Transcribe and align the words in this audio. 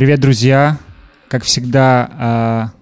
Привет, 0.00 0.18
друзья! 0.18 0.78
Как 1.28 1.44
всегда, 1.44 2.72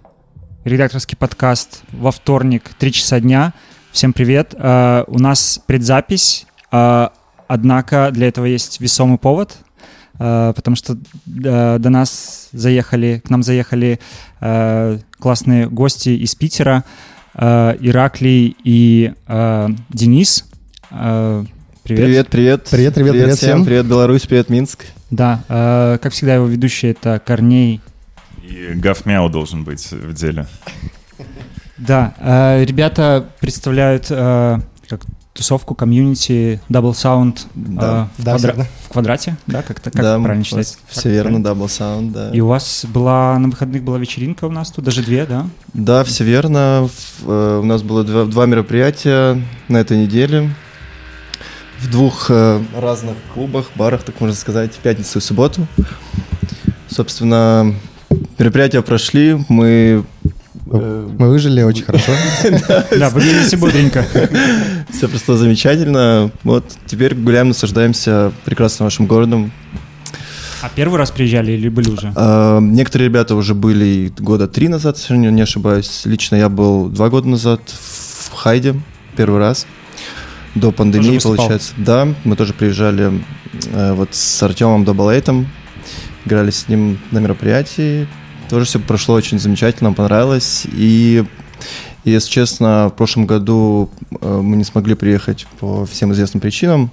э, 0.65 0.69
редакторский 0.71 1.17
подкаст 1.17 1.83
во 1.91 2.13
вторник, 2.13 2.71
3 2.79 2.93
часа 2.93 3.19
дня. 3.19 3.55
Всем 3.91 4.13
привет! 4.13 4.55
Э, 4.57 5.03
у 5.09 5.19
нас 5.19 5.61
предзапись, 5.67 6.47
э, 6.71 7.09
однако 7.49 8.11
для 8.13 8.29
этого 8.29 8.45
есть 8.45 8.81
весомый 8.81 9.19
повод, 9.19 9.57
потому 10.17 10.77
что 10.77 10.97
до 11.27 11.91
нас 11.91 12.51
заехали, 12.53 13.21
к 13.25 13.31
нам 13.31 13.43
заехали 13.43 13.99
классные 15.19 15.69
гости 15.69 16.11
из 16.11 16.37
Питера, 16.37 16.85
Ираклий 17.35 18.57
и 18.63 19.13
Денис. 19.89 20.45
Привет. 20.89 21.49
Привет, 21.83 22.29
привет. 22.29 22.69
Привет, 22.71 22.95
привет, 22.95 23.13
привет 23.13 23.37
всем. 23.39 23.65
Привет, 23.65 23.87
Беларусь, 23.87 24.25
привет, 24.25 24.51
Минск. 24.51 24.87
Да, 25.11 25.43
э, 25.49 25.99
как 26.03 26.13
всегда, 26.13 26.35
его 26.35 26.47
ведущий 26.47 26.89
это 26.89 27.21
Корней. 27.25 27.81
И 28.43 28.73
Гафмяу 28.75 29.29
должен 29.29 29.65
быть 29.65 29.91
в 29.91 30.13
деле. 30.13 30.47
Да, 31.79 32.15
э, 32.19 32.65
ребята 32.65 33.27
представляют 33.41 34.07
э, 34.11 34.59
как 34.89 35.03
тусовку 35.33 35.77
комьюнити 35.77 36.61
Double 36.69 36.93
Sound 36.93 37.47
да, 37.55 38.09
э, 38.19 38.21
в, 38.21 38.25
да, 38.25 38.37
квадра- 38.37 38.67
в 38.87 38.89
квадрате, 38.89 39.37
да, 39.47 39.63
как-то 39.63 39.91
как 39.93 40.03
да, 40.03 40.19
правильно 40.19 40.45
читать? 40.45 40.77
Все 40.89 41.11
верно, 41.11 41.37
Double 41.37 41.67
Sound, 41.67 42.11
да. 42.11 42.31
И 42.31 42.41
у 42.41 42.49
вас 42.49 42.85
была 42.89 43.39
на 43.39 43.49
выходных 43.49 43.85
была 43.85 43.99
вечеринка 43.99 44.47
у 44.47 44.51
нас 44.51 44.73
тут, 44.73 44.85
даже 44.85 45.03
две, 45.03 45.27
да? 45.27 45.47
Да, 45.73 46.03
все 46.03 46.25
верно. 46.25 46.89
Э, 47.23 47.61
у 47.63 47.65
нас 47.65 47.83
было 47.83 48.03
два, 48.03 48.25
два 48.25 48.47
мероприятия 48.47 49.41
на 49.69 49.77
этой 49.77 49.97
неделе 49.97 50.51
в 51.81 51.91
двух 51.91 52.27
э, 52.31 52.61
разных 52.77 53.15
клубах, 53.35 53.71
барах, 53.77 54.03
так 54.03 54.21
можно 54.21 54.37
сказать, 54.37 54.73
в 54.73 54.79
пятницу 54.79 55.19
и 55.19 55.23
субботу. 55.23 55.67
Собственно, 56.89 57.75
мероприятия 58.39 58.83
прошли, 58.83 59.39
мы... 59.49 60.05
Э, 60.71 61.09
мы 61.19 61.29
выжили 61.29 61.63
очень 61.63 61.85
хорошо. 61.85 62.13
Да, 62.99 63.11
выглядите 63.11 63.57
бодренько. 63.57 64.05
Все 64.93 65.09
просто 65.09 65.37
замечательно. 65.37 66.31
Вот 66.43 66.65
теперь 66.87 67.15
гуляем, 67.15 67.49
наслаждаемся 67.49 68.33
прекрасным 68.45 68.87
вашим 68.87 69.07
городом. 69.07 69.53
А 70.61 70.69
первый 70.75 70.99
раз 70.99 71.13
приезжали 71.13 71.53
или 71.53 71.69
были 71.69 71.91
уже? 71.91 72.13
А, 72.17 72.59
некоторые 72.59 73.09
ребята 73.09 73.37
уже 73.37 73.55
были 73.55 74.13
года 74.19 74.49
три 74.49 74.67
назад, 74.67 74.99
если 74.99 75.15
не 75.15 75.43
ошибаюсь. 75.43 76.03
Лично 76.05 76.35
я 76.35 76.49
был 76.49 76.89
два 76.89 77.09
года 77.09 77.29
назад 77.29 77.61
в 77.69 78.35
Хайде 78.35 78.75
первый 79.17 79.39
раз 79.39 79.67
до 80.55 80.73
пандемии, 80.73 81.19
получается. 81.19 81.73
Да, 81.77 82.09
мы 82.25 82.37
тоже 82.37 82.53
приезжали 82.53 83.23
э, 83.73 83.93
вот 83.93 84.15
с 84.15 84.43
Артемом 84.43 84.85
Даблейтом, 84.85 85.47
играли 86.25 86.51
с 86.51 86.69
ним 86.69 86.99
на 87.11 87.19
мероприятии. 87.19 88.09
Тоже 88.49 88.65
все 88.65 88.79
прошло 88.79 89.15
очень 89.15 89.39
замечательно, 89.39 89.93
понравилось. 89.93 90.67
И, 90.73 91.25
если 92.05 92.31
честно, 92.31 92.89
в 92.89 92.97
прошлом 92.97 93.27
году 93.27 93.91
э, 94.21 94.41
мы 94.43 94.57
не 94.57 94.65
смогли 94.65 94.95
приехать 94.95 95.47
по 95.61 95.85
всем 95.87 96.13
известным 96.13 96.41
причинам, 96.41 96.91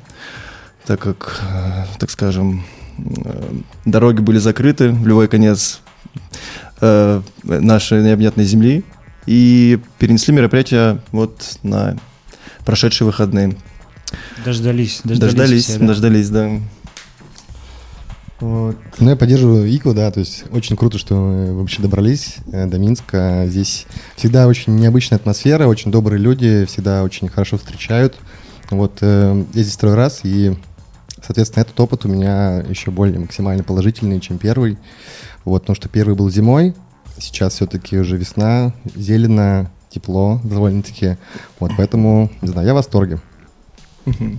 так 0.86 1.00
как, 1.00 1.42
э, 1.50 1.86
так 1.98 2.10
скажем, 2.10 2.66
э, 2.98 3.54
дороги 3.86 4.22
были 4.22 4.38
закрыты 4.38 4.92
в 4.92 5.08
любой 5.08 5.28
конец 5.28 5.82
э, 6.82 7.22
нашей 7.44 8.04
необъятной 8.04 8.44
земли. 8.44 8.84
И 9.26 9.80
перенесли 9.98 10.34
мероприятие 10.34 11.00
вот 11.12 11.58
на 11.64 11.98
прошедшие 12.66 13.06
выходные. 13.06 13.56
Дождались, 14.44 15.02
дождались. 15.04 15.34
Дождались, 15.34 15.66
все, 15.66 15.80
да? 15.80 15.88
дождались, 15.88 16.30
да. 16.30 16.50
Вот. 18.40 18.76
Ну, 19.00 19.10
я 19.10 19.16
поддерживаю 19.16 19.68
Ику, 19.74 19.94
да, 19.94 20.12
то 20.12 20.20
есть 20.20 20.44
очень 20.52 20.76
круто, 20.76 20.98
что 20.98 21.16
мы 21.16 21.54
вообще 21.54 21.82
добрались 21.82 22.36
э, 22.52 22.66
до 22.66 22.78
Минска. 22.78 23.46
Здесь 23.48 23.86
всегда 24.18 24.48
очень 24.48 24.76
необычная 24.76 25.18
атмосфера, 25.18 25.68
очень 25.68 25.90
добрые 25.90 26.20
люди, 26.20 26.66
всегда 26.66 27.04
очень 27.04 27.30
хорошо 27.30 27.58
встречают. 27.58 28.16
Вот 28.72 28.98
э, 29.02 29.46
я 29.54 29.64
здесь 29.64 29.76
второй 29.76 29.96
раз, 29.96 30.22
и, 30.24 30.54
соответственно, 31.26 31.62
этот 31.62 31.80
опыт 31.80 32.06
у 32.06 32.10
меня 32.10 32.58
еще 32.68 32.92
более 32.92 33.20
максимально 33.20 33.64
положительный, 33.64 34.20
чем 34.20 34.38
первый. 34.38 34.78
Вот, 35.46 35.62
потому 35.62 35.76
что 35.76 35.88
первый 35.88 36.16
был 36.16 36.30
зимой, 36.30 36.74
сейчас 37.18 37.54
все-таки 37.54 37.98
уже 37.98 38.18
весна, 38.18 38.74
зелено, 38.96 39.72
тепло 39.96 40.42
довольно-таки. 40.44 41.18
Вот, 41.60 41.72
поэтому, 41.78 42.30
не 42.42 42.50
знаю, 42.50 42.68
я 42.68 42.74
в 42.74 42.76
восторге. 42.76 43.20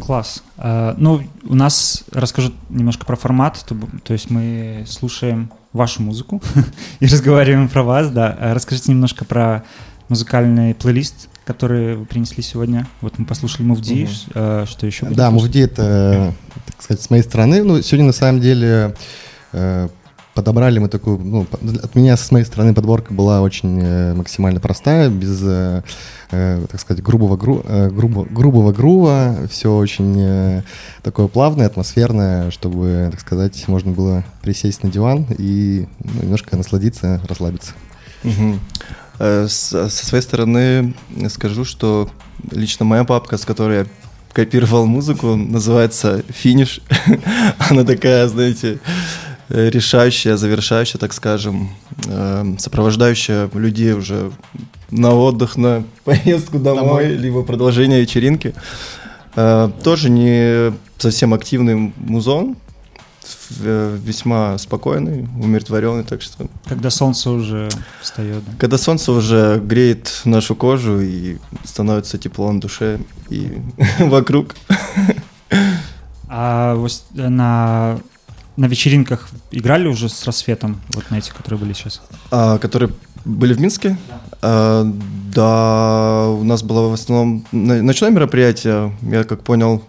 Класс. 0.01 0.45
Uh, 0.59 0.95
ну, 0.97 1.23
у 1.43 1.55
нас, 1.55 2.05
расскажу 2.13 2.53
немножко 2.69 3.05
про 3.05 3.17
формат, 3.17 3.65
то, 3.67 3.75
то 4.05 4.13
есть 4.13 4.31
мы 4.31 4.85
слушаем 4.87 5.51
вашу 5.73 6.03
музыку 6.03 6.41
и 7.01 7.07
разговариваем 7.07 7.69
про 7.69 7.83
вас, 7.83 8.11
да. 8.11 8.37
А 8.39 8.55
расскажите 8.55 8.93
немножко 8.93 9.25
про 9.25 9.65
музыкальный 10.09 10.75
плейлист, 10.75 11.29
который 11.45 11.97
вы 11.97 12.05
принесли 12.05 12.43
сегодня. 12.45 12.87
Вот 13.01 13.19
мы 13.19 13.25
послушали 13.25 13.67
Мувди, 13.67 14.05
угу. 14.05 14.11
uh, 14.39 14.67
что 14.67 14.87
еще? 14.87 15.07
Да, 15.07 15.31
Мувди 15.31 15.61
это, 15.61 16.33
так 16.67 16.83
сказать, 16.83 17.03
с 17.03 17.11
моей 17.11 17.23
стороны. 17.23 17.65
Ну, 17.65 17.83
сегодня 17.83 18.07
на 18.07 18.13
самом 18.13 18.41
деле 18.41 18.95
uh, 19.53 19.91
подобрали 20.37 20.79
мы 20.79 20.89
такую, 20.89 21.19
ну, 21.19 21.47
от 21.51 21.95
меня 21.95 22.15
с 22.17 22.31
моей 22.31 22.45
стороны 22.45 22.75
подборка 22.75 23.15
была 23.15 23.41
очень 23.41 23.81
э, 23.83 24.15
максимально 24.15 24.61
простая, 24.61 25.09
без, 25.09 25.41
э, 25.43 25.83
э, 26.31 26.67
так 26.71 26.79
сказать, 26.79 27.03
грубого, 27.03 27.39
гру, 27.39 27.63
э, 27.65 27.89
грубо, 27.89 28.27
грубого 28.27 28.71
грува, 28.71 29.39
все 29.51 29.75
очень 29.75 30.15
э, 30.19 30.63
такое 31.03 31.27
плавное, 31.27 31.67
атмосферное, 31.67 32.51
чтобы, 32.51 33.09
так 33.11 33.21
сказать, 33.21 33.67
можно 33.67 33.93
было 33.93 34.25
присесть 34.43 34.83
на 34.83 34.91
диван 34.91 35.27
и 35.39 35.89
ну, 36.05 36.23
немножко 36.23 36.55
насладиться, 36.57 37.21
расслабиться. 37.27 37.73
Угу. 38.23 39.49
Со 39.49 39.89
своей 39.89 40.23
стороны 40.23 40.95
скажу, 41.31 41.65
что 41.65 42.11
лично 42.51 42.85
моя 42.85 43.05
папка, 43.05 43.39
с 43.39 43.47
которой 43.47 43.79
я 43.79 43.87
копировал 44.35 44.85
музыку, 44.85 45.35
называется 45.35 46.23
«Финиш». 46.29 46.83
Она 47.71 47.85
такая, 47.85 48.29
знаете, 48.29 48.81
решающая, 49.49 50.37
завершающая, 50.37 50.99
так 50.99 51.13
скажем, 51.13 51.71
э, 52.07 52.55
сопровождающая 52.59 53.49
людей 53.55 53.93
уже 53.93 54.33
на 54.91 55.15
отдых, 55.15 55.57
на 55.57 55.85
поездку 56.05 56.59
домой, 56.59 56.83
домой. 56.83 57.07
либо 57.17 57.43
продолжение 57.43 58.01
вечеринки. 58.01 58.55
Э, 59.37 59.71
тоже 59.83 60.11
не 60.11 60.73
совсем 60.99 61.35
активный 61.35 61.93
музон, 61.97 62.57
весьма 63.51 64.59
спокойный, 64.59 65.29
умиротворенный, 65.41 66.05
так 66.05 66.23
что... 66.23 66.47
Когда 66.67 66.91
солнце 66.91 67.31
уже 67.31 67.69
встает. 68.01 68.45
Да? 68.45 68.53
Когда 68.59 68.79
солнце 68.79 69.13
уже 69.13 69.61
греет 69.63 70.23
нашу 70.25 70.55
кожу 70.55 71.01
и 71.01 71.39
становится 71.65 72.19
тепло 72.19 72.51
на 72.53 72.61
душе 72.61 73.01
и 73.29 73.59
вокруг. 73.99 74.55
А 76.29 76.77
на 77.15 78.01
на 78.57 78.67
вечеринках 78.67 79.29
играли 79.51 79.89
уже 79.89 80.09
с 80.09 80.25
рассветом, 80.25 80.81
вот 80.91 81.11
на 81.11 81.19
эти, 81.19 81.31
которые 81.31 81.61
были 81.61 81.73
сейчас? 81.73 82.01
А, 82.31 82.59
которые 82.59 82.93
были 83.25 83.55
в 83.55 83.61
Минске? 83.61 83.99
Да. 84.09 84.21
А, 84.43 84.93
да, 85.35 86.29
у 86.31 86.45
нас 86.45 86.63
было 86.63 86.89
в 86.89 86.95
основном 86.95 87.45
ночное 87.53 88.11
мероприятие. 88.11 88.97
Я 89.03 89.25
как 89.25 89.43
понял, 89.43 89.85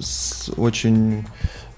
с 0.00 0.50
очень 0.56 1.26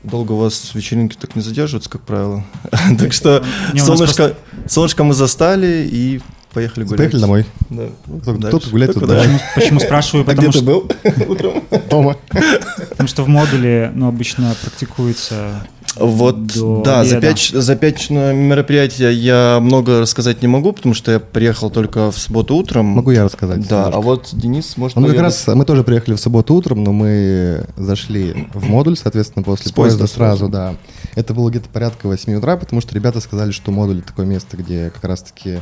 долго 0.03 0.33
у 0.33 0.37
вас 0.37 0.71
вечеринки 0.75 1.17
так 1.17 1.35
не 1.37 1.43
задерживаются, 1.43 1.91
как 1.91 2.03
правило. 2.03 2.45
так 2.99 3.13
что 3.13 3.45
солнышко, 3.77 4.37
солнышко 4.69 5.05
мы 5.05 5.15
застали 5.15 5.89
и 5.91 6.21
поехали 6.53 6.85
гулять. 6.85 6.99
Поехали 6.99 7.21
домой. 7.21 7.47
Да. 7.69 7.89
Кто-то 8.49 8.71
гулять 8.71 8.93
тут 8.93 9.03
Почему, 9.07 9.39
почему 9.55 9.81
спрашиваю? 9.81 10.25
Потому 10.25 10.49
а 10.49 10.51
где 10.51 10.59
ты 10.59 10.65
был 10.65 10.91
утром? 11.29 11.65
Дома. 11.89 12.17
Потому 12.91 13.09
что 13.09 13.25
в 13.25 13.29
модуле 13.29 13.93
ну, 13.95 14.09
обычно 14.09 14.55
практикуется 14.63 15.67
вот, 15.97 16.47
до 16.47 16.83
да, 16.85 17.05
за, 17.05 17.21
пять, 17.21 17.51
за 17.53 17.77
пятничное 17.77 18.33
мероприятие 18.33 19.13
я 19.13 19.59
много 19.61 20.01
рассказать 20.01 20.41
не 20.41 20.49
могу, 20.49 20.73
потому 20.73 20.95
что 20.95 21.13
я 21.13 21.21
приехал 21.21 21.71
только 21.71 22.11
в 22.11 22.19
субботу 22.19 22.55
утром. 22.55 22.87
Могу 22.87 23.11
я 23.11 23.25
рассказать. 23.25 23.67
Да, 23.69 23.87
немножко. 23.87 23.99
а 23.99 24.01
вот 24.01 24.29
Денис 24.33 24.77
может... 24.77 24.97
Ну, 24.97 25.09
как 25.09 25.19
раз, 25.19 25.47
мы 25.49 25.65
тоже 25.65 25.83
приехали 25.83 26.15
в 26.15 26.21
субботу 26.21 26.55
утром, 26.55 26.85
но 26.85 26.93
мы 26.93 27.67
зашли 27.77 28.49
в 28.55 28.69
модуль, 28.69 28.97
соответственно, 28.97 29.43
после 29.43 29.69
С 29.69 29.73
поезда 29.73 30.07
сразу, 30.07 30.49
да. 30.49 30.77
Это 31.17 31.35
было 31.35 31.51
где-то 31.51 31.69
порядка 31.69 32.07
8 32.07 32.35
утра, 32.35 32.57
потому 32.57 32.81
что 32.81 32.95
ребята 32.95 33.21
сказали, 33.21 33.51
что 33.51 33.73
модуль 33.73 34.03
такое 34.03 34.27
место, 34.27 34.57
где 34.57 34.91
как 34.91 35.05
раз-таки 35.05 35.59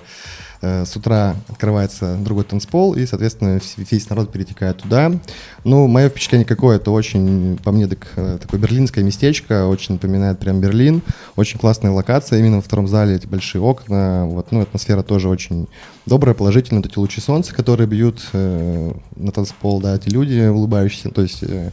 с 0.61 0.97
утра 0.97 1.37
открывается 1.49 2.17
другой 2.17 2.45
танцпол, 2.45 2.95
и, 2.95 3.07
соответственно, 3.07 3.61
весь 3.77 4.11
народ 4.11 4.33
перетекает 4.33 4.79
туда. 4.79 5.13
Ну, 5.65 5.87
мое 5.87 6.09
впечатление 6.09 6.47
какое, 6.47 6.77
это 6.77 6.91
очень, 6.91 7.59
по 7.59 7.71
мне, 7.71 7.87
так, 7.87 8.09
э, 8.17 8.39
такое 8.41 8.59
берлинское 8.59 9.05
местечко, 9.05 9.67
очень 9.67 9.95
напоминает 9.95 10.39
прям 10.39 10.61
Берлин, 10.61 11.03
очень 11.37 11.59
классная 11.59 11.93
локация, 11.93 12.41
именно 12.41 12.57
во 12.57 12.63
втором 12.63 12.89
зале 12.89 13.15
эти 13.15 13.27
большие 13.27 13.63
окна, 13.63 14.27
вот, 14.27 14.51
ну, 14.51 14.61
атмосфера 14.61 15.03
тоже 15.03 15.29
очень 15.29 15.69
добрая, 16.07 16.35
положительная, 16.35 16.83
вот 16.83 16.91
эти 16.91 16.99
лучи 16.99 17.21
солнца, 17.21 17.55
которые 17.55 17.87
бьют 17.87 18.21
э, 18.33 18.93
на 19.15 19.31
танцпол, 19.31 19.81
да, 19.81 19.95
эти 19.95 20.09
люди 20.09 20.49
улыбающиеся, 20.49 21.11
то 21.11 21.23
есть, 21.23 21.43
э, 21.43 21.71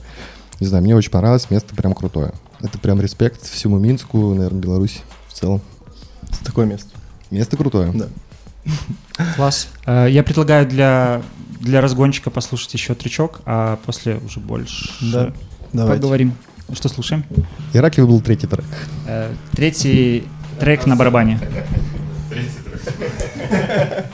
не 0.59 0.67
знаю, 0.67 0.83
мне 0.83 0.95
очень 0.95 1.11
понравилось, 1.11 1.49
место 1.49 1.75
прям 1.75 1.93
крутое. 1.93 2.33
Это 2.61 2.79
прям 2.79 3.01
респект 3.01 3.43
всему 3.45 3.77
Минску, 3.77 4.33
наверное, 4.33 4.61
Беларуси 4.61 4.99
в 5.27 5.33
целом. 5.33 5.61
Это 6.23 6.45
такое 6.45 6.65
место. 6.65 6.89
Место 7.31 7.57
крутое. 7.57 7.91
Да. 7.93 8.07
Класс. 9.35 9.69
Э, 9.85 10.07
я 10.09 10.23
предлагаю 10.23 10.67
для, 10.67 11.21
для 11.59 11.81
разгончика 11.81 12.29
послушать 12.29 12.73
еще 12.73 12.95
тречок, 12.95 13.41
а 13.45 13.79
после 13.85 14.17
уже 14.17 14.39
больше 14.39 14.89
да, 15.01 15.33
давайте. 15.73 16.01
поговорим. 16.01 16.33
Что 16.73 16.89
слушаем? 16.89 17.23
Ираклий 17.73 18.05
был 18.05 18.21
третий 18.21 18.47
трек. 18.47 18.65
Э, 19.07 19.33
третий 19.51 20.23
трек 20.59 20.85
на 20.85 20.95
барабане. 20.95 21.39
Третий 22.29 22.49
трек. 22.63 24.05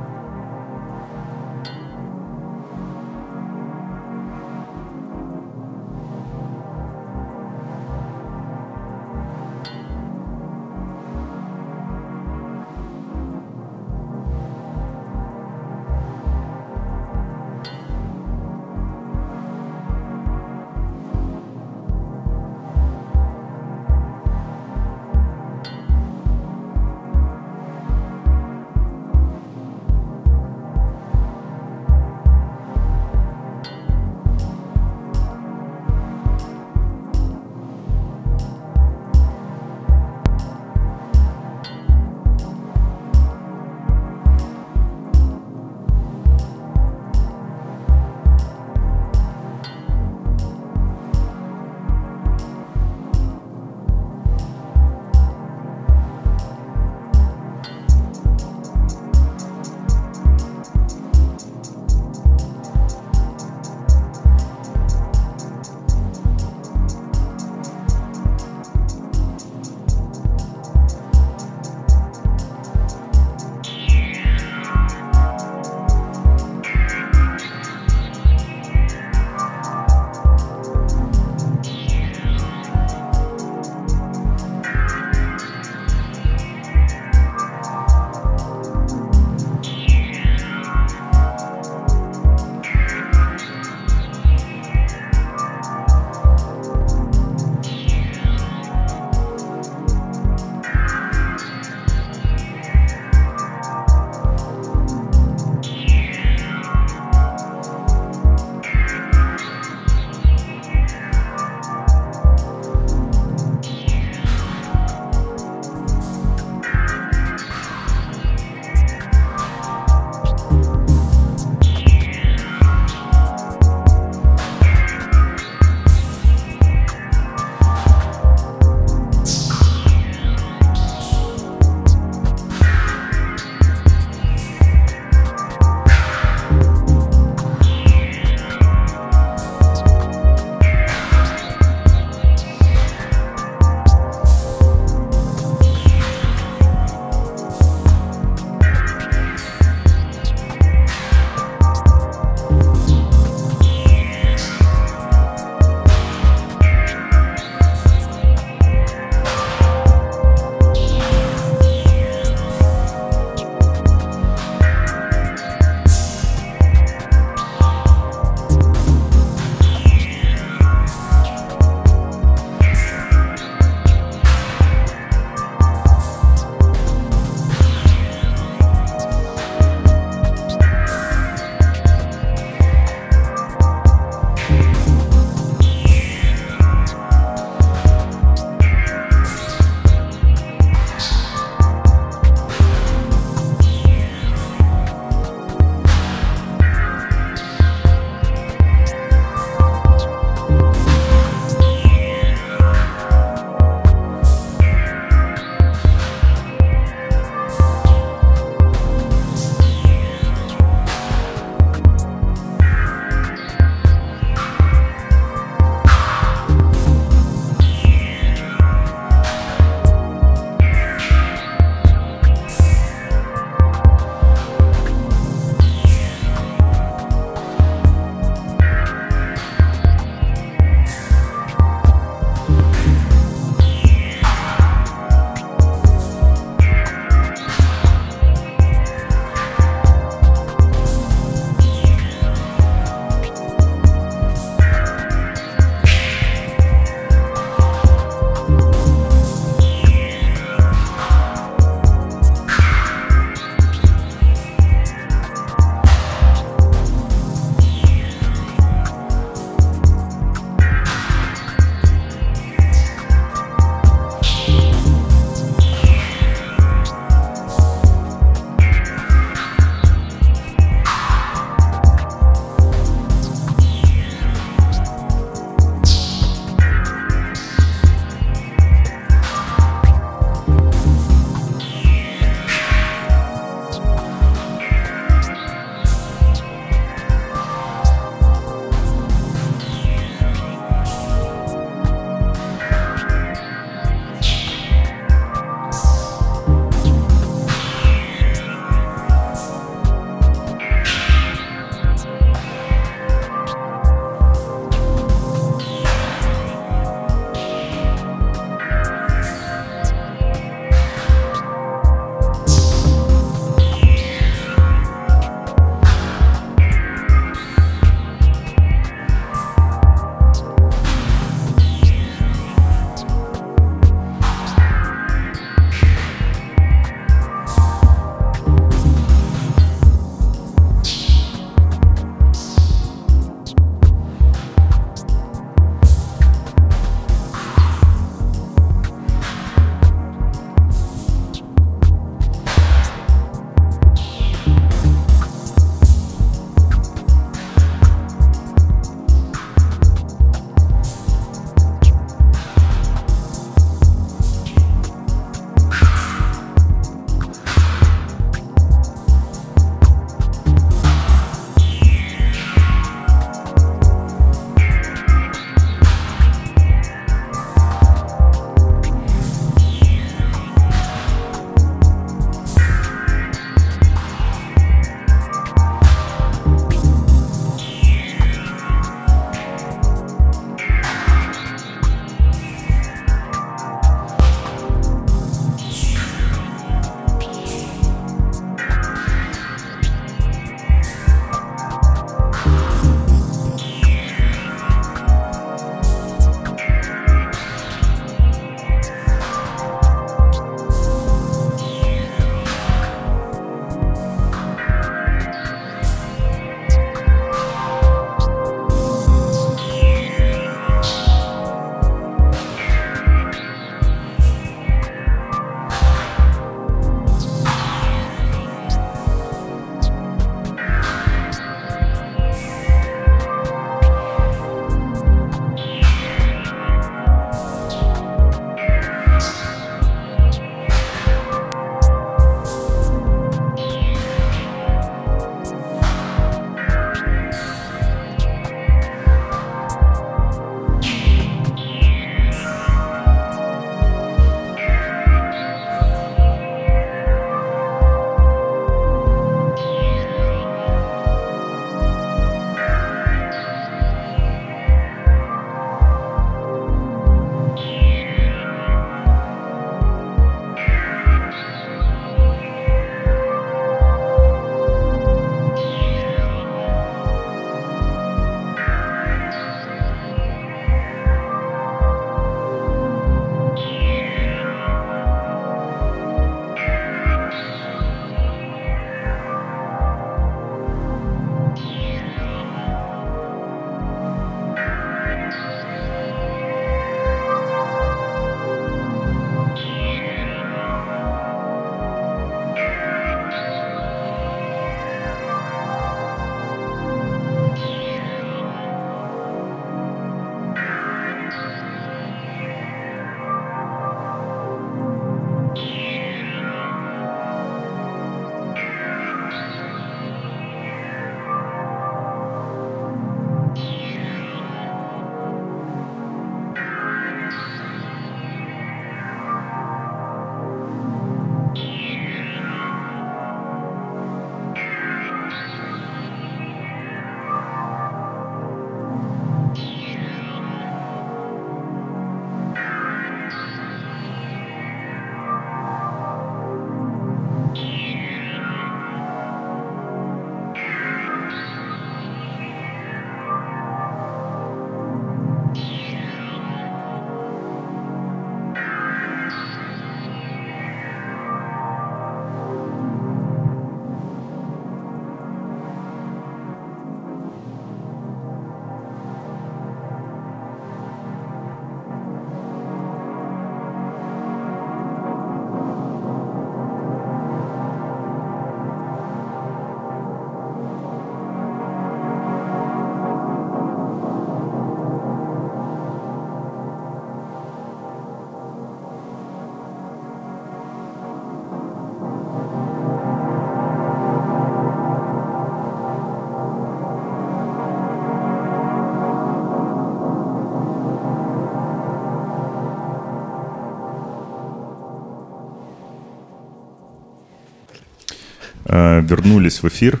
Вернулись 599.02 599.62
в 599.62 599.68
эфир. 599.68 600.00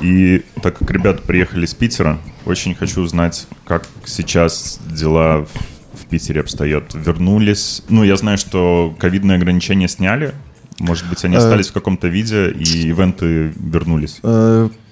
И 0.00 0.44
так 0.62 0.78
как 0.78 0.90
ребята 0.90 1.22
приехали 1.22 1.66
из 1.66 1.74
Питера, 1.74 2.18
очень 2.46 2.74
хочу 2.74 3.00
узнать, 3.02 3.46
как 3.66 3.86
сейчас 4.06 4.80
дела 4.86 5.44
в, 5.44 6.02
в 6.02 6.06
Питере 6.06 6.40
обстоят. 6.40 6.94
Вернулись. 6.94 7.82
Ну, 7.88 8.04
я 8.04 8.16
знаю, 8.16 8.38
что 8.38 8.94
ковидные 8.98 9.36
ограничения 9.36 9.88
сняли. 9.88 10.32
Может 10.78 11.06
быть, 11.10 11.22
они 11.26 11.36
остались 11.36 11.68
в 11.68 11.72
каком-то 11.72 12.08
виде, 12.08 12.50
и 12.52 12.88
ивенты 12.88 13.52
вернулись? 13.54 14.18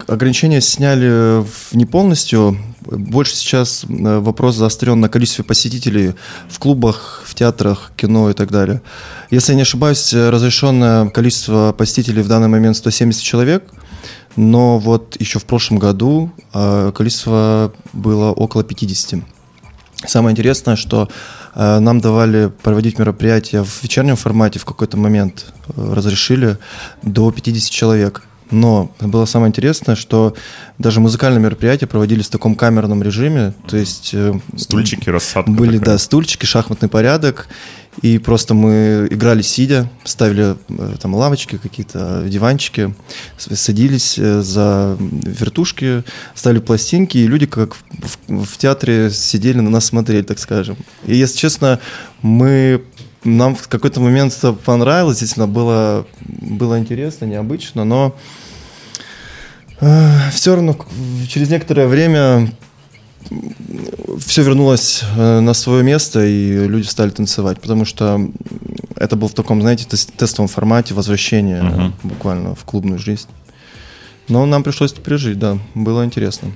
Ограничения 0.06 0.60
сняли 0.60 1.42
не 1.72 1.86
полностью. 1.86 2.58
Больше 2.82 3.34
сейчас 3.34 3.86
вопрос 3.88 4.56
заострен 4.56 5.00
на 5.00 5.08
количестве 5.08 5.44
посетителей 5.44 6.12
в 6.50 6.58
клубах, 6.58 7.22
театрах, 7.38 7.92
кино 7.96 8.30
и 8.30 8.34
так 8.34 8.50
далее. 8.50 8.80
Если 9.30 9.52
я 9.52 9.56
не 9.56 9.62
ошибаюсь, 9.62 10.12
разрешенное 10.12 11.08
количество 11.10 11.74
посетителей 11.76 12.22
в 12.22 12.28
данный 12.28 12.48
момент 12.48 12.76
170 12.76 13.22
человек, 13.22 13.64
но 14.36 14.78
вот 14.78 15.16
еще 15.20 15.38
в 15.38 15.44
прошлом 15.44 15.78
году 15.78 16.30
количество 16.52 17.72
было 17.92 18.30
около 18.32 18.64
50. 18.64 19.20
Самое 20.06 20.32
интересное, 20.32 20.76
что 20.76 21.08
э, 21.54 21.78
нам 21.80 22.00
давали 22.00 22.52
проводить 22.62 23.00
мероприятия 23.00 23.64
в 23.64 23.82
вечернем 23.82 24.14
формате 24.14 24.60
в 24.60 24.64
какой-то 24.64 24.96
момент, 24.96 25.46
э, 25.76 25.92
разрешили 25.92 26.56
до 27.02 27.32
50 27.32 27.70
человек. 27.70 28.22
Но 28.50 28.90
было 29.00 29.24
самое 29.26 29.48
интересное, 29.48 29.94
что 29.94 30.34
даже 30.78 31.00
музыкальные 31.00 31.40
мероприятия 31.40 31.86
проводились 31.86 32.26
в 32.26 32.30
таком 32.30 32.54
камерном 32.54 33.02
режиме, 33.02 33.52
то 33.66 33.76
есть... 33.76 34.10
Э, 34.14 34.38
стульчики, 34.56 35.10
рассадка 35.10 35.50
Были, 35.50 35.78
такая. 35.78 35.94
да, 35.94 35.98
стульчики, 35.98 36.46
шахматный 36.46 36.88
порядок, 36.88 37.48
и 38.02 38.18
просто 38.18 38.54
мы 38.54 39.08
играли 39.10 39.42
сидя, 39.42 39.90
ставили 40.04 40.56
э, 40.68 40.96
там 41.00 41.14
лавочки 41.14 41.58
какие-то, 41.58 42.24
диванчики, 42.26 42.94
садились 43.36 44.18
э, 44.18 44.40
за 44.40 44.96
вертушки, 44.98 46.04
ставили 46.34 46.60
пластинки, 46.60 47.18
и 47.18 47.26
люди 47.26 47.46
как 47.46 47.74
в, 47.74 48.44
в 48.44 48.56
театре 48.56 49.10
сидели 49.10 49.60
на 49.60 49.70
нас 49.70 49.86
смотрели, 49.86 50.22
так 50.22 50.38
скажем. 50.38 50.76
И, 51.06 51.16
если 51.16 51.36
честно, 51.36 51.80
мы 52.22 52.82
нам 53.24 53.54
в 53.54 53.68
какой-то 53.68 54.00
момент 54.00 54.34
это 54.36 54.52
понравилось, 54.52 55.18
действительно, 55.18 55.48
было, 55.48 56.06
было 56.20 56.78
интересно, 56.78 57.24
необычно, 57.24 57.84
но 57.84 58.14
э, 59.80 60.30
все 60.32 60.54
равно 60.54 60.76
через 61.28 61.50
некоторое 61.50 61.86
время 61.86 62.52
все 64.18 64.42
вернулось 64.42 65.02
э, 65.16 65.40
на 65.40 65.54
свое 65.54 65.82
место, 65.82 66.24
и 66.24 66.66
люди 66.66 66.86
стали 66.86 67.10
танцевать, 67.10 67.60
потому 67.60 67.84
что 67.84 68.30
это 68.96 69.16
был 69.16 69.28
в 69.28 69.34
таком, 69.34 69.60
знаете, 69.60 69.86
тестовом 69.86 70.48
формате 70.48 70.94
возвращения 70.94 71.62
uh-huh. 71.62 71.92
буквально 72.02 72.54
в 72.54 72.64
клубную 72.64 72.98
жизнь. 72.98 73.28
Но 74.28 74.44
нам 74.46 74.62
пришлось 74.62 74.92
это 74.92 75.00
пережить, 75.00 75.38
да, 75.38 75.58
было 75.74 76.04
интересно. 76.04 76.52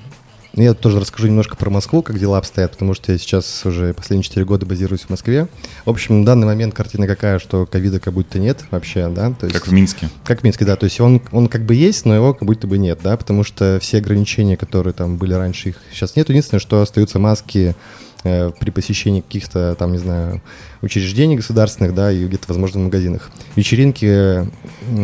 Я 0.54 0.74
тоже 0.74 1.00
расскажу 1.00 1.28
немножко 1.28 1.56
про 1.56 1.70
Москву, 1.70 2.02
как 2.02 2.18
дела 2.18 2.36
обстоят, 2.38 2.72
потому 2.72 2.92
что 2.92 3.12
я 3.12 3.18
сейчас 3.18 3.64
уже 3.64 3.94
последние 3.94 4.24
4 4.24 4.44
года 4.44 4.66
базируюсь 4.66 5.02
в 5.02 5.10
Москве. 5.10 5.48
В 5.86 5.90
общем, 5.90 6.20
на 6.20 6.26
данный 6.26 6.46
момент 6.46 6.74
картина 6.74 7.06
какая, 7.06 7.38
что 7.38 7.64
ковида 7.64 8.00
как 8.00 8.12
будто 8.12 8.38
нет 8.38 8.62
вообще, 8.70 9.08
да. 9.08 9.32
То 9.32 9.46
есть, 9.46 9.58
как 9.58 9.66
в 9.66 9.72
Минске. 9.72 10.10
Как 10.24 10.40
в 10.40 10.44
Минске, 10.44 10.66
да. 10.66 10.76
То 10.76 10.84
есть 10.84 11.00
он, 11.00 11.22
он 11.32 11.48
как 11.48 11.64
бы 11.64 11.74
есть, 11.74 12.04
но 12.04 12.14
его 12.14 12.34
как 12.34 12.46
будто 12.46 12.66
бы 12.66 12.76
нет, 12.76 13.00
да, 13.02 13.16
потому 13.16 13.44
что 13.44 13.78
все 13.80 13.98
ограничения, 13.98 14.58
которые 14.58 14.92
там 14.92 15.16
были 15.16 15.32
раньше, 15.32 15.70
их 15.70 15.76
сейчас 15.90 16.16
нет. 16.16 16.28
Единственное, 16.28 16.60
что 16.60 16.82
остаются 16.82 17.18
маски 17.18 17.74
при 18.22 18.70
посещении 18.70 19.20
каких-то, 19.20 19.74
там, 19.78 19.92
не 19.92 19.98
знаю, 19.98 20.42
учреждений 20.80 21.36
государственных, 21.36 21.94
да, 21.94 22.12
и 22.12 22.26
где-то, 22.26 22.44
возможно, 22.48 22.80
в 22.80 22.84
магазинах. 22.84 23.30
Вечеринки 23.56 24.46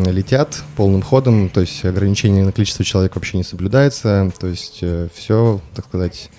летят 0.09 0.62
полным 0.76 1.02
ходом, 1.02 1.48
то 1.48 1.61
есть 1.61 1.85
ограничение 1.85 2.44
на 2.44 2.52
количество 2.52 2.85
человек 2.85 3.16
вообще 3.16 3.37
не 3.37 3.44
соблюдается, 3.44 4.33
то 4.38 4.46
есть 4.46 4.78
э, 4.83 5.09
все, 5.14 5.61
так 5.74 5.87
сказать, 5.87 6.31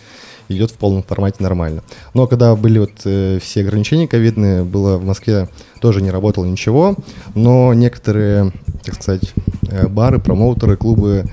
идет 0.49 0.71
в 0.71 0.75
полном 0.75 1.03
формате 1.03 1.37
нормально. 1.39 1.83
Но 2.13 2.27
когда 2.27 2.55
были 2.55 2.79
вот 2.79 2.91
э, 3.05 3.39
все 3.41 3.61
ограничения 3.61 4.07
ковидные, 4.07 4.63
было 4.63 4.97
в 4.97 5.05
Москве 5.05 5.47
тоже 5.79 6.01
не 6.01 6.11
работало 6.11 6.45
ничего, 6.45 6.95
но 7.35 7.73
некоторые, 7.73 8.51
так 8.83 8.95
сказать, 8.95 9.33
э, 9.69 9.87
бары, 9.87 10.19
промоутеры, 10.19 10.75
клубы 10.75 11.25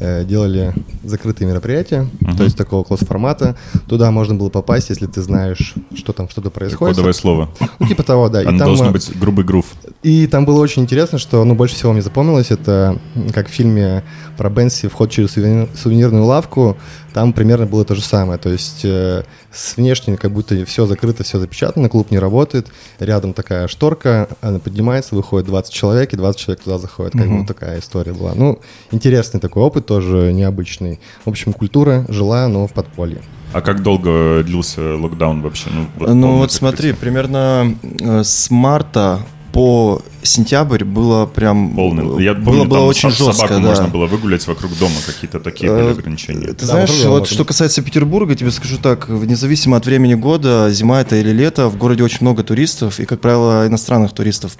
э, 0.00 0.24
делали 0.24 0.74
закрытые 1.02 1.48
мероприятия, 1.48 2.06
uh-huh. 2.20 2.36
то 2.36 2.44
есть 2.44 2.56
такого 2.56 2.84
класс-формата. 2.84 3.56
Туда 3.88 4.10
можно 4.10 4.34
было 4.34 4.50
попасть, 4.50 4.90
если 4.90 5.06
ты 5.06 5.22
знаешь, 5.22 5.74
что 5.94 6.12
там 6.12 6.28
что-то 6.28 6.50
происходит. 6.50 6.96
Кодовое 6.96 7.12
слово. 7.12 7.48
Ну, 7.78 7.88
типа 7.88 8.02
того, 8.02 8.28
да. 8.28 8.40
Оно 8.40 8.50
и 8.50 8.58
там, 8.58 8.68
должен 8.68 8.92
быть 8.92 9.10
грубый 9.18 9.44
грув. 9.44 9.66
И 10.02 10.26
там 10.26 10.44
было 10.44 10.60
очень 10.60 10.82
интересно, 10.82 11.18
что, 11.18 11.42
ну, 11.44 11.54
больше 11.54 11.74
всего 11.76 11.92
мне 11.92 12.02
запомнилось, 12.02 12.50
это 12.50 12.98
как 13.32 13.48
в 13.48 13.50
фильме 13.50 14.02
про 14.36 14.50
Бенси 14.50 14.88
«Вход 14.88 15.10
через 15.10 15.30
сувенирную 15.32 16.24
лавку», 16.24 16.76
там 17.16 17.32
примерно 17.32 17.64
было 17.64 17.84
то 17.84 17.94
же 17.94 18.02
самое. 18.02 18.38
То 18.38 18.50
есть 18.50 18.55
э, 18.84 19.22
с 19.52 19.76
внешней 19.76 20.16
как 20.16 20.32
будто 20.32 20.64
все 20.64 20.86
закрыто, 20.86 21.24
все 21.24 21.38
запечатано, 21.38 21.88
клуб 21.88 22.10
не 22.10 22.18
работает. 22.18 22.68
Рядом 22.98 23.32
такая 23.32 23.68
шторка, 23.68 24.28
она 24.40 24.58
поднимается, 24.58 25.14
выходит 25.14 25.46
20 25.46 25.72
человек, 25.72 26.12
и 26.12 26.16
20 26.16 26.40
человек 26.40 26.64
туда 26.64 26.78
заходят. 26.78 27.12
Как 27.12 27.26
угу. 27.26 27.40
бы 27.40 27.46
такая 27.46 27.78
история 27.80 28.12
была. 28.12 28.32
Ну, 28.34 28.60
интересный 28.90 29.40
такой 29.40 29.62
опыт, 29.62 29.86
тоже 29.86 30.32
необычный. 30.32 31.00
В 31.24 31.30
общем, 31.30 31.52
культура 31.52 32.04
жила, 32.08 32.48
но 32.48 32.66
в 32.66 32.72
подполье. 32.72 33.22
А 33.52 33.60
как 33.60 33.82
долго 33.82 34.42
длился 34.44 34.96
локдаун 34.96 35.42
вообще? 35.42 35.70
Ну, 35.72 35.86
вот, 35.96 36.14
ну 36.14 36.38
вот 36.38 36.52
смотри, 36.52 36.92
примерно 36.92 37.74
э, 37.82 38.22
с 38.22 38.50
марта 38.50 39.20
по 39.56 40.02
сентябрь 40.22 40.84
было 40.84 41.24
прям... 41.24 41.74
Полным. 41.74 42.18
Я 42.18 42.34
помню, 42.34 42.64
было, 42.64 42.64
было 42.64 42.84
очень 42.84 43.08
жестко, 43.08 43.32
собаку 43.32 43.54
да. 43.54 43.60
можно 43.60 43.88
было 43.88 44.04
выгулять 44.04 44.46
вокруг 44.46 44.76
дома, 44.76 44.96
какие-то 45.06 45.40
такие 45.40 45.72
были 45.72 45.86
э, 45.86 45.90
ограничения. 45.92 46.52
Ты 46.52 46.66
знаешь, 46.66 46.90
вот 47.04 47.26
что 47.26 47.46
касается 47.46 47.80
Петербурга, 47.80 48.34
тебе 48.34 48.50
скажу 48.50 48.76
так, 48.76 49.08
независимо 49.08 49.78
от 49.78 49.86
времени 49.86 50.12
года, 50.12 50.68
зима 50.70 51.00
это 51.00 51.16
или 51.16 51.30
лето, 51.30 51.68
в 51.68 51.78
городе 51.78 52.04
очень 52.04 52.18
много 52.20 52.42
туристов, 52.42 53.00
и, 53.00 53.06
как 53.06 53.22
правило, 53.22 53.66
иностранных 53.66 54.12
туристов. 54.12 54.58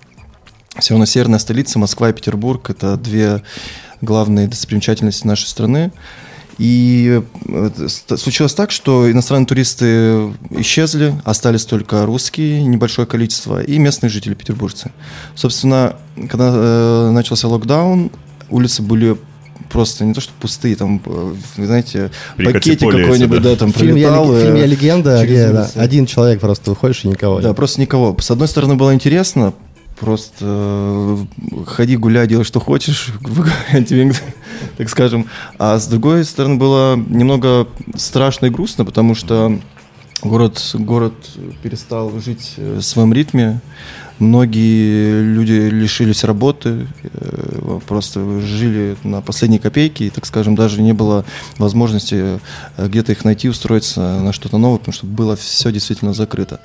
Все 0.79 0.95
равно 0.95 1.05
северная 1.05 1.41
столица, 1.41 1.79
Москва 1.79 2.09
и 2.09 2.15
Петербург, 2.15 2.71
это 2.71 2.97
две 2.97 3.43
главные 4.01 4.49
достопримечательности 4.49 5.27
нашей 5.27 5.47
страны. 5.47 5.93
И 6.59 7.23
э, 7.49 7.71
случилось 8.17 8.55
так, 8.55 8.71
что 8.71 9.11
иностранные 9.11 9.47
туристы 9.47 10.33
исчезли, 10.51 11.15
остались 11.25 11.67
только 11.67 12.07
русские, 12.07 12.63
небольшое 12.65 13.07
количество, 13.07 13.63
и 13.63 13.79
местные 13.79 14.09
жители 14.09 14.35
петербуржцы. 14.35 14.91
Собственно, 15.35 15.97
когда 16.31 16.51
э, 16.55 17.11
начался 17.11 17.49
локдаун, 17.49 18.11
улицы 18.49 18.83
были 18.83 19.17
просто 19.71 20.05
не 20.05 20.15
то 20.15 20.21
что 20.23 20.33
пустые, 20.41 20.77
там, 20.77 21.03
э, 21.05 21.35
вы 21.57 21.67
знаете, 21.67 22.11
пакетик 22.39 22.91
какой-нибудь, 22.91 23.43
да, 23.43 23.57
там 23.57 23.73
фильм 23.73 23.95
прилетал. 23.95 24.35
Я, 24.35 24.43
фильм 24.43 24.57
«Я 24.57 24.67
легенда», 24.67 25.25
где 25.25 25.49
да, 25.51 25.71
один 25.75 26.07
человек 26.07 26.41
просто 26.41 26.71
выходишь 26.71 27.05
и 27.05 27.09
никого. 27.09 27.41
Да, 27.41 27.49
нет. 27.49 27.57
просто 27.57 27.83
никого. 27.83 28.17
С 28.19 28.31
одной 28.31 28.49
стороны, 28.49 28.77
было 28.77 28.95
интересно, 28.95 29.53
Просто 29.99 30.37
э, 30.41 31.17
ходи, 31.67 31.97
гуляй, 31.97 32.27
делай, 32.27 32.45
что 32.45 32.61
хочешь, 32.61 33.15
тебе, 33.89 34.13
так 34.77 34.89
скажем. 34.89 35.27
А 35.59 35.79
с 35.79 35.87
другой 35.87 36.25
стороны, 36.25 36.57
было 36.57 36.97
немного 36.97 37.69
страшно 37.95 38.47
и 38.47 38.51
грустно, 38.51 38.85
потому 38.85 39.15
что 39.15 39.59
город, 40.23 40.63
город 40.75 41.15
перестал 41.63 42.11
жить 42.21 42.55
в 42.57 42.83
своем 42.83 43.13
ритме. 43.13 43.61
Многие 44.19 45.23
люди 45.23 45.69
лишились 45.69 46.25
работы, 46.25 46.89
э, 47.03 47.81
просто 47.87 48.41
жили 48.41 48.97
на 49.03 49.21
последние 49.21 49.61
копейки, 49.61 50.05
и, 50.05 50.11
так 50.11 50.25
скажем, 50.25 50.55
даже 50.55 50.81
не 50.81 50.95
было 50.95 51.27
возможности 51.59 52.41
э, 52.79 52.89
где-то 52.89 53.13
их 53.13 53.27
найти, 53.27 53.51
устроиться 53.51 54.01
на 54.21 54.33
что-то 54.33 54.57
новое, 54.57 54.79
потому 54.79 54.95
что 54.95 55.05
было 55.05 55.37
все 55.37 55.71
действительно 55.71 56.15
закрыто. 56.15 56.61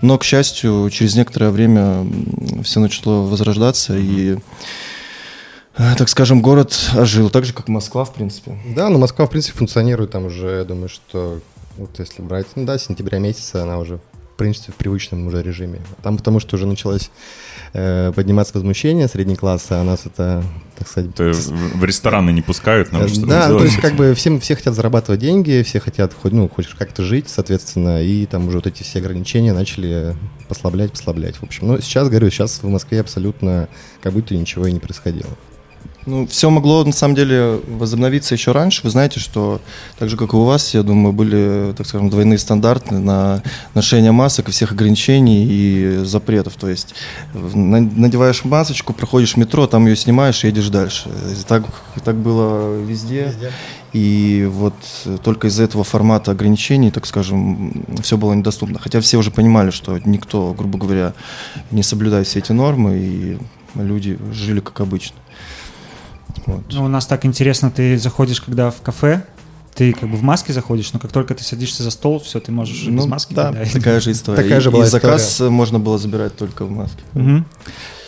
Но, 0.00 0.16
к 0.16 0.24
счастью, 0.24 0.88
через 0.90 1.14
некоторое 1.14 1.50
время 1.50 2.06
все 2.62 2.80
начало 2.80 3.26
возрождаться, 3.26 3.98
и 3.98 4.36
э, 4.36 4.38
так 5.76 6.08
скажем, 6.08 6.40
город 6.40 6.90
ожил, 6.96 7.30
так 7.30 7.44
же, 7.44 7.52
как 7.52 7.68
Москва, 7.68 8.04
в 8.04 8.14
принципе. 8.14 8.58
Да, 8.74 8.88
но 8.88 8.98
Москва, 8.98 9.26
в 9.26 9.30
принципе, 9.30 9.58
функционирует 9.58 10.10
там 10.12 10.26
уже, 10.26 10.58
я 10.58 10.64
думаю, 10.64 10.88
что 10.88 11.40
вот 11.76 11.98
если 11.98 12.22
брать, 12.22 12.46
ну 12.54 12.64
да, 12.64 12.78
сентября 12.78 13.18
месяца 13.18 13.62
она 13.62 13.78
уже 13.78 13.98
в 14.34 14.36
принципе, 14.36 14.72
в 14.72 14.74
привычном 14.74 15.28
уже 15.28 15.42
режиме. 15.42 15.80
Там 16.02 16.16
потому 16.16 16.40
что 16.40 16.56
уже 16.56 16.66
началось 16.66 17.10
э, 17.72 18.12
подниматься 18.16 18.52
возмущение 18.54 19.06
средний 19.06 19.36
класс, 19.36 19.66
а 19.70 19.84
нас 19.84 20.06
это, 20.06 20.42
так 20.76 20.88
сказать... 20.88 21.10
Это 21.10 21.32
в 21.32 21.84
рестораны 21.84 22.30
не 22.30 22.42
пускают, 22.42 22.90
нам 22.90 23.06
что 23.08 23.26
Да, 23.26 23.46
то 23.48 23.62
есть 23.62 23.76
как 23.76 23.94
бы 23.94 24.12
всем, 24.14 24.40
все 24.40 24.56
хотят 24.56 24.74
зарабатывать 24.74 25.20
деньги, 25.20 25.62
все 25.64 25.78
хотят, 25.78 26.12
хоть, 26.20 26.32
ну, 26.32 26.48
хочешь 26.48 26.74
как-то 26.74 27.04
жить, 27.04 27.28
соответственно, 27.28 28.02
и 28.02 28.26
там 28.26 28.48
уже 28.48 28.58
вот 28.58 28.66
эти 28.66 28.82
все 28.82 28.98
ограничения 28.98 29.52
начали 29.52 30.16
послаблять, 30.48 30.90
послаблять, 30.90 31.36
в 31.36 31.44
общем. 31.44 31.68
Но 31.68 31.78
сейчас, 31.78 32.08
говорю, 32.08 32.28
сейчас 32.30 32.60
в 32.60 32.68
Москве 32.68 33.00
абсолютно 33.00 33.68
как 34.02 34.14
будто 34.14 34.34
ничего 34.34 34.66
и 34.66 34.72
не 34.72 34.80
происходило. 34.80 35.30
Ну, 36.06 36.26
все 36.26 36.50
могло, 36.50 36.84
на 36.84 36.92
самом 36.92 37.14
деле, 37.14 37.60
возобновиться 37.66 38.34
еще 38.34 38.52
раньше. 38.52 38.82
Вы 38.84 38.90
знаете, 38.90 39.20
что 39.20 39.60
так 39.98 40.10
же, 40.10 40.16
как 40.16 40.34
и 40.34 40.36
у 40.36 40.44
вас, 40.44 40.74
я 40.74 40.82
думаю, 40.82 41.14
были, 41.14 41.72
так 41.76 41.86
скажем, 41.86 42.10
двойные 42.10 42.38
стандарты 42.38 42.96
на 42.96 43.42
ношение 43.74 44.12
масок 44.12 44.48
и 44.48 44.52
всех 44.52 44.72
ограничений 44.72 45.46
и 45.48 46.04
запретов. 46.04 46.56
То 46.56 46.68
есть 46.68 46.94
надеваешь 47.32 48.44
масочку, 48.44 48.92
проходишь 48.92 49.36
метро, 49.36 49.66
там 49.66 49.86
ее 49.86 49.96
снимаешь 49.96 50.44
и 50.44 50.48
едешь 50.48 50.68
дальше. 50.68 51.08
Так, 51.48 51.64
так 52.04 52.16
было 52.16 52.78
везде. 52.82 53.26
везде. 53.26 53.50
И 53.94 54.46
вот 54.50 54.74
только 55.22 55.46
из-за 55.46 55.62
этого 55.62 55.84
формата 55.84 56.32
ограничений, 56.32 56.90
так 56.90 57.06
скажем, 57.06 57.84
все 58.02 58.18
было 58.18 58.34
недоступно. 58.34 58.78
Хотя 58.78 59.00
все 59.00 59.16
уже 59.16 59.30
понимали, 59.30 59.70
что 59.70 59.98
никто, 60.04 60.52
грубо 60.52 60.78
говоря, 60.78 61.14
не 61.70 61.82
соблюдает 61.82 62.26
все 62.26 62.40
эти 62.40 62.52
нормы, 62.52 62.98
и 62.98 63.38
люди 63.76 64.18
жили 64.32 64.60
как 64.60 64.80
обычно. 64.80 65.16
Вот. 66.46 66.64
Ну, 66.72 66.84
у 66.84 66.88
нас 66.88 67.06
так 67.06 67.24
интересно, 67.24 67.70
ты 67.70 67.98
заходишь, 67.98 68.40
когда 68.40 68.70
в 68.70 68.80
кафе, 68.80 69.24
ты 69.74 69.92
как 69.92 70.08
бы 70.08 70.16
в 70.16 70.22
маске 70.22 70.52
заходишь, 70.52 70.92
но 70.92 71.00
как 71.00 71.10
только 71.10 71.34
ты 71.34 71.42
садишься 71.42 71.82
за 71.82 71.90
стол, 71.90 72.20
все, 72.20 72.38
ты 72.38 72.52
можешь 72.52 72.84
ну, 72.84 72.96
без 72.96 73.06
маски. 73.06 73.34
Да, 73.34 73.52
тогда. 73.52 73.64
такая 73.70 74.00
же 74.00 74.12
история. 74.12 74.42
Такая 74.42 74.60
же 74.60 74.70
была 74.70 74.84
и 74.84 74.88
заказ 74.88 75.40
можно 75.40 75.80
было 75.80 75.98
забирать 75.98 76.36
только 76.36 76.64
в 76.64 76.70
маске. 76.70 77.02
Угу. 77.14 77.44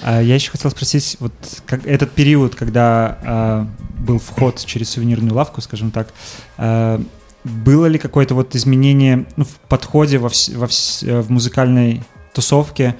А, 0.02 0.22
я 0.22 0.36
еще 0.36 0.50
хотел 0.50 0.70
спросить, 0.70 1.16
вот 1.18 1.32
как, 1.66 1.86
этот 1.86 2.12
период, 2.12 2.54
когда 2.54 3.18
а, 3.24 3.68
был 3.98 4.18
вход 4.18 4.62
через 4.64 4.90
сувенирную 4.90 5.34
лавку, 5.34 5.60
скажем 5.60 5.90
так, 5.90 6.08
а, 6.56 7.02
было 7.42 7.86
ли 7.86 7.98
какое-то 7.98 8.34
вот 8.34 8.54
изменение 8.54 9.26
ну, 9.36 9.44
в 9.44 9.54
подходе 9.68 10.18
во 10.18 10.28
вс, 10.28 10.48
во 10.50 10.66
вс, 10.66 11.02
в 11.02 11.30
музыкальной 11.30 12.02
тусовке, 12.32 12.96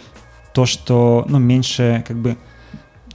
то, 0.53 0.67
что 0.67 1.25
ну, 1.29 1.39
меньше 1.39 2.05
как 2.07 2.17
бы 2.17 2.37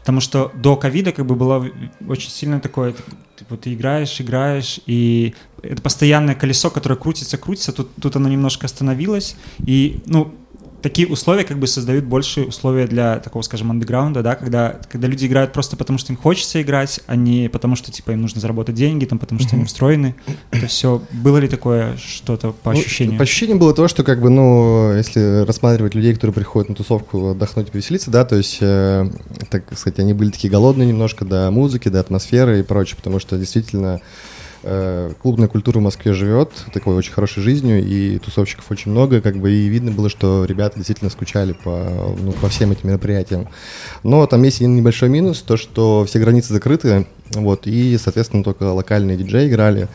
Потому 0.01 0.19
что 0.19 0.51
до 0.55 0.75
ковида 0.75 1.11
как 1.11 1.25
бы 1.25 1.35
было 1.35 1.69
очень 2.07 2.29
сильно 2.29 2.59
такое, 2.59 2.95
типа, 3.37 3.55
ты 3.55 3.73
играешь, 3.73 4.19
играешь, 4.19 4.79
и 4.87 5.35
это 5.61 5.81
постоянное 5.81 6.35
колесо, 6.35 6.69
которое 6.71 6.95
крутится, 6.95 7.37
крутится, 7.37 7.71
тут, 7.71 7.89
тут 8.01 8.15
оно 8.15 8.27
немножко 8.27 8.65
остановилось, 8.65 9.35
и, 9.59 10.01
ну, 10.07 10.33
такие 10.81 11.07
условия 11.07 11.43
как 11.43 11.59
бы 11.59 11.67
создают 11.67 12.05
большие 12.05 12.47
условия 12.47 12.87
для 12.87 13.19
такого, 13.19 13.41
скажем, 13.43 13.71
андеграунда, 13.71 14.21
да, 14.21 14.35
когда, 14.35 14.79
когда 14.89 15.07
люди 15.07 15.25
играют 15.25 15.53
просто 15.53 15.77
потому, 15.77 15.99
что 15.99 16.13
им 16.13 16.17
хочется 16.17 16.61
играть, 16.61 16.99
а 17.07 17.15
не 17.15 17.49
потому, 17.49 17.75
что, 17.75 17.91
типа, 17.91 18.11
им 18.11 18.21
нужно 18.21 18.41
заработать 18.41 18.75
деньги, 18.75 19.05
там, 19.05 19.19
потому 19.19 19.39
что 19.39 19.55
они 19.55 19.65
устроены. 19.65 20.15
Это 20.51 20.67
все... 20.67 21.01
Было 21.11 21.37
ли 21.37 21.47
такое 21.47 21.97
что-то 21.97 22.51
по 22.51 22.71
ощущениям? 22.71 23.15
Ну, 23.15 23.17
по 23.19 23.23
ощущениям 23.23 23.59
было 23.59 23.73
то, 23.73 23.87
что, 23.87 24.03
как 24.03 24.21
бы, 24.21 24.29
ну, 24.29 24.93
если 24.95 25.45
рассматривать 25.45 25.95
людей, 25.95 26.13
которые 26.13 26.33
приходят 26.33 26.69
на 26.69 26.75
тусовку 26.75 27.31
отдохнуть 27.31 27.69
и 27.69 27.71
повеселиться, 27.71 28.11
да, 28.11 28.25
то 28.25 28.35
есть, 28.35 28.57
э, 28.61 29.09
так 29.49 29.63
сказать, 29.77 29.99
они 29.99 30.13
были 30.13 30.31
такие 30.31 30.49
голодные 30.49 30.87
немножко 30.87 31.25
до 31.25 31.51
музыки, 31.51 31.89
до 31.89 31.99
атмосферы 31.99 32.59
и 32.59 32.63
прочее, 32.63 32.95
потому 32.97 33.19
что 33.19 33.37
действительно 33.37 34.01
клубная 34.61 35.47
культура 35.47 35.79
в 35.79 35.81
Москве 35.81 36.13
живет 36.13 36.51
такой 36.73 36.95
очень 36.95 37.11
хорошей 37.11 37.41
жизнью, 37.41 37.83
и 37.83 38.19
тусовщиков 38.19 38.69
очень 38.69 38.91
много, 38.91 39.21
как 39.21 39.37
бы, 39.37 39.51
и 39.51 39.67
видно 39.67 39.91
было, 39.91 40.09
что 40.09 40.45
ребята 40.45 40.77
действительно 40.77 41.09
скучали 41.09 41.53
по, 41.53 42.15
ну, 42.19 42.31
по 42.33 42.49
всем 42.49 42.71
этим 42.71 42.89
мероприятиям. 42.89 43.47
Но 44.03 44.25
там 44.27 44.43
есть 44.43 44.57
один 44.57 44.75
небольшой 44.75 45.09
минус, 45.09 45.41
то, 45.41 45.57
что 45.57 46.05
все 46.05 46.19
границы 46.19 46.53
закрыты, 46.53 47.07
вот, 47.31 47.65
и, 47.65 47.97
соответственно, 47.97 48.43
только 48.43 48.63
локальные 48.63 49.17
диджеи 49.17 49.47
играли. 49.47 49.87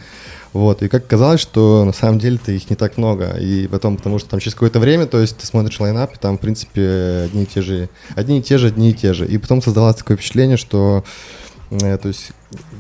Вот, 0.53 0.83
и 0.83 0.89
как 0.89 1.07
казалось, 1.07 1.41
что 1.41 1.85
на 1.85 1.93
самом 1.93 2.19
деле-то 2.19 2.51
их 2.51 2.71
не 2.71 2.77
так 2.77 2.97
много. 2.97 3.37
И 3.39 3.67
потом, 3.67 3.99
потому 3.99 4.19
что 4.19 4.31
там 4.31 4.41
через 4.41 4.55
какое-то 4.55 4.81
время, 4.81 5.07
то 5.07 5.21
есть 5.21 5.37
ты 5.37 5.47
смотришь 5.47 5.79
лайнап, 5.79 6.15
и 6.15 6.19
там, 6.19 6.39
в 6.39 6.41
принципе, 6.41 7.27
одни 7.27 7.43
и 7.43 7.47
те 7.47 7.61
же, 7.61 7.91
одни 8.15 8.39
и 8.39 8.43
те 8.43 8.57
же, 8.57 8.69
одни 8.69 8.91
и 8.91 8.95
те 8.95 9.13
же. 9.13 9.27
И 9.27 9.37
потом 9.37 9.61
создалось 9.61 9.97
такое 9.97 10.17
впечатление, 10.17 10.57
что 10.57 11.05
Э, 11.05 11.46
то 11.71 12.09
есть 12.09 12.33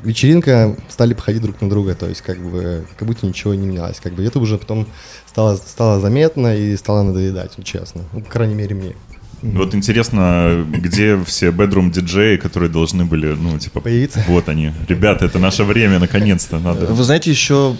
вечеринка 0.05 0.77
стали 0.88 1.14
походить 1.14 1.42
друг 1.42 1.61
на 1.61 1.68
друга, 1.68 1.94
то 1.94 2.09
есть 2.09 2.22
как 2.22 2.38
бы 2.38 2.87
как 2.96 3.09
будто 3.09 3.27
ничего 3.27 3.55
не 3.55 3.66
менялось. 3.66 4.01
Как 4.01 4.12
бы 4.14 4.25
это 4.25 4.38
уже 4.38 4.59
потом 4.59 4.87
стало, 5.27 5.57
стало 5.57 6.01
заметно 6.01 6.57
и 6.57 6.77
стало 6.77 7.03
надоедать, 7.03 7.53
ну, 7.57 7.64
честно. 7.64 8.03
Ну, 8.12 8.20
по 8.20 8.31
крайней 8.31 8.55
мере, 8.55 8.75
мне. 8.75 8.94
Вот 9.42 9.75
интересно, 9.75 10.64
где 10.68 11.22
все 11.25 11.51
бедрум 11.51 11.90
диджеи, 11.90 12.37
которые 12.37 12.70
должны 12.70 13.05
были, 13.05 13.27
ну, 13.27 13.59
типа, 13.59 13.81
появиться? 13.81 14.25
Вот 14.29 14.49
они. 14.49 14.72
Ребята, 14.88 15.27
это 15.27 15.38
наше 15.38 15.64
время, 15.64 15.99
наконец-то 15.99 16.59
надо. 16.59 16.87
Вы 16.87 17.05
знаете, 17.05 17.31
еще 17.31 17.77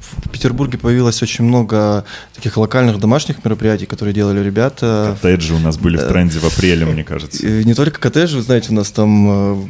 в 0.00 0.28
Петербурге 0.30 0.78
появилось 0.78 1.22
очень 1.22 1.44
много 1.44 2.04
таких 2.34 2.56
локальных 2.56 2.98
домашних 2.98 3.44
мероприятий, 3.44 3.86
которые 3.86 4.14
делали 4.14 4.40
ребята. 4.40 5.16
Коттеджи 5.20 5.54
у 5.54 5.58
нас 5.58 5.76
были 5.76 5.96
в 5.96 6.08
тренде 6.08 6.38
в 6.38 6.44
апреле, 6.44 6.86
мне 6.86 7.04
кажется. 7.04 7.46
И 7.46 7.64
не 7.64 7.74
только 7.74 8.00
коттеджи, 8.00 8.36
вы 8.36 8.42
знаете, 8.42 8.68
у 8.70 8.74
нас 8.74 8.90
там 8.90 9.28
э, 9.28 9.68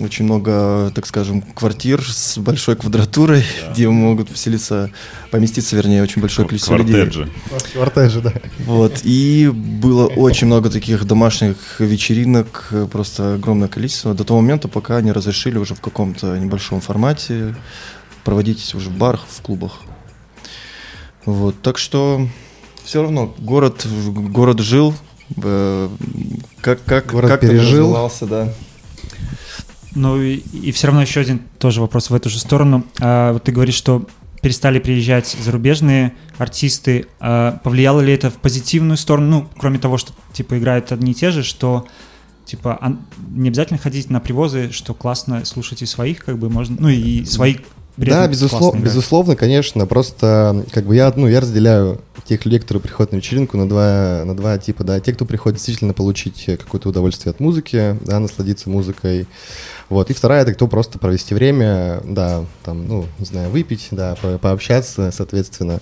очень 0.00 0.24
много, 0.24 0.92
так 0.94 1.06
скажем, 1.06 1.42
квартир 1.42 2.02
с 2.02 2.38
большой 2.38 2.76
квадратурой, 2.76 3.44
да. 3.62 3.72
где 3.72 3.88
могут 3.88 4.28
поселиться, 4.28 4.90
поместиться, 5.30 5.76
вернее, 5.76 6.02
очень 6.02 6.20
большое 6.20 6.46
количество 6.46 6.76
Квартеджи. 6.76 7.20
людей. 7.20 7.32
Квартеджи, 7.72 8.20
да. 8.20 8.32
Вот, 8.66 9.00
и 9.02 9.50
было 9.52 10.06
очень 10.06 10.46
много 10.46 10.70
таких 10.70 11.04
домашних 11.04 11.56
вечеринок, 11.80 12.72
просто 12.90 13.34
огромное 13.34 13.68
количество, 13.68 14.14
до 14.14 14.24
того 14.24 14.40
момента, 14.40 14.68
пока 14.68 15.00
не 15.00 15.12
разрешили 15.12 15.58
уже 15.58 15.74
в 15.74 15.80
каком-то 15.80 16.38
небольшом 16.38 16.80
формате 16.80 17.54
проводить 18.24 18.74
уже 18.74 18.90
в 18.90 18.96
барах, 18.96 19.24
в 19.28 19.42
клубах. 19.42 19.80
Вот, 21.24 21.60
так 21.62 21.78
что 21.78 22.26
все 22.84 23.02
равно 23.02 23.34
город, 23.38 23.86
город 23.86 24.60
жил, 24.60 24.94
э, 25.36 25.88
как, 26.60 26.84
как, 26.84 27.06
город 27.06 27.30
как 27.30 27.40
пережил. 27.40 27.86
развивался, 27.86 28.26
да. 28.26 28.54
Ну 29.94 30.20
и, 30.20 30.36
и 30.36 30.72
все 30.72 30.88
равно 30.88 31.02
еще 31.02 31.20
один 31.20 31.40
тоже 31.58 31.80
вопрос 31.80 32.10
в 32.10 32.14
эту 32.14 32.28
же 32.28 32.38
сторону. 32.38 32.84
А, 33.00 33.32
вот 33.32 33.44
ты 33.44 33.52
говоришь, 33.52 33.76
что 33.76 34.06
перестали 34.42 34.78
приезжать 34.78 35.36
зарубежные 35.42 36.14
артисты. 36.36 37.06
А, 37.20 37.60
повлияло 37.62 38.00
ли 38.00 38.12
это 38.12 38.30
в 38.30 38.34
позитивную 38.34 38.96
сторону? 38.96 39.26
Ну, 39.28 39.48
кроме 39.56 39.78
того, 39.78 39.96
что 39.96 40.12
типа 40.32 40.58
играют 40.58 40.92
одни 40.92 41.12
и 41.12 41.14
те 41.14 41.30
же, 41.30 41.42
что 41.42 41.86
типа 42.44 42.98
не 43.30 43.48
обязательно 43.48 43.78
ходить 43.78 44.10
на 44.10 44.20
привозы, 44.20 44.70
что 44.72 44.92
классно 44.94 45.44
слушать 45.44 45.80
и 45.80 45.86
своих, 45.86 46.24
как 46.24 46.38
бы 46.38 46.50
можно, 46.50 46.76
ну 46.78 46.88
и 46.88 47.24
свои 47.24 47.56
да, 47.96 48.26
безусловно, 48.26 48.80
безусловно, 48.80 49.36
конечно. 49.36 49.86
Просто 49.86 50.64
как 50.72 50.84
бы 50.84 50.96
я, 50.96 51.12
ну, 51.14 51.28
я 51.28 51.40
разделяю 51.40 52.00
тех 52.24 52.44
людей, 52.44 52.58
которые 52.58 52.82
приходят 52.82 53.12
на 53.12 53.16
вечеринку, 53.16 53.56
на 53.56 53.68
два, 53.68 54.22
на 54.24 54.34
два 54.34 54.58
типа, 54.58 54.82
да. 54.84 54.98
Те, 55.00 55.12
кто 55.12 55.24
приходит 55.24 55.56
действительно 55.56 55.92
получить 55.92 56.44
какое-то 56.46 56.88
удовольствие 56.88 57.30
от 57.30 57.40
музыки, 57.40 57.96
да, 58.00 58.18
насладиться 58.18 58.70
музыкой. 58.70 59.26
Вот. 59.88 60.10
И 60.10 60.14
вторая, 60.14 60.42
это 60.42 60.54
кто 60.54 60.66
просто 60.66 60.98
провести 60.98 61.34
время, 61.34 62.00
да, 62.04 62.44
там, 62.64 62.88
ну, 62.88 63.06
не 63.18 63.26
знаю, 63.26 63.50
выпить, 63.50 63.88
да, 63.90 64.16
по 64.20 64.38
пообщаться, 64.38 65.10
соответственно. 65.12 65.80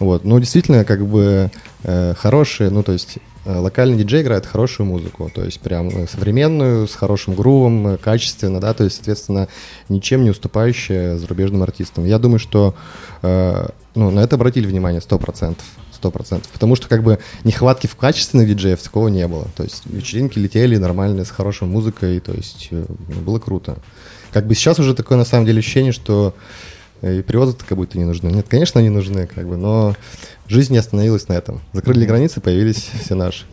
Вот. 0.00 0.24
Но 0.24 0.38
действительно, 0.38 0.84
как 0.84 1.06
бы 1.06 1.50
э, 1.84 2.14
хорошие, 2.18 2.70
ну, 2.70 2.82
то 2.82 2.92
есть 2.92 3.18
локальный 3.44 3.96
диджей 3.96 4.22
играет 4.22 4.46
хорошую 4.46 4.86
музыку, 4.86 5.30
то 5.34 5.44
есть 5.44 5.60
прям 5.60 5.88
э, 5.88 6.06
современную, 6.06 6.88
с 6.88 6.94
хорошим 6.94 7.34
грувом, 7.34 7.86
э, 7.88 7.96
качественно, 7.96 8.60
да, 8.60 8.74
то 8.74 8.84
есть, 8.84 8.96
соответственно, 8.96 9.48
ничем 9.88 10.24
не 10.24 10.30
уступающая 10.30 11.16
зарубежным 11.16 11.62
артистам. 11.62 12.04
Я 12.04 12.18
думаю, 12.18 12.38
что 12.38 12.74
э, 13.22 13.68
ну, 13.94 14.10
на 14.10 14.20
это 14.20 14.36
обратили 14.36 14.66
внимание 14.66 15.00
100%. 15.00 15.56
100%. 16.02 16.44
Потому 16.52 16.76
что 16.76 16.88
как 16.88 17.02
бы 17.02 17.18
нехватки 17.44 17.86
в 17.86 17.96
качественных 17.96 18.48
диджеев 18.48 18.82
такого 18.82 19.08
не 19.08 19.26
было. 19.26 19.46
То 19.56 19.62
есть 19.62 19.82
вечеринки 19.86 20.38
летели 20.38 20.76
нормальные, 20.76 21.24
с 21.24 21.30
хорошей 21.30 21.66
музыкой, 21.66 22.20
то 22.20 22.32
есть 22.32 22.68
ну, 22.70 22.86
было 23.24 23.38
круто. 23.38 23.76
Как 24.32 24.46
бы 24.46 24.54
сейчас 24.54 24.78
уже 24.78 24.94
такое 24.94 25.16
на 25.16 25.24
самом 25.24 25.46
деле 25.46 25.60
ощущение, 25.60 25.92
что 25.92 26.34
и 27.04 27.22
привозы-то 27.22 27.64
как 27.64 27.76
будто 27.76 27.98
не 27.98 28.04
нужны. 28.04 28.28
Нет, 28.28 28.46
конечно, 28.48 28.80
они 28.80 28.88
нужны, 28.88 29.26
как 29.26 29.48
бы, 29.48 29.56
но 29.56 29.94
жизнь 30.48 30.72
не 30.72 30.78
остановилась 30.78 31.28
на 31.28 31.34
этом. 31.34 31.60
Закрыли 31.72 32.06
границы, 32.06 32.40
появились 32.40 32.90
все 33.02 33.14
наши. 33.14 33.44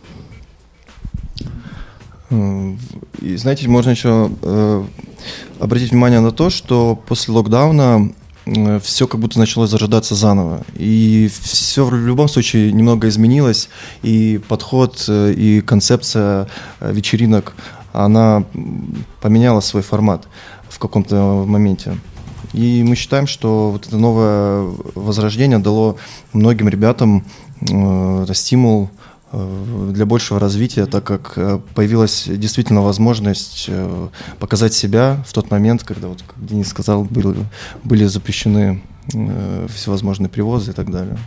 И 3.20 3.36
знаете, 3.36 3.68
можно 3.68 3.90
еще 3.90 4.30
э, 4.40 4.84
обратить 5.60 5.90
внимание 5.90 6.20
на 6.20 6.32
то, 6.32 6.48
что 6.48 6.98
после 7.06 7.34
локдауна 7.34 8.10
э, 8.46 8.80
все 8.82 9.06
как 9.06 9.20
будто 9.20 9.38
начало 9.38 9.66
зарождаться 9.66 10.14
заново. 10.14 10.64
И 10.74 11.30
все 11.42 11.84
в 11.84 11.94
любом 11.94 12.28
случае 12.28 12.72
немного 12.72 13.08
изменилось. 13.08 13.68
И 14.02 14.40
подход, 14.48 15.04
э, 15.08 15.34
и 15.36 15.60
концепция 15.60 16.48
э, 16.80 16.92
вечеринок, 16.92 17.54
она 17.92 18.44
поменяла 19.20 19.60
свой 19.60 19.82
формат 19.82 20.26
в 20.70 20.78
каком-то 20.78 21.44
моменте. 21.46 21.98
И 22.52 22.82
мы 22.82 22.96
считаем, 22.96 23.26
что 23.26 23.70
вот 23.70 23.86
это 23.86 23.96
новое 23.96 24.70
возрождение 24.94 25.58
дало 25.58 25.96
многим 26.32 26.68
ребятам 26.68 27.24
э, 27.60 28.26
стимул 28.34 28.90
э, 29.32 29.90
для 29.92 30.04
большего 30.04 30.38
развития, 30.38 30.86
так 30.86 31.04
как 31.04 31.32
э, 31.36 31.60
появилась 31.74 32.24
действительно 32.26 32.82
возможность 32.82 33.66
э, 33.68 34.08
показать 34.38 34.74
себя 34.74 35.24
в 35.26 35.32
тот 35.32 35.50
момент, 35.50 35.82
когда, 35.82 36.08
вот, 36.08 36.22
как 36.22 36.46
Денис 36.46 36.68
сказал, 36.68 37.04
были, 37.04 37.36
были 37.84 38.04
запрещены 38.04 38.82
всевозможные 39.74 40.28
привозы 40.28 40.70
и 40.70 40.74
так 40.74 40.90
далее. 40.90 41.18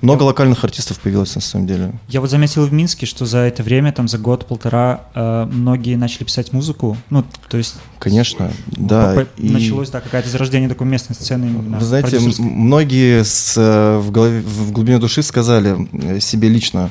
Много 0.00 0.22
локальных 0.22 0.62
артистов 0.64 1.00
появилось 1.00 1.34
на 1.34 1.40
самом 1.40 1.66
деле. 1.66 1.92
Я 2.08 2.20
вот 2.20 2.30
заметил 2.30 2.66
в 2.66 2.72
Минске, 2.72 3.06
что 3.06 3.26
за 3.26 3.38
это 3.38 3.62
время, 3.62 3.92
там 3.92 4.06
за 4.08 4.18
год-полтора, 4.18 5.02
э, 5.14 5.48
многие 5.50 5.96
начали 5.96 6.24
писать 6.24 6.52
музыку. 6.52 6.96
Ну, 7.10 7.24
то 7.48 7.56
есть... 7.56 7.76
Конечно, 7.98 8.52
да. 8.68 9.26
И... 9.36 9.50
Началось, 9.50 9.90
да, 9.90 10.00
какое-то 10.00 10.28
зарождение 10.28 10.68
такой 10.68 10.86
местной 10.86 11.16
сцены. 11.16 11.48
Вы 11.48 11.84
знаете, 11.84 12.20
многие 12.38 13.24
с, 13.24 13.54
э, 13.56 13.98
в, 13.98 14.10
голове, 14.10 14.40
в 14.40 14.72
глубине 14.72 14.98
души 14.98 15.22
сказали 15.22 15.88
э, 15.92 16.20
себе 16.20 16.48
лично, 16.48 16.90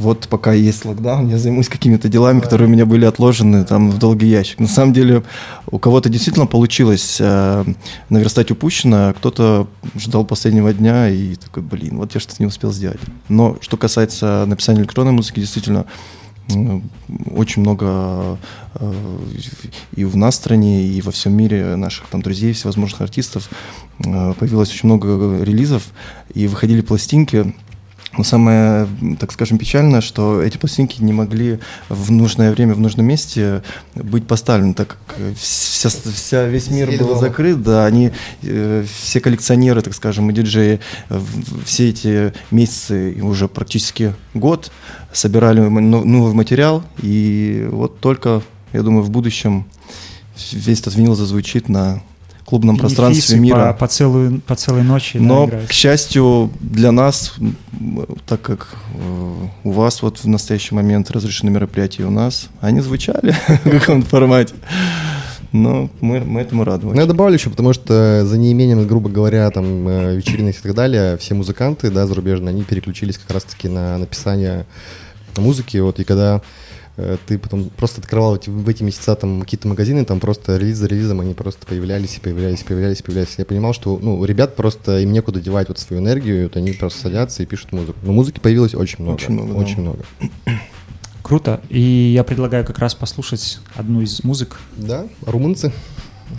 вот 0.00 0.28
пока 0.28 0.54
есть 0.54 0.84
локдаун, 0.86 1.28
я 1.28 1.38
займусь 1.38 1.68
какими-то 1.68 2.08
делами, 2.08 2.40
которые 2.40 2.68
у 2.68 2.70
меня 2.70 2.86
были 2.86 3.04
отложены 3.04 3.64
там 3.64 3.90
в 3.90 3.98
долгий 3.98 4.28
ящик. 4.28 4.58
На 4.58 4.66
самом 4.66 4.94
деле 4.94 5.22
у 5.70 5.78
кого-то 5.78 6.08
действительно 6.08 6.46
получилось 6.46 7.18
э, 7.20 7.64
наверстать 8.08 8.50
упущенное, 8.50 9.10
а 9.10 9.12
кто-то 9.12 9.68
ждал 9.94 10.24
последнего 10.24 10.72
дня 10.72 11.10
и 11.10 11.34
такой, 11.34 11.62
блин, 11.62 11.98
вот 11.98 12.14
я 12.14 12.20
что-то 12.20 12.42
не 12.42 12.46
успел 12.46 12.72
сделать. 12.72 13.00
Но 13.28 13.58
что 13.60 13.76
касается 13.76 14.44
написания 14.46 14.80
электронной 14.80 15.12
музыки, 15.12 15.40
действительно, 15.40 15.84
очень 17.30 17.60
много 17.60 18.38
э, 18.74 19.18
и 19.96 20.04
в 20.04 20.16
нас 20.16 20.34
стране, 20.34 20.82
и 20.82 21.02
во 21.02 21.12
всем 21.12 21.36
мире 21.36 21.76
наших 21.76 22.06
там 22.06 22.22
друзей, 22.22 22.54
всевозможных 22.54 23.02
артистов 23.02 23.50
э, 23.98 24.32
появилось 24.38 24.70
очень 24.70 24.88
много 24.88 25.44
релизов, 25.44 25.82
и 26.32 26.46
выходили 26.46 26.80
пластинки, 26.80 27.54
но 28.16 28.24
самое, 28.24 28.88
так 29.18 29.30
скажем, 29.32 29.58
печальное, 29.58 30.00
что 30.00 30.42
эти 30.42 30.56
пластинки 30.56 31.00
не 31.02 31.12
могли 31.12 31.60
в 31.88 32.10
нужное 32.10 32.50
время, 32.50 32.74
в 32.74 32.80
нужном 32.80 33.06
месте 33.06 33.62
быть 33.94 34.26
поставлены, 34.26 34.74
так 34.74 34.98
как 35.06 35.16
вся, 35.38 35.88
вся 35.88 36.46
весь 36.46 36.70
мир 36.70 36.90
был 36.98 37.16
закрыт, 37.16 37.62
да, 37.62 37.86
они, 37.86 38.10
э, 38.42 38.84
все 39.00 39.20
коллекционеры, 39.20 39.82
так 39.82 39.94
скажем, 39.94 40.28
и 40.30 40.32
диджеи, 40.32 40.80
все 41.64 41.90
эти 41.90 42.32
месяцы, 42.50 43.16
уже 43.22 43.46
практически 43.46 44.14
год, 44.34 44.72
собирали 45.12 45.60
новый 45.60 46.34
материал, 46.34 46.82
и 47.00 47.68
вот 47.70 48.00
только, 48.00 48.42
я 48.72 48.82
думаю, 48.82 49.04
в 49.04 49.10
будущем 49.10 49.66
весь 50.52 50.80
этот 50.80 50.96
винил 50.96 51.14
зазвучит 51.14 51.68
на 51.68 52.02
клубном 52.50 52.76
пространстве 52.76 53.38
мира. 53.38 53.72
По, 53.72 53.80
по, 53.80 53.86
целую, 53.86 54.40
по 54.40 54.56
целой 54.56 54.82
ночи. 54.82 55.18
Но, 55.18 55.46
да, 55.46 55.60
к 55.68 55.72
счастью, 55.72 56.50
для 56.60 56.90
нас, 56.90 57.34
так 58.26 58.42
как 58.42 58.74
э, 58.94 59.46
у 59.64 59.70
вас 59.70 60.02
вот 60.02 60.18
в 60.18 60.26
настоящий 60.26 60.74
момент 60.74 61.10
разрешены 61.10 61.50
мероприятия 61.50 62.04
у 62.04 62.10
нас, 62.10 62.48
они 62.60 62.80
звучали 62.80 63.34
в 63.64 63.70
каком-то 63.70 64.08
формате. 64.08 64.54
Но 65.52 65.90
мы, 66.00 66.20
мы 66.20 66.40
этому 66.40 66.64
рады. 66.64 66.86
Ну, 66.86 66.94
я 66.94 67.06
добавлю 67.06 67.34
еще, 67.34 67.50
потому 67.50 67.72
что 67.72 68.24
за 68.24 68.38
неимением, 68.38 68.86
грубо 68.86 69.08
говоря, 69.08 69.48
там, 69.50 69.88
э, 69.88 70.16
вечеринок 70.16 70.56
и 70.56 70.60
так 70.60 70.74
далее, 70.74 71.16
все 71.18 71.34
музыканты, 71.34 71.90
да, 71.90 72.06
зарубежные, 72.06 72.50
они 72.50 72.62
переключились 72.62 73.16
как 73.16 73.30
раз-таки 73.30 73.68
на 73.68 73.96
написание 73.98 74.66
музыки. 75.36 75.76
Вот, 75.78 76.00
и 76.00 76.04
когда 76.04 76.42
ты 77.26 77.38
потом 77.38 77.70
просто 77.70 78.00
открывал 78.00 78.36
эти, 78.36 78.50
в 78.50 78.68
эти 78.68 78.82
месяца 78.82 79.14
там 79.14 79.42
какие-то 79.42 79.68
магазины, 79.68 80.04
там 80.04 80.20
просто 80.20 80.56
релиз 80.56 80.78
за 80.78 80.86
релизом 80.86 81.20
они 81.20 81.34
просто 81.34 81.66
появлялись 81.66 82.16
и 82.16 82.20
появлялись, 82.20 82.62
появлялись, 82.62 83.02
появлялись. 83.02 83.34
Я 83.38 83.44
понимал, 83.44 83.72
что, 83.72 83.98
ну, 84.00 84.24
ребят 84.24 84.56
просто 84.56 84.98
им 85.00 85.12
некуда 85.12 85.40
девать 85.40 85.68
вот 85.68 85.78
свою 85.78 86.02
энергию, 86.02 86.44
вот 86.44 86.56
они 86.56 86.72
просто 86.72 87.00
садятся 87.02 87.42
и 87.42 87.46
пишут 87.46 87.72
музыку. 87.72 87.98
Но 88.02 88.12
музыки 88.12 88.40
появилось 88.40 88.74
очень 88.74 89.02
много. 89.02 89.16
Очень 89.16 89.32
много. 89.32 89.52
Очень 89.52 89.76
да. 89.76 89.82
много. 89.82 90.04
Круто. 91.22 91.60
И 91.68 91.80
я 91.80 92.24
предлагаю 92.24 92.64
как 92.64 92.78
раз 92.78 92.94
послушать 92.94 93.60
одну 93.74 94.00
из 94.00 94.24
музык. 94.24 94.58
Да, 94.76 95.06
румынцы. 95.22 95.72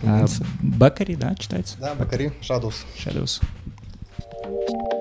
А, 0.04 0.26
Бакари, 0.62 1.16
да, 1.16 1.36
читается? 1.36 1.76
Да, 1.80 1.96
Бакари, 1.96 2.32
Shadows. 2.42 2.76
Shadows. 2.98 3.42
Да, 4.44 5.01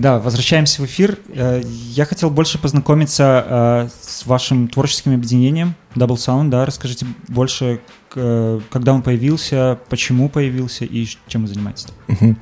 да, 0.00 0.18
возвращаемся 0.18 0.80
в 0.80 0.86
эфир. 0.86 1.18
Э, 1.34 1.60
я 1.64 2.06
хотел 2.06 2.30
больше 2.30 2.58
познакомиться 2.58 3.44
э, 3.46 3.88
с 4.00 4.24
вашим 4.24 4.68
творческим 4.68 5.14
объединением 5.14 5.74
Double 5.94 6.16
Sound. 6.16 6.48
Да, 6.48 6.64
расскажите 6.64 7.06
больше, 7.28 7.80
когда 8.10 8.92
он 8.92 9.02
появился, 9.02 9.78
почему 9.88 10.28
появился 10.28 10.84
и 10.84 11.06
чем 11.28 11.42
вы 11.42 11.48
занимаетесь. 11.48 11.86
Угу. 12.08 12.36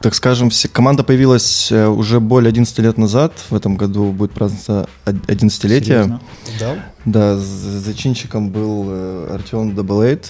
Так 0.00 0.14
скажем, 0.14 0.50
команда 0.72 1.02
появилась 1.02 1.72
уже 1.72 2.20
более 2.20 2.48
11 2.48 2.78
лет 2.78 2.96
назад. 2.96 3.32
В 3.50 3.54
этом 3.54 3.76
году 3.76 4.12
будет 4.12 4.32
праздноваться 4.32 4.88
11-летие. 5.04 6.20
Да? 6.60 6.76
Да, 7.04 7.36
зачинщиком 7.38 8.50
был 8.50 9.30
Артем 9.30 9.70
Double 9.70 10.04
Eight. 10.04 10.26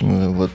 Вот, 0.00 0.50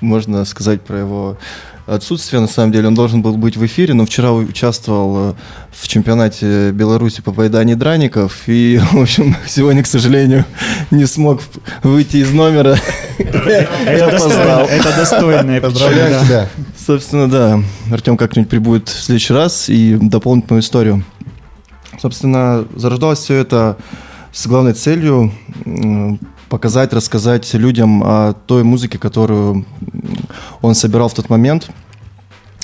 можно 0.00 0.44
сказать 0.44 0.82
про 0.82 0.98
его 0.98 1.38
отсутствие, 1.86 2.40
на 2.40 2.46
самом 2.46 2.72
деле. 2.72 2.88
Он 2.88 2.94
должен 2.94 3.22
был 3.22 3.36
быть 3.36 3.56
в 3.56 3.66
эфире, 3.66 3.94
но 3.94 4.06
вчера 4.06 4.32
участвовал 4.32 5.30
э, 5.30 5.34
в 5.70 5.88
чемпионате 5.88 6.70
Беларуси 6.70 7.22
по 7.22 7.32
поеданию 7.32 7.76
драников. 7.76 8.42
И, 8.46 8.80
в 8.92 9.00
общем, 9.00 9.36
сегодня, 9.46 9.82
к 9.82 9.86
сожалению, 9.86 10.44
не 10.90 11.06
смог 11.06 11.40
выйти 11.82 12.18
из 12.18 12.32
номера. 12.32 12.76
Это 13.18 14.10
достойно. 14.10 14.66
Это 14.70 14.96
достойно. 14.96 15.60
Поздравляю 15.60 16.24
тебя. 16.24 16.48
Собственно, 16.86 17.28
да. 17.28 17.62
Артем 17.90 18.16
как-нибудь 18.16 18.50
прибудет 18.50 18.88
в 18.88 19.02
следующий 19.02 19.32
раз 19.34 19.68
и 19.68 19.96
дополнит 20.00 20.50
мою 20.50 20.60
историю. 20.60 21.04
Собственно, 22.00 22.66
зарождалось 22.74 23.20
все 23.20 23.34
это 23.36 23.76
с 24.32 24.46
главной 24.46 24.72
целью 24.72 25.32
показать, 26.48 26.92
рассказать 26.92 27.54
людям 27.54 28.02
о 28.04 28.34
той 28.34 28.62
музыке, 28.62 28.98
которую 28.98 29.64
он 30.60 30.74
собирал 30.74 31.08
в 31.08 31.14
тот 31.14 31.30
момент. 31.30 31.70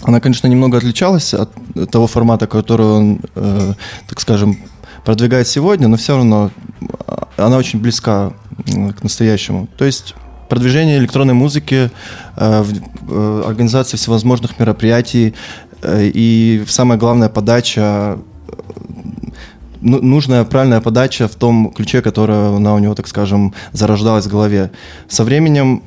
Она, 0.02 0.20
конечно, 0.20 0.46
немного 0.46 0.78
отличалась 0.78 1.34
от 1.34 1.50
того 1.90 2.06
формата, 2.06 2.46
который 2.46 2.86
он, 2.86 3.20
э, 3.34 3.74
так 4.08 4.20
скажем, 4.20 4.58
продвигает 5.04 5.48
сегодня, 5.48 5.88
но 5.88 5.96
все 5.96 6.16
равно 6.16 6.50
э, 6.80 6.86
она 7.36 7.56
очень 7.56 7.80
близка 7.80 8.32
к 8.96 9.02
настоящему. 9.02 9.68
То 9.76 9.84
есть 9.84 10.14
продвижение 10.48 10.98
электронной 10.98 11.34
музыки, 11.34 11.90
э, 12.36 12.64
э, 13.08 13.42
организация 13.46 13.98
всевозможных 13.98 14.58
мероприятий 14.58 15.34
э, 15.82 16.10
и 16.14 16.64
самое 16.66 16.98
главное 16.98 17.28
подача 17.28 18.18
ну, 19.80 20.02
нужная 20.02 20.44
правильная 20.44 20.80
подача 20.80 21.28
в 21.28 21.34
том 21.36 21.70
ключе, 21.70 22.02
которая 22.02 22.56
она 22.56 22.74
у 22.74 22.78
него, 22.78 22.94
так 22.94 23.06
скажем, 23.06 23.54
зарождалась 23.72 24.26
в 24.26 24.30
голове. 24.30 24.70
Со 25.08 25.22
временем 25.22 25.82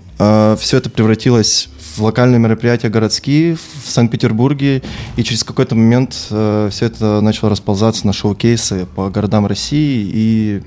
все 0.59 0.77
это 0.77 0.89
превратилось 0.89 1.69
в 1.95 2.03
локальные 2.03 2.39
мероприятия 2.39 2.89
городские 2.89 3.55
в 3.55 3.89
Санкт-Петербурге, 3.89 4.81
и 5.17 5.23
через 5.23 5.43
какой-то 5.43 5.75
момент 5.75 6.15
э, 6.29 6.69
все 6.71 6.85
это 6.85 7.21
начало 7.21 7.49
расползаться 7.49 8.07
на 8.07 8.13
шоу-кейсы 8.13 8.87
по 8.95 9.09
городам 9.09 9.45
России 9.45 10.09
и 10.13 10.63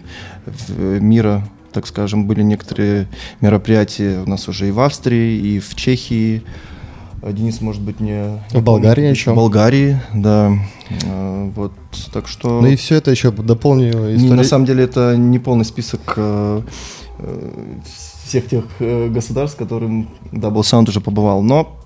мира, 0.77 1.49
так 1.73 1.87
скажем, 1.87 2.27
были 2.27 2.43
некоторые 2.43 3.09
мероприятия 3.41 4.21
у 4.21 4.29
нас 4.29 4.49
уже 4.49 4.69
и 4.69 4.71
в 4.71 4.81
Австрии, 4.81 5.39
и 5.39 5.61
в 5.61 5.75
Чехии, 5.75 6.43
а 7.23 7.33
Денис, 7.33 7.63
может 7.63 7.81
быть, 7.81 8.01
не... 8.01 8.39
В 8.51 8.63
Болгарии 8.63 9.09
еще. 9.09 9.33
В 9.33 9.37
Болгарии, 9.37 9.99
да. 10.13 10.53
А, 11.07 11.51
вот, 11.57 11.73
так 12.13 12.29
что... 12.29 12.61
Ну 12.61 12.67
и 12.67 12.77
все 12.77 12.97
это 12.97 13.11
еще 13.11 13.31
дополню 13.31 14.15
историю. 14.15 14.35
На 14.35 14.45
самом 14.45 14.67
деле 14.67 14.85
это 14.85 15.17
не 15.17 15.39
полный 15.39 15.65
список 15.65 16.01
э, 16.17 16.61
э, 17.19 17.51
всех 18.25 18.49
тех 18.49 18.65
э, 18.79 19.09
государств, 19.09 19.57
которым 19.57 20.09
Double 20.33 20.63
Sound 20.63 20.89
уже 20.89 21.01
побывал, 21.01 21.43
но 21.43 21.79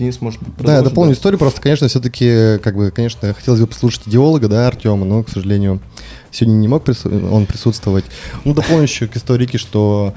Денис 0.00 0.18
может 0.22 0.40
Да, 0.58 0.76
я 0.76 0.82
дополню 0.82 1.10
да. 1.10 1.18
историю, 1.18 1.38
просто, 1.38 1.60
конечно, 1.60 1.86
все-таки, 1.86 2.58
как 2.62 2.74
бы, 2.74 2.90
конечно, 2.90 3.34
хотелось 3.34 3.60
бы 3.60 3.66
послушать 3.66 4.08
идеолога, 4.08 4.48
да, 4.48 4.66
Артема, 4.66 5.04
но, 5.04 5.22
к 5.22 5.28
сожалению, 5.28 5.80
сегодня 6.30 6.56
не 6.56 6.68
мог 6.68 6.84
прису... 6.84 7.10
он 7.10 7.44
присутствовать. 7.44 8.06
Ну, 8.44 8.54
дополню 8.54 8.84
еще 8.84 9.08
к 9.08 9.16
истории, 9.16 9.58
что 9.58 10.14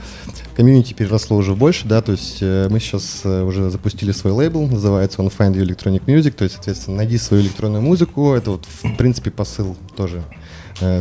комьюнити 0.55 0.93
переросло 0.93 1.35
уже 1.35 1.53
больше, 1.53 1.85
да, 1.85 2.01
то 2.01 2.13
есть 2.13 2.37
э, 2.39 2.69
мы 2.69 2.79
сейчас 2.79 3.21
э, 3.25 3.43
уже 3.43 3.69
запустили 3.69 4.13
свой 4.13 4.31
лейбл, 4.31 4.67
называется 4.67 5.21
он 5.21 5.27
Find 5.27 5.53
Your 5.53 5.67
Electronic 5.67 6.05
Music, 6.05 6.31
то 6.31 6.45
есть, 6.45 6.55
соответственно, 6.55 6.97
найди 6.97 7.17
свою 7.17 7.43
электронную 7.43 7.81
музыку, 7.81 8.33
это 8.35 8.51
вот, 8.51 8.65
в 8.65 8.95
принципе, 8.95 9.31
посыл 9.31 9.75
тоже 9.97 10.23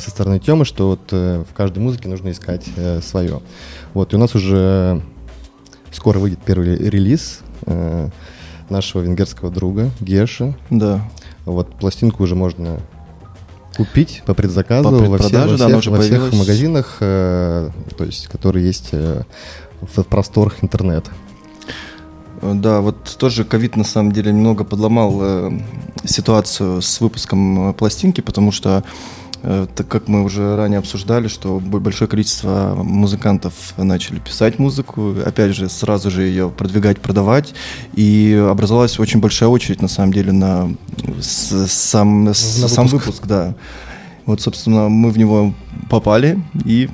со 0.01 0.11
стороны 0.11 0.39
Темы, 0.39 0.65
что 0.65 0.91
вот 0.91 1.01
э, 1.13 1.45
в 1.49 1.55
каждой 1.55 1.79
музыке 1.79 2.09
нужно 2.09 2.31
искать 2.31 2.65
э, 2.77 3.01
свое. 3.01 3.41
Вот, 3.95 4.13
и 4.13 4.17
у 4.17 4.19
нас 4.19 4.35
уже 4.35 5.03
скоро 5.93 6.19
выйдет 6.19 6.41
первый 6.45 6.77
релиз 6.77 7.41
э, 7.67 8.09
нашего 8.69 9.03
венгерского 9.03 9.51
друга 9.51 9.91
Геша. 10.01 10.55
Да. 10.71 11.09
Вот 11.45 11.75
пластинку 11.77 12.23
уже 12.23 12.35
можно 12.35 12.81
купить 13.77 14.23
по 14.27 14.35
предзаказу 14.35 14.91
по 14.91 14.97
во, 14.97 15.19
всех, 15.19 15.47
во, 15.47 15.57
всех, 15.57 15.87
во 15.93 16.01
всех 16.01 16.33
магазинах, 16.33 16.97
э, 17.01 17.71
то 17.97 18.05
есть, 18.05 18.29
которые 18.29 18.67
есть 18.67 18.91
э, 18.93 19.23
в 19.81 20.03
просторах 20.05 20.63
интернета. 20.63 21.11
Да, 22.43 22.81
вот 22.81 23.17
тоже 23.19 23.45
ковид 23.45 23.77
на 23.77 23.85
самом 23.85 24.11
деле 24.13 24.33
немного 24.33 24.65
подломал 24.65 25.19
э, 25.21 25.61
ситуацию 26.05 26.83
с 26.83 27.01
выпуском 27.01 27.71
э, 27.71 27.73
пластинки, 27.73 28.21
потому 28.21 28.51
что 28.51 28.83
Э, 28.83 29.22
так 29.43 29.89
как 29.89 30.09
мы 30.09 30.23
уже 30.23 30.57
ранее 30.57 30.79
обсуждали, 30.79 31.29
что 31.29 31.59
большое 31.59 32.09
количество 32.09 32.75
музыкантов 32.77 33.75
начали 33.77 34.21
писать 34.21 34.59
музыку, 34.59 35.15
опять 35.25 35.55
же, 35.55 35.69
сразу 35.69 36.11
же 36.11 36.23
ее 36.23 36.49
продвигать, 36.49 37.01
продавать, 37.01 37.55
и 37.95 38.41
образовалась 38.51 38.99
очень 38.99 39.21
большая 39.21 39.49
очередь, 39.49 39.83
на 39.83 39.89
самом 39.89 40.13
деле, 40.13 40.33
на 40.33 40.73
сам, 41.21 42.25
на 42.25 42.35
сам 42.35 42.87
выпуск. 42.87 43.07
выпуск, 43.07 43.27
да. 43.27 43.55
Вот, 44.27 44.41
собственно, 44.41 44.89
мы 44.89 45.11
в 45.11 45.19
него 45.19 45.53
попали, 45.91 46.41
и 46.65 46.89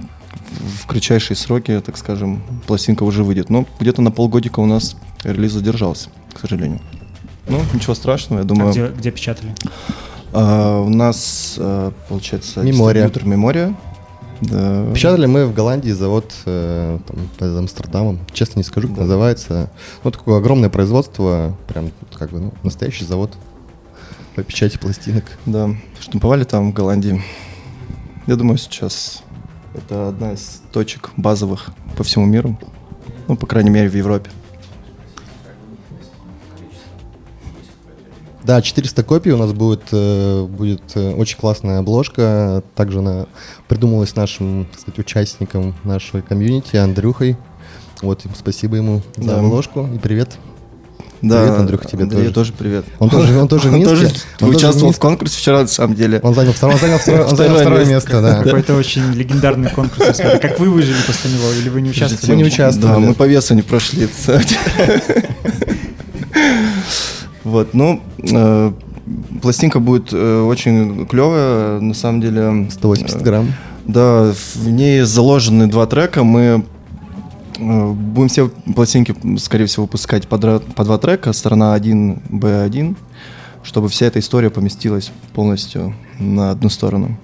в 0.80 0.86
кратчайшие 0.86 1.36
сроки, 1.36 1.80
так 1.84 1.96
скажем, 1.98 2.42
пластинка 2.66 3.02
уже 3.02 3.22
выйдет. 3.22 3.50
Но 3.50 3.66
где-то 3.78 4.00
на 4.00 4.10
полгодика 4.10 4.60
у 4.60 4.66
нас 4.66 4.96
релиз 5.22 5.52
задержался, 5.52 6.08
к 6.32 6.40
сожалению. 6.40 6.80
Ну, 7.48 7.60
ничего 7.74 7.94
страшного, 7.94 8.40
я 8.40 8.46
думаю. 8.46 8.70
А 8.70 8.72
где, 8.72 8.88
где 8.88 9.10
печатали? 9.10 9.54
А, 10.32 10.80
у 10.80 10.88
нас, 10.88 11.56
а, 11.58 11.92
получается, 12.08 12.60
Мемория. 12.62 13.04
дистрибьютор 13.04 13.28
Мемория. 13.28 13.76
Да. 14.40 14.92
Печатали 14.94 15.26
мы 15.26 15.46
в 15.46 15.54
Голландии 15.54 15.90
завод 15.90 16.32
э, 16.46 16.98
там, 17.06 17.28
под 17.38 17.58
Амстердамом. 17.58 18.20
Честно 18.32 18.60
не 18.60 18.64
скажу, 18.64 18.86
как 18.88 18.96
да. 18.96 19.02
называется. 19.02 19.70
Ну, 20.04 20.10
такое 20.12 20.38
огромное 20.38 20.70
производство, 20.70 21.56
прям 21.66 21.90
как 22.16 22.30
бы 22.30 22.40
ну, 22.40 22.54
настоящий 22.62 23.04
завод 23.04 23.32
по 24.36 24.42
печати 24.44 24.78
пластинок. 24.78 25.24
Да, 25.44 25.70
штамповали 25.98 26.44
там 26.44 26.70
в 26.70 26.74
Голландии. 26.74 27.22
Я 28.28 28.36
думаю, 28.36 28.58
сейчас 28.58 29.22
это 29.74 30.08
одна 30.08 30.34
из 30.34 30.62
точек 30.72 31.10
базовых 31.16 31.70
по 31.96 32.04
всему 32.04 32.26
миру. 32.26 32.56
Ну, 33.26 33.36
по 33.36 33.46
крайней 33.46 33.70
мере, 33.70 33.88
в 33.88 33.96
Европе. 33.96 34.30
Да, 38.48 38.62
400 38.62 39.02
копий 39.02 39.30
у 39.30 39.36
нас 39.36 39.52
будет, 39.52 39.82
э, 39.92 40.46
будет 40.48 40.80
э, 40.94 41.12
очень 41.12 41.36
классная 41.36 41.80
обложка. 41.80 42.62
Также 42.74 43.00
она 43.00 43.26
придумалась 43.68 44.16
нашим, 44.16 44.66
так 44.72 44.80
сказать, 44.80 44.98
участником 44.98 45.74
нашего 45.84 46.22
комьюнити, 46.22 46.76
Андрюхой. 46.76 47.36
Вот, 48.00 48.24
спасибо 48.34 48.76
ему 48.76 49.02
за 49.18 49.32
да. 49.32 49.40
обложку 49.40 49.86
и 49.94 49.98
привет. 49.98 50.38
Да, 51.20 51.42
привет, 51.42 51.58
Андрюха, 51.58 51.88
тебе 51.88 52.04
Андрей, 52.04 52.20
тоже. 52.20 52.32
тоже 52.32 52.52
привет. 52.54 52.86
Он 52.98 53.10
тоже, 53.10 53.38
он 53.38 53.48
тоже 53.48 53.68
в 53.68 53.72
Минске. 53.74 53.90
Он 53.90 53.98
тоже 53.98 54.14
он 54.40 54.48
участвовал 54.48 54.92
в 54.92 54.98
конкурсе 54.98 55.36
вчера, 55.36 55.60
на 55.60 55.66
самом 55.66 55.94
деле. 55.94 56.18
Он 56.22 56.32
занял 56.34 56.54
второе, 56.54 56.76
он 56.76 56.80
занял 56.80 56.98
второе, 56.98 57.26
он 57.26 57.36
занял 57.36 57.54
второе 57.54 57.84
место, 57.84 58.22
да. 58.22 58.42
Какой-то 58.42 58.76
очень 58.76 59.12
легендарный 59.12 59.68
конкурс. 59.68 60.16
Как 60.16 60.58
вы 60.58 60.70
выжили 60.70 60.96
после 61.06 61.32
него, 61.32 61.52
или 61.52 61.68
вы 61.68 61.82
не 61.82 61.90
участвовали? 61.90 62.30
Мы 62.30 62.36
не 62.38 62.44
участвовали. 62.44 62.94
Да, 62.94 63.08
мы 63.08 63.12
по 63.12 63.24
весу 63.24 63.52
не 63.52 63.60
прошли. 63.60 64.08
Вот, 67.44 67.74
ну, 67.74 68.00
э, 68.18 68.72
пластинка 69.40 69.80
будет 69.80 70.12
э, 70.12 70.40
очень 70.42 71.06
клевая, 71.06 71.80
на 71.80 71.94
самом 71.94 72.20
деле. 72.20 72.68
180 72.70 73.22
грамм. 73.22 73.52
Да, 73.86 74.32
в 74.54 74.68
ней 74.68 75.02
заложены 75.02 75.66
два 75.66 75.86
трека. 75.86 76.24
Мы 76.24 76.64
э, 77.58 77.92
будем 77.92 78.28
все 78.28 78.50
пластинки, 78.74 79.14
скорее 79.38 79.66
всего, 79.66 79.84
выпускать 79.84 80.28
по, 80.28 80.38
по 80.38 80.84
два 80.84 80.98
трека, 80.98 81.32
сторона 81.32 81.74
1, 81.74 82.22
B1, 82.28 82.96
чтобы 83.62 83.88
вся 83.88 84.06
эта 84.06 84.18
история 84.18 84.50
поместилась 84.50 85.10
полностью 85.34 85.94
на 86.18 86.50
одну 86.50 86.68
сторону. 86.68 87.16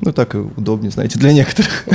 Ну, 0.00 0.12
так 0.12 0.34
и 0.34 0.38
удобнее, 0.38 0.90
знаете, 0.90 1.18
для 1.18 1.32
некоторых. 1.32 1.84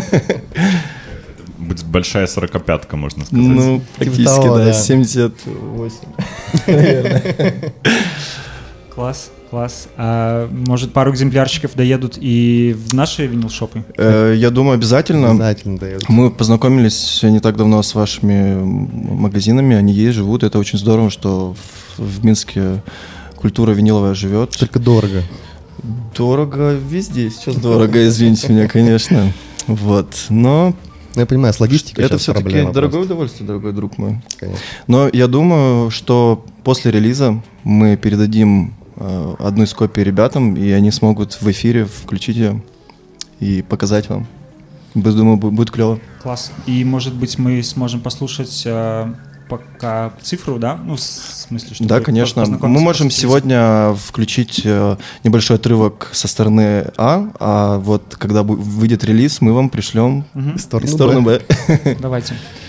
Будет 1.58 1.86
большая 1.86 2.28
сорокопятка, 2.28 2.98
можно 2.98 3.26
сказать. 3.26 3.46
Ну, 3.46 3.82
практически, 3.98 4.48
да, 4.48 4.66
да, 4.66 4.74
78. 4.74 5.98
Класс, 8.94 9.32
класс. 9.50 9.88
А, 9.98 10.48
может, 10.52 10.94
пару 10.94 11.12
экземплярчиков 11.12 11.74
доедут 11.76 12.18
и 12.22 12.76
в 12.78 12.94
наши 12.94 13.26
винил-шопы? 13.26 13.84
Э, 13.98 14.36
я 14.38 14.52
думаю, 14.52 14.76
обязательно. 14.76 15.32
Обязательно 15.32 15.80
доедут. 15.80 16.10
Мы 16.10 16.30
познакомились 16.30 17.24
не 17.24 17.40
так 17.40 17.58
давно 17.58 17.82
с 17.82 17.96
вашими 17.96 18.56
магазинами, 18.64 19.76
они 19.76 19.94
есть, 19.94 20.16
живут. 20.16 20.44
Это 20.44 20.60
очень 20.60 20.78
здорово, 20.78 21.10
что 21.10 21.56
в, 21.98 22.04
в 22.04 22.24
Минске 22.24 22.84
культура 23.36 23.72
виниловая 23.72 24.14
живет. 24.14 24.52
Только 24.52 24.78
дорого. 24.78 25.24
Дорого 26.16 26.74
везде, 26.74 27.32
сейчас 27.32 27.56
дорого, 27.56 28.08
извините 28.08 28.52
меня, 28.54 28.68
конечно. 28.68 29.34
Вот, 29.66 30.26
но 30.28 30.76
Ну, 31.16 31.22
я 31.22 31.26
понимаю, 31.26 31.54
с 31.54 31.60
логистикой 31.60 32.06
это 32.06 32.18
все-таки 32.18 32.50
дорогое 32.50 32.74
просто, 32.82 33.00
удовольствие, 33.00 33.48
дорогой 33.48 33.74
друг 33.74 33.98
мой. 33.98 34.22
конечно. 34.40 34.62
Но 34.88 35.10
я 35.14 35.28
думаю, 35.28 35.92
что 35.92 36.44
после 36.64 36.92
релиза 36.92 37.42
мы 37.64 37.98
передадим 37.98 38.74
э, 38.96 39.36
одну 39.40 39.64
из 39.64 39.74
копий 39.74 40.04
ребятам, 40.04 40.56
и 40.56 40.70
они 40.72 40.90
смогут 40.92 41.40
в 41.40 41.52
эфире 41.52 41.86
включить 41.86 42.38
ее 42.38 42.64
и 43.40 43.62
показать 43.62 44.10
вам. 44.10 44.26
Думаю, 44.96 45.38
бу- 45.38 45.52
будет 45.52 45.72
клево. 45.72 46.00
Класс. 46.22 46.52
И, 46.66 46.84
может 46.84 47.14
быть, 47.16 47.38
мы 47.38 47.62
сможем 47.64 48.00
послушать 48.02 48.64
а, 48.68 49.14
пока 49.58 50.14
цифру, 50.22 50.58
да? 50.60 50.78
Ну, 50.84 50.96
в 50.96 51.00
смысле, 51.00 51.76
что 51.76 51.86
Да, 51.86 52.00
конечно. 52.00 52.46
Мы 52.46 52.80
можем 52.80 53.10
сегодня 53.12 53.94
включить 53.94 54.62
э, 54.64 54.98
небольшой 55.24 55.58
отрывок 55.58 56.10
со 56.12 56.28
стороны 56.28 56.92
А, 56.98 57.30
а 57.40 57.78
вот 57.80 58.16
когда 58.18 58.44
выйдет 58.44 59.04
релиз, 59.04 59.42
мы 59.42 59.54
вам 59.54 59.70
пришлем. 59.70 60.26
В 60.34 60.58
сторону, 60.58 60.92
сторону 60.92 61.22
Б. 61.22 61.42
Б. 61.68 61.98
Давайте. 62.00 62.36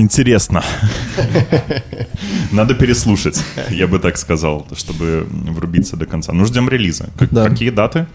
Интересно. 0.00 0.62
Надо 2.52 2.74
переслушать, 2.74 3.38
я 3.70 3.86
бы 3.86 3.98
так 3.98 4.16
сказал, 4.16 4.66
чтобы 4.74 5.26
врубиться 5.30 5.96
до 5.96 6.06
конца. 6.06 6.32
Ну, 6.32 6.44
ждем 6.46 6.68
релиза. 6.70 7.10
Как- 7.18 7.30
Да. 7.30 7.48
Какие 7.48 7.70
даты? 7.70 8.06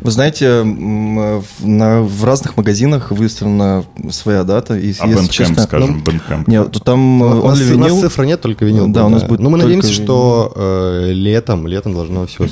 Вы 0.00 0.10
знаете, 0.10 0.62
на- 0.62 2.00
в 2.02 2.24
разных 2.24 2.56
магазинах 2.58 3.10
выставлена 3.10 3.84
своя 4.10 4.44
дата. 4.44 4.74
И, 4.76 4.94
А 4.98 5.06
если 5.06 5.06
Bandcamp, 5.06 5.30
честно, 5.30 5.62
скажем, 5.62 5.96
ну, 5.98 6.02
Bandcamp. 6.12 6.44
Нет, 6.46 6.70
то 6.72 6.80
там 6.80 7.22
э, 7.22 7.26
У 7.40 7.48
нас, 7.48 7.58
only 7.60 7.74
у 7.74 7.78
нас 7.78 7.88
винил. 7.90 8.00
цифры 8.02 8.26
нет, 8.26 8.40
только 8.42 8.64
винил. 8.66 8.86
Да, 8.88 9.02
будет, 9.04 9.06
у 9.06 9.14
нас 9.14 9.22
будет 9.24 9.40
Но 9.40 9.50
мы 9.50 9.58
только 9.58 9.66
надеемся, 9.76 9.92
винил. 9.92 10.04
что 10.04 10.52
э, 10.54 11.12
летом, 11.12 11.66
летом 11.66 11.94
должно 11.94 12.26
все, 12.26 12.46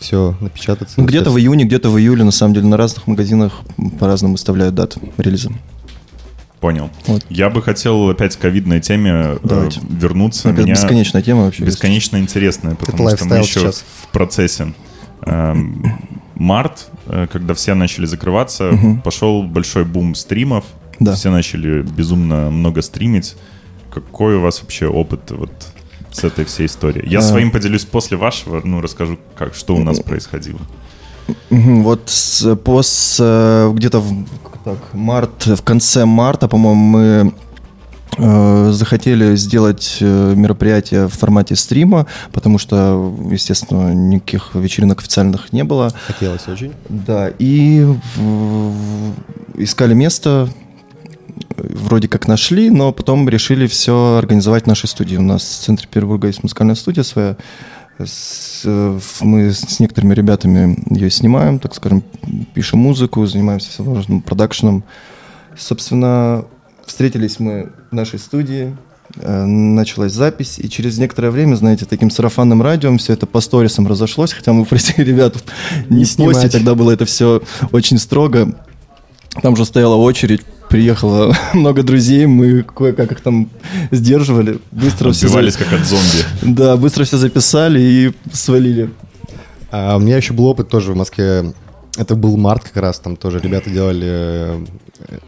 все 0.00 0.36
напечататься. 0.40 0.94
Ну, 1.00 1.06
где-то 1.06 1.30
в 1.30 1.38
июне, 1.38 1.64
где-то 1.64 1.88
в 1.90 1.98
июле, 1.98 2.24
на 2.24 2.30
самом 2.30 2.54
деле, 2.54 2.66
на 2.66 2.76
разных 2.76 3.06
магазинах 3.06 3.52
по-разному 3.98 4.34
выставляют 4.34 4.74
даты 4.74 5.00
релиза. 5.16 5.50
Понял. 6.62 6.90
Вот. 7.08 7.26
Я 7.28 7.50
бы 7.50 7.60
хотел 7.60 8.08
опять 8.08 8.36
к 8.36 8.40
ковидной 8.40 8.80
теме 8.80 9.10
э, 9.12 9.38
Давайте. 9.42 9.80
вернуться. 9.90 10.48
Это 10.50 10.62
Меня 10.62 10.74
бесконечная 10.74 11.20
тема 11.20 11.42
вообще. 11.42 11.64
бесконечно 11.64 12.16
интересная, 12.18 12.76
потому 12.76 13.10
что 13.10 13.24
мы 13.24 13.36
еще 13.38 13.60
сейчас. 13.60 13.84
в 14.02 14.08
процессе. 14.12 14.72
Эм, 15.26 15.84
Март, 16.36 16.86
э, 17.06 17.26
когда 17.32 17.54
все 17.54 17.74
начали 17.74 18.06
закрываться, 18.06 18.70
Мгм. 18.70 19.00
пошел 19.02 19.42
большой 19.42 19.84
бум 19.84 20.14
стримов. 20.14 20.64
Да. 21.00 21.14
Все 21.14 21.30
начали 21.32 21.82
безумно 21.82 22.48
много 22.50 22.80
стримить. 22.82 23.34
Какой 23.92 24.36
у 24.36 24.40
вас 24.40 24.62
вообще 24.62 24.86
опыт 24.86 25.32
вот 25.32 25.50
с 26.12 26.22
этой 26.22 26.44
всей 26.44 26.66
историей? 26.66 27.08
Я 27.08 27.18
А. 27.18 27.22
своим 27.22 27.50
поделюсь 27.50 27.84
после 27.84 28.16
вашего, 28.16 28.60
ну 28.64 28.80
расскажу, 28.80 29.18
как, 29.36 29.56
что 29.56 29.74
у 29.74 29.82
нас 29.82 29.98
происходило. 29.98 30.60
Вот 31.50 32.02
с- 32.06 32.56
по 32.56 32.82
с, 32.82 33.18
э, 33.20 33.70
где-то 33.74 34.00
в 34.00 34.26
так, 34.64 34.78
март, 34.92 35.46
в 35.46 35.62
конце 35.62 36.04
марта, 36.04 36.48
по-моему, 36.48 36.80
мы 36.98 37.34
э, 38.18 38.70
захотели 38.72 39.36
сделать 39.36 39.98
э, 40.00 40.34
мероприятие 40.36 41.06
в 41.08 41.14
формате 41.14 41.56
стрима, 41.56 42.06
потому 42.32 42.58
что, 42.58 43.12
естественно, 43.30 43.92
никаких 43.92 44.54
вечеринок 44.54 45.00
официальных 45.00 45.52
не 45.52 45.64
было. 45.64 45.92
Хотелось 46.06 46.46
очень. 46.48 46.72
Да, 46.88 47.30
и 47.38 47.86
искали 49.56 49.94
место, 49.94 50.48
вроде 51.56 52.08
как 52.08 52.28
нашли, 52.28 52.70
но 52.70 52.92
потом 52.92 53.28
решили 53.28 53.66
все 53.66 54.16
организовать 54.18 54.64
в 54.64 54.66
нашей 54.66 54.88
студии. 54.88 55.16
У 55.16 55.22
нас 55.22 55.42
в 55.42 55.64
центре 55.64 55.88
Петербурга 55.88 56.26
есть 56.28 56.42
музыкальная 56.42 56.74
студия 56.74 57.02
своя. 57.02 57.36
С- 57.98 58.62
э, 58.64 58.98
мы 59.20 59.52
с 59.52 59.78
некоторыми 59.80 60.14
ребятами 60.14 60.76
ее 60.90 61.10
снимаем, 61.10 61.58
так 61.58 61.74
скажем, 61.74 62.02
пишем 62.54 62.80
музыку, 62.80 63.24
занимаемся 63.26 63.70
всевозможным 63.70 64.22
продакшеном. 64.22 64.82
Собственно, 65.56 66.44
встретились 66.86 67.38
мы 67.38 67.70
в 67.90 67.94
нашей 67.94 68.18
студии, 68.18 68.74
э, 69.16 69.44
началась 69.44 70.12
запись, 70.12 70.58
и 70.58 70.68
через 70.68 70.98
некоторое 70.98 71.30
время, 71.30 71.54
знаете, 71.54 71.84
таким 71.84 72.10
сарафанным 72.10 72.62
радио 72.62 72.96
все 72.96 73.12
это 73.12 73.26
по 73.26 73.40
сторисам 73.40 73.86
разошлось, 73.86 74.32
хотя 74.32 74.52
мы 74.52 74.64
просили 74.64 75.04
ребят 75.04 75.36
не, 75.88 75.98
Не 75.98 76.00
постить, 76.04 76.14
снимать. 76.14 76.52
тогда 76.52 76.74
было 76.74 76.90
это 76.92 77.04
все 77.04 77.42
очень 77.72 77.98
строго. 77.98 78.54
Там 79.42 79.54
же 79.56 79.64
стояла 79.64 79.96
очередь, 79.96 80.42
приехало 80.72 81.36
много 81.52 81.82
друзей, 81.82 82.24
мы 82.24 82.62
кое-как 82.62 83.12
их 83.12 83.20
там 83.20 83.50
сдерживали, 83.90 84.58
быстро 84.70 85.12
все, 85.12 85.26
Отбивались 85.26 85.56
как 85.56 85.70
от 85.70 85.84
зомби. 85.84 86.24
да, 86.56 86.76
быстро 86.78 87.04
все 87.04 87.18
записали 87.18 87.78
и 87.78 88.12
свалили. 88.32 88.90
А 89.70 89.96
у 89.96 90.00
меня 90.00 90.16
еще 90.16 90.32
был 90.32 90.46
опыт 90.46 90.70
тоже 90.70 90.92
в 90.92 90.96
Москве. 90.96 91.52
Это 91.98 92.14
был 92.16 92.38
март 92.38 92.64
как 92.64 92.76
раз, 92.78 92.98
там 93.00 93.16
тоже 93.16 93.38
ребята 93.38 93.68
делали, 93.68 94.08
э, 94.08 94.64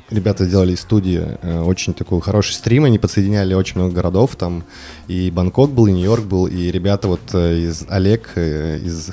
ребята 0.09 0.47
делали 0.47 0.73
из 0.73 0.81
студии 0.81 1.23
э, 1.43 1.61
очень 1.61 1.93
такой 1.93 2.23
хороший 2.23 2.55
стрим, 2.55 2.85
они 2.85 2.99
подсоединяли 2.99 3.53
очень 3.53 3.79
много 3.79 3.95
городов, 3.95 4.37
там 4.37 4.65
и 5.09 5.31
Бангкок 5.31 5.73
был, 5.73 5.89
и 5.89 5.93
Нью-Йорк 5.93 6.25
был, 6.25 6.47
и 6.47 6.71
ребята 6.71 7.07
вот 7.09 7.21
э, 7.35 7.59
из 7.59 7.85
Олег 7.91 8.31
из 8.39 9.11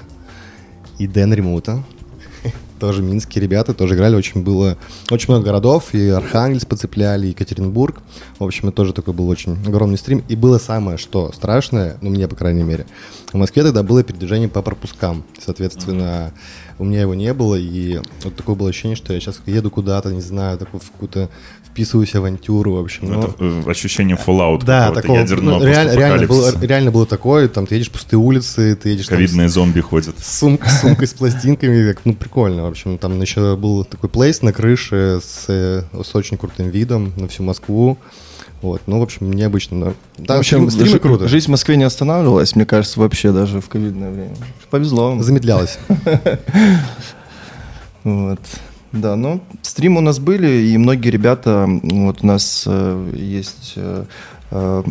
и 0.98 1.08
Дэн 1.08 1.34
Ремута. 1.34 1.84
Тоже 2.82 3.04
минские 3.04 3.44
ребята, 3.44 3.76
тоже 3.76 3.94
играли. 3.94 4.16
Очень 4.16 4.42
было 4.42 4.76
очень 5.12 5.28
много 5.32 5.46
городов. 5.46 5.94
И 5.94 6.10
Архангельск 6.10 6.68
поцепляли, 6.68 7.28
и 7.28 7.30
Екатеринбург. 7.30 8.02
В 8.40 8.44
общем, 8.44 8.70
это 8.70 8.78
тоже 8.78 8.92
такой 8.92 9.14
был 9.14 9.30
очень 9.30 9.52
огромный 9.68 10.00
стрим. 10.00 10.24
И 10.28 10.36
было 10.36 10.58
самое, 10.58 10.98
что 10.98 11.32
страшное, 11.32 11.98
ну, 12.02 12.10
мне, 12.10 12.28
по 12.28 12.36
крайней 12.36 12.64
мере, 12.64 12.88
в 13.32 13.38
Москве 13.38 13.62
тогда 13.62 13.84
было 13.84 14.04
передвижение 14.04 14.50
по 14.50 14.64
пропускам. 14.64 15.24
Соответственно, 15.40 16.34
у 16.80 16.84
меня 16.84 17.02
его 17.02 17.14
не 17.14 17.36
было, 17.36 17.54
и 17.54 18.02
вот 18.24 18.36
такое 18.36 18.56
было 18.56 18.70
ощущение, 18.70 18.96
что 18.96 19.14
я 19.14 19.20
сейчас 19.20 19.40
еду 19.46 19.70
куда-то, 19.70 20.12
не 20.12 20.22
знаю, 20.22 20.58
такой 20.58 20.80
в 20.80 20.90
какую-то 20.92 21.30
вписываюсь 21.72 22.14
в 22.14 22.16
авантюру, 22.16 22.74
в 22.74 22.80
общем. 22.80 23.12
Ну, 23.12 23.20
это 23.20 23.34
э, 23.40 23.64
ощущение 23.70 24.18
Fallout 24.18 24.64
да, 24.66 24.92
такого, 24.92 25.18
ядерного 25.18 25.60
ну, 25.60 25.66
реаль, 25.66 25.96
реально, 25.96 26.28
было, 26.28 26.54
реально 26.62 26.92
было 26.92 27.06
такое, 27.06 27.48
там 27.48 27.66
ты 27.66 27.76
едешь 27.76 27.90
пустые 27.90 28.20
улицы, 28.20 28.76
ты 28.76 28.90
едешь... 28.90 29.08
Ковидные 29.08 29.48
там, 29.48 29.54
зомби 29.54 29.80
ходят. 29.80 30.20
С 30.20 30.40
сумкой, 30.40 30.70
с 30.70 30.82
сумкой 30.82 31.08
с 31.08 31.14
пластинками, 31.14 31.96
ну, 32.04 32.14
прикольно, 32.14 32.64
в 32.64 32.68
общем. 32.68 32.98
Там 32.98 33.20
еще 33.22 33.56
был 33.56 33.86
такой 33.86 34.10
плейс 34.10 34.42
на 34.42 34.52
крыше 34.52 35.20
с, 35.24 35.46
с 35.48 36.16
очень 36.16 36.38
крутым 36.38 36.70
видом 36.70 37.14
на 37.16 37.28
всю 37.28 37.44
Москву. 37.44 37.98
Вот, 38.62 38.82
ну, 38.86 39.00
в 39.00 39.04
общем, 39.04 39.32
необычно. 39.32 39.78
Но... 39.78 39.94
Да, 40.18 40.36
в 40.36 40.40
общем, 40.40 40.70
стримы 40.70 41.00
круто. 41.00 41.28
Жизнь 41.28 41.48
в 41.48 41.50
Москве 41.50 41.78
не 41.78 41.84
останавливалась, 41.84 42.56
мне 42.56 42.66
кажется, 42.66 43.00
вообще 43.00 43.32
даже 43.32 43.60
в 43.60 43.70
ковидное 43.70 44.12
время. 44.12 44.36
Повезло. 44.70 45.22
Замедлялась. 45.22 45.80
Вот. 48.04 48.40
Да, 48.92 49.16
ну, 49.16 49.42
стримы 49.62 50.00
у 50.00 50.02
нас 50.02 50.20
были, 50.20 50.68
и 50.68 50.78
многие 50.78 51.10
ребята, 51.10 51.66
вот 51.82 52.24
у 52.24 52.28
нас 52.28 52.66
э, 52.68 53.12
есть 53.16 53.74
э, 53.78 54.04
э, 54.52 54.84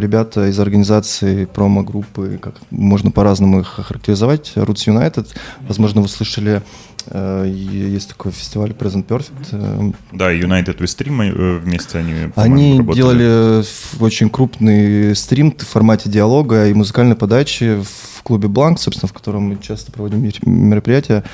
ребята 0.00 0.46
из 0.48 0.60
организации 0.60 1.44
промо-группы, 1.46 2.38
как 2.40 2.54
можно 2.70 3.10
по-разному 3.10 3.60
их 3.60 3.80
охарактеризовать, 3.80 4.52
Roots 4.54 4.86
United, 4.86 5.26
возможно, 5.66 6.02
вы 6.02 6.08
слышали, 6.08 6.62
э, 7.06 7.46
есть 7.48 8.10
такой 8.10 8.30
фестиваль 8.30 8.70
Present 8.70 9.06
Perfect. 9.06 9.48
Э. 9.50 9.92
Да, 10.12 10.32
United 10.32 10.78
with 10.78 10.84
Stream 10.84 11.20
э, 11.34 11.58
вместе 11.58 11.98
они, 11.98 12.14
Они 12.36 12.78
работали. 12.78 12.96
делали 12.96 13.64
очень 13.98 14.30
крупный 14.30 15.16
стрим 15.16 15.50
в 15.50 15.62
формате 15.66 16.08
диалога 16.08 16.68
и 16.68 16.74
музыкальной 16.74 17.16
подачи 17.16 17.82
в 17.82 18.22
клубе 18.22 18.46
Бланк, 18.46 18.78
собственно, 18.78 19.08
в 19.08 19.12
котором 19.12 19.48
мы 19.48 19.58
часто 19.60 19.90
проводим 19.90 20.30
мероприятия. 20.46 21.24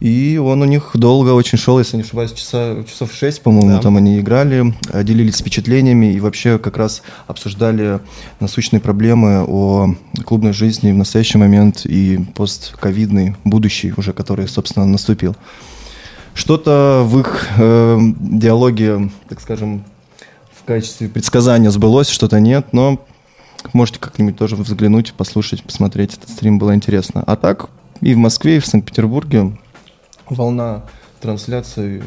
И 0.00 0.38
он 0.38 0.62
у 0.62 0.64
них 0.64 0.92
долго 0.94 1.30
очень 1.30 1.58
шел, 1.58 1.78
если 1.78 1.96
не 1.96 2.02
ошибаюсь, 2.02 2.32
часа, 2.32 2.82
часов 2.88 3.12
шесть, 3.12 3.42
по-моему, 3.42 3.72
да. 3.72 3.80
там 3.80 3.98
они 3.98 4.18
играли, 4.18 4.74
э, 4.90 5.04
делились 5.04 5.36
впечатлениями 5.36 6.14
и 6.14 6.20
вообще 6.20 6.58
как 6.58 6.78
раз 6.78 7.02
обсуждали 7.26 8.00
насущные 8.40 8.80
проблемы 8.80 9.44
о 9.46 9.94
клубной 10.24 10.54
жизни 10.54 10.90
в 10.90 10.96
настоящий 10.96 11.36
момент 11.36 11.84
и 11.84 12.18
постковидный 12.34 13.36
будущий 13.44 13.92
уже, 13.94 14.14
который, 14.14 14.48
собственно, 14.48 14.86
наступил. 14.86 15.36
Что-то 16.32 17.02
в 17.04 17.20
их 17.20 17.48
э, 17.58 17.98
диалоге, 18.20 19.10
так 19.28 19.40
скажем, 19.42 19.84
в 20.58 20.64
качестве 20.64 21.08
предсказания 21.08 21.70
сбылось, 21.70 22.08
что-то 22.08 22.40
нет, 22.40 22.68
но 22.72 23.04
можете 23.74 23.98
как-нибудь 23.98 24.38
тоже 24.38 24.56
взглянуть, 24.56 25.12
послушать, 25.12 25.62
посмотреть. 25.62 26.14
Этот 26.14 26.30
стрим 26.30 26.58
было 26.58 26.74
интересно. 26.74 27.22
А 27.26 27.36
так 27.36 27.68
и 28.00 28.14
в 28.14 28.16
Москве, 28.16 28.56
и 28.56 28.60
в 28.60 28.66
Санкт-Петербурге 28.66 29.52
волна 30.30 30.84
трансляций 31.20 32.02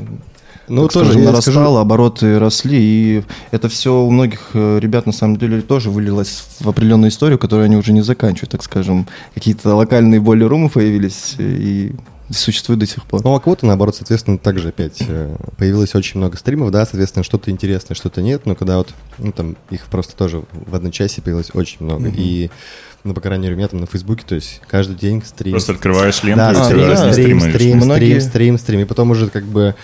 ну, 0.67 0.87
тоже 0.87 1.11
скажем, 1.11 1.25
нарастала, 1.25 1.65
скажу... 1.65 1.77
обороты 1.77 2.39
росли, 2.39 2.77
и 2.79 3.23
это 3.51 3.67
все 3.67 4.01
у 4.01 4.09
многих 4.09 4.51
э, 4.53 4.79
ребят 4.79 5.05
на 5.05 5.11
самом 5.11 5.35
деле 5.35 5.61
тоже 5.61 5.89
вылилось 5.89 6.45
в 6.59 6.69
определенную 6.69 7.09
историю, 7.09 7.37
которую 7.37 7.65
они 7.65 7.75
уже 7.75 7.91
не 7.91 8.01
заканчивают, 8.01 8.51
так 8.51 8.63
скажем. 8.63 9.07
Какие-то 9.33 9.75
локальные 9.75 10.21
боли 10.21 10.43
румы 10.43 10.69
появились, 10.69 11.35
и 11.37 11.93
существует 12.33 12.79
до 12.79 12.85
сих 12.85 13.05
пор. 13.05 13.23
Ну, 13.23 13.33
а 13.33 13.39
кого-то, 13.39 13.65
наоборот, 13.65 13.95
соответственно, 13.95 14.37
также 14.37 14.69
опять 14.69 14.97
э, 14.99 15.35
появилось 15.57 15.95
очень 15.95 16.19
много 16.19 16.37
стримов, 16.37 16.71
да, 16.71 16.85
соответственно, 16.85 17.23
что-то 17.23 17.51
интересное, 17.51 17.95
что-то 17.95 18.21
нет, 18.21 18.45
но 18.45 18.55
когда 18.55 18.77
вот, 18.77 18.93
ну, 19.17 19.31
там, 19.31 19.55
их 19.69 19.85
просто 19.85 20.15
тоже 20.15 20.43
в 20.51 20.75
одной 20.75 20.91
часе 20.91 21.21
появилось 21.21 21.51
очень 21.53 21.77
много, 21.79 22.07
mm-hmm. 22.07 22.15
и 22.17 22.51
ну, 23.03 23.13
по 23.13 23.21
крайней 23.21 23.43
мере, 23.43 23.55
у 23.55 23.57
меня 23.57 23.67
там 23.67 23.81
на 23.81 23.85
Фейсбуке, 23.85 24.23
то 24.25 24.35
есть 24.35 24.61
каждый 24.67 24.95
день 24.95 25.21
стрим. 25.25 25.51
Просто 25.51 25.73
открываешь 25.73 26.23
ленту 26.23 26.39
да, 26.39 26.51
и 26.51 26.55
стрим, 26.55 26.87
да, 26.87 27.11
стрим, 27.11 27.39
стрим, 27.39 27.81
стрим, 27.81 28.21
стрим, 28.21 28.57
стрим, 28.57 28.79
и 28.79 28.85
потом 28.85 29.11
уже 29.11 29.29
как 29.29 29.43
бы, 29.43 29.75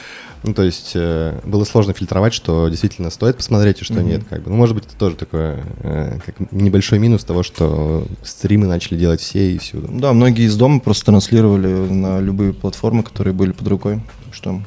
ну, 0.43 0.53
то 0.53 0.63
есть 0.63 0.91
э, 0.95 1.39
было 1.43 1.65
сложно 1.65 1.93
фильтровать, 1.93 2.33
что 2.33 2.69
действительно 2.69 3.09
стоит 3.09 3.37
посмотреть 3.37 3.81
и 3.81 3.83
что 3.83 3.95
mm-hmm. 3.95 4.03
нет, 4.03 4.23
как 4.29 4.43
бы. 4.43 4.49
Ну, 4.49 4.55
может 4.55 4.75
быть, 4.75 4.85
это 4.85 4.95
тоже 4.95 5.15
такое, 5.15 5.65
э, 5.81 6.19
как 6.25 6.51
небольшой 6.51 6.99
минус 6.99 7.23
того, 7.25 7.43
что 7.43 8.07
стримы 8.23 8.65
начали 8.67 8.97
делать 8.97 9.19
все 9.19 9.53
и 9.53 9.57
всюду. 9.57 9.89
Да, 9.91 10.13
многие 10.13 10.45
из 10.45 10.55
дома 10.55 10.79
просто 10.79 11.05
транслировали 11.05 11.67
на 11.67 12.21
любые 12.21 12.53
платформы, 12.53 13.03
которые 13.03 13.33
были 13.33 13.51
под 13.51 13.67
рукой, 13.67 14.01
что 14.31 14.61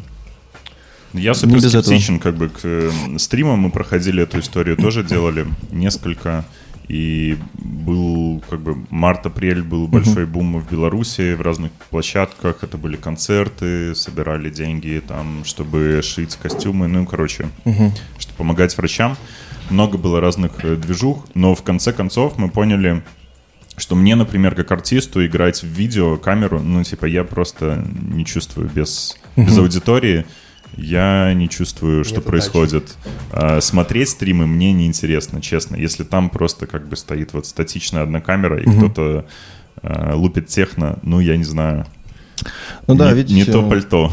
я 1.14 1.34
супер 1.34 1.60
скептичен 1.60 2.18
как 2.18 2.36
бы 2.36 2.48
к 2.48 2.60
э, 2.64 2.90
стримам. 3.18 3.60
Мы 3.60 3.70
проходили 3.70 4.22
эту 4.22 4.40
историю, 4.40 4.76
тоже 4.76 5.04
делали 5.04 5.46
несколько 5.70 6.44
и 6.88 7.36
был 7.54 8.42
как 8.48 8.60
бы 8.60 8.84
март-апрель 8.90 9.62
был 9.62 9.86
большой 9.88 10.26
бум 10.26 10.60
в 10.60 10.70
Беларуси 10.70 11.34
в 11.34 11.40
разных 11.40 11.72
площадках. 11.90 12.62
Это 12.62 12.78
были 12.78 12.96
концерты, 12.96 13.94
собирали 13.94 14.50
деньги 14.50 15.02
там, 15.06 15.44
чтобы 15.44 16.00
шить 16.02 16.36
костюмы, 16.36 16.88
ну 16.88 17.06
короче, 17.06 17.48
чтобы 18.18 18.36
помогать 18.38 18.76
врачам. 18.76 19.16
Много 19.70 19.96
было 19.96 20.20
разных 20.20 20.64
э, 20.64 20.76
движух, 20.76 21.26
но 21.34 21.54
в 21.54 21.62
конце 21.62 21.92
концов 21.92 22.36
мы 22.36 22.50
поняли, 22.50 23.02
что 23.76 23.94
мне, 23.94 24.16
например, 24.16 24.54
как 24.54 24.70
артисту 24.72 25.24
играть 25.24 25.62
в 25.62 25.66
видео, 25.66 26.16
камеру, 26.18 26.60
ну 26.60 26.82
типа 26.82 27.06
я 27.06 27.24
просто 27.24 27.86
не 27.92 28.26
чувствую 28.26 28.68
без 28.68 29.16
без 29.36 29.56
аудитории 29.56 30.26
я 30.76 31.32
не 31.34 31.48
чувствую, 31.48 32.04
что 32.04 32.16
Нет 32.16 32.24
происходит. 32.24 32.96
А, 33.30 33.60
смотреть 33.60 34.10
стримы 34.10 34.46
мне 34.46 34.72
неинтересно, 34.72 35.40
честно. 35.40 35.76
Если 35.76 36.04
там 36.04 36.30
просто 36.30 36.66
как 36.66 36.88
бы 36.88 36.96
стоит 36.96 37.32
вот 37.32 37.46
статичная 37.46 38.02
одна 38.02 38.20
камера, 38.20 38.60
и 38.60 38.66
угу. 38.68 38.78
кто-то 38.78 39.26
а, 39.82 40.14
лупит 40.14 40.48
техно, 40.48 40.98
ну, 41.02 41.20
я 41.20 41.36
не 41.36 41.44
знаю. 41.44 41.86
Ну 42.86 42.94
да, 42.94 43.10
не, 43.10 43.18
видите, 43.18 43.34
не 43.34 43.44
то 43.44 43.68
пальто 43.68 44.10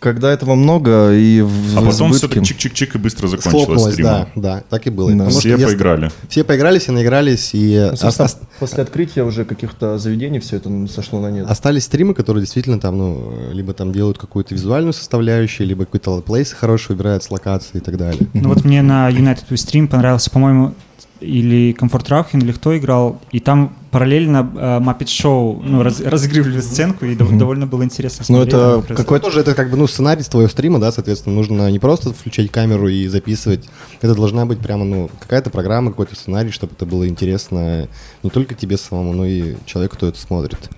когда 0.00 0.32
этого 0.32 0.54
много 0.54 1.12
и 1.12 1.42
в 1.42 1.78
А 1.78 1.82
потом 1.82 2.12
все 2.12 2.26
так 2.26 2.38
чик-чик-чик 2.38 2.96
и 2.96 2.98
быстро 2.98 3.28
закончилось 3.28 3.92
стрим. 3.92 4.06
Да, 4.06 4.28
да, 4.34 4.62
так 4.68 4.86
и 4.86 4.90
было. 4.90 5.12
Да. 5.12 5.28
Все 5.28 5.56
поиграли. 5.56 6.04
Если, 6.04 6.16
все 6.28 6.44
поиграли, 6.44 6.78
все 6.78 6.92
наигрались, 6.92 7.50
и... 7.52 7.90
Ну, 8.02 8.08
ос- 8.08 8.38
после 8.58 8.82
открытия 8.82 9.22
уже 9.22 9.44
каких-то 9.44 9.98
заведений 9.98 10.40
все 10.40 10.56
это 10.56 10.70
сошло 10.88 11.20
на 11.20 11.30
нет. 11.30 11.48
Остались 11.48 11.84
стримы, 11.84 12.14
которые 12.14 12.42
действительно 12.42 12.80
там, 12.80 12.98
ну, 12.98 13.32
либо 13.52 13.74
там 13.74 13.92
делают 13.92 14.18
какую-то 14.18 14.54
визуальную 14.54 14.94
составляющую, 14.94 15.66
либо 15.68 15.84
какой-то 15.84 16.20
плейс 16.22 16.52
хороший 16.52 16.92
выбирают 16.92 17.22
с 17.22 17.30
локации 17.30 17.78
и 17.78 17.80
так 17.80 17.96
далее. 17.96 18.26
Ну 18.32 18.48
вот 18.48 18.64
мне 18.64 18.82
на 18.82 19.10
United 19.10 19.44
We 19.50 19.54
Stream 19.54 19.86
понравился, 19.86 20.30
по-моему, 20.30 20.74
или 21.20 21.72
Комфорт 21.72 22.08
Раухин, 22.08 22.40
или 22.40 22.52
кто 22.52 22.76
играл, 22.76 23.20
и 23.30 23.40
там 23.40 23.74
параллельно 23.90 24.50
э, 24.54 24.78
Muppet 24.80 25.06
Show 25.06 25.62
ну, 25.62 25.82
раз, 25.82 26.00
разыгрывали 26.00 26.60
сценку, 26.60 27.04
и 27.04 27.14
mm-hmm. 27.14 27.38
довольно 27.38 27.66
было 27.66 27.82
интересно 27.84 28.24
ну, 28.28 28.36
смотреть. 28.44 28.54
Ну, 28.54 28.78
это 28.80 28.94
какой 28.94 29.20
тоже 29.20 29.40
это 29.40 29.54
как 29.54 29.70
бы 29.70 29.76
ну, 29.76 29.86
сценарий 29.86 30.22
твоего 30.22 30.48
стрима, 30.48 30.78
да, 30.78 30.92
соответственно, 30.92 31.34
нужно 31.34 31.70
не 31.70 31.78
просто 31.78 32.12
включать 32.12 32.50
камеру 32.50 32.88
и 32.88 33.06
записывать, 33.08 33.68
это 34.00 34.14
должна 34.14 34.46
быть 34.46 34.60
прямо, 34.60 34.84
ну, 34.84 35.10
какая-то 35.20 35.50
программа, 35.50 35.90
какой-то 35.90 36.14
сценарий, 36.14 36.50
чтобы 36.50 36.74
это 36.76 36.86
было 36.86 37.08
интересно 37.08 37.88
не 38.22 38.30
только 38.30 38.54
тебе 38.54 38.76
самому, 38.76 39.12
но 39.12 39.26
и 39.26 39.56
человеку, 39.66 39.96
кто 39.96 40.08
это 40.08 40.18
смотрит. 40.18 40.70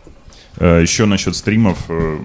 Э, 0.59 0.80
Еще 0.82 1.07
насчет 1.07 1.36
стримов 1.36 1.78
э, 1.88 2.18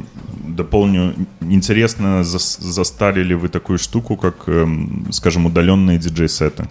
дополню. 0.47 1.15
Интересно, 1.41 2.23
застали 2.23 3.23
ли 3.23 3.35
вы 3.35 3.49
такую 3.49 3.79
штуку, 3.79 4.17
как, 4.17 4.47
эм, 4.47 5.07
скажем, 5.11 5.45
удаленные 5.45 5.97
диджей-сеты? 5.97 6.67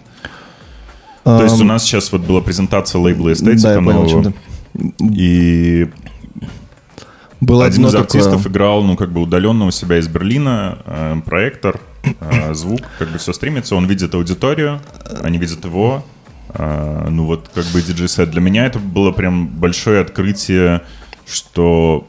То 1.27 1.43
есть 1.43 1.59
у 1.59 1.65
нас 1.65 1.83
сейчас 1.83 2.11
вот 2.11 2.21
была 2.21 2.41
презентация 2.41 2.99
лейбла 3.01 3.33
эстетика 3.33 3.75
да, 3.75 3.81
нового. 3.81 4.07
Понял, 4.07 4.33
и 5.01 5.89
было 7.39 7.65
один 7.65 7.85
из 7.85 7.95
артистов 7.95 8.43
такое... 8.43 8.51
играл, 8.51 8.83
ну, 8.83 8.95
как 8.95 9.11
бы 9.11 9.21
удаленно 9.21 9.65
у 9.65 9.71
себя 9.71 9.99
из 9.99 10.07
Берлина, 10.07 10.79
э, 10.85 11.15
проектор, 11.25 11.79
э, 12.03 12.53
звук, 12.53 12.81
как 12.97 13.09
бы 13.09 13.17
все 13.19 13.33
стримится, 13.33 13.75
он 13.75 13.85
видит 13.85 14.15
аудиторию, 14.15 14.81
они 15.21 15.37
видят 15.37 15.63
его, 15.63 16.03
э, 16.49 17.07
ну, 17.09 17.25
вот, 17.25 17.49
как 17.53 17.65
бы 17.65 17.81
диджей-сет. 17.81 18.31
Для 18.31 18.41
меня 18.41 18.65
это 18.65 18.79
было 18.79 19.11
прям 19.11 19.47
большое 19.47 20.01
открытие, 20.01 20.81
что 21.27 22.07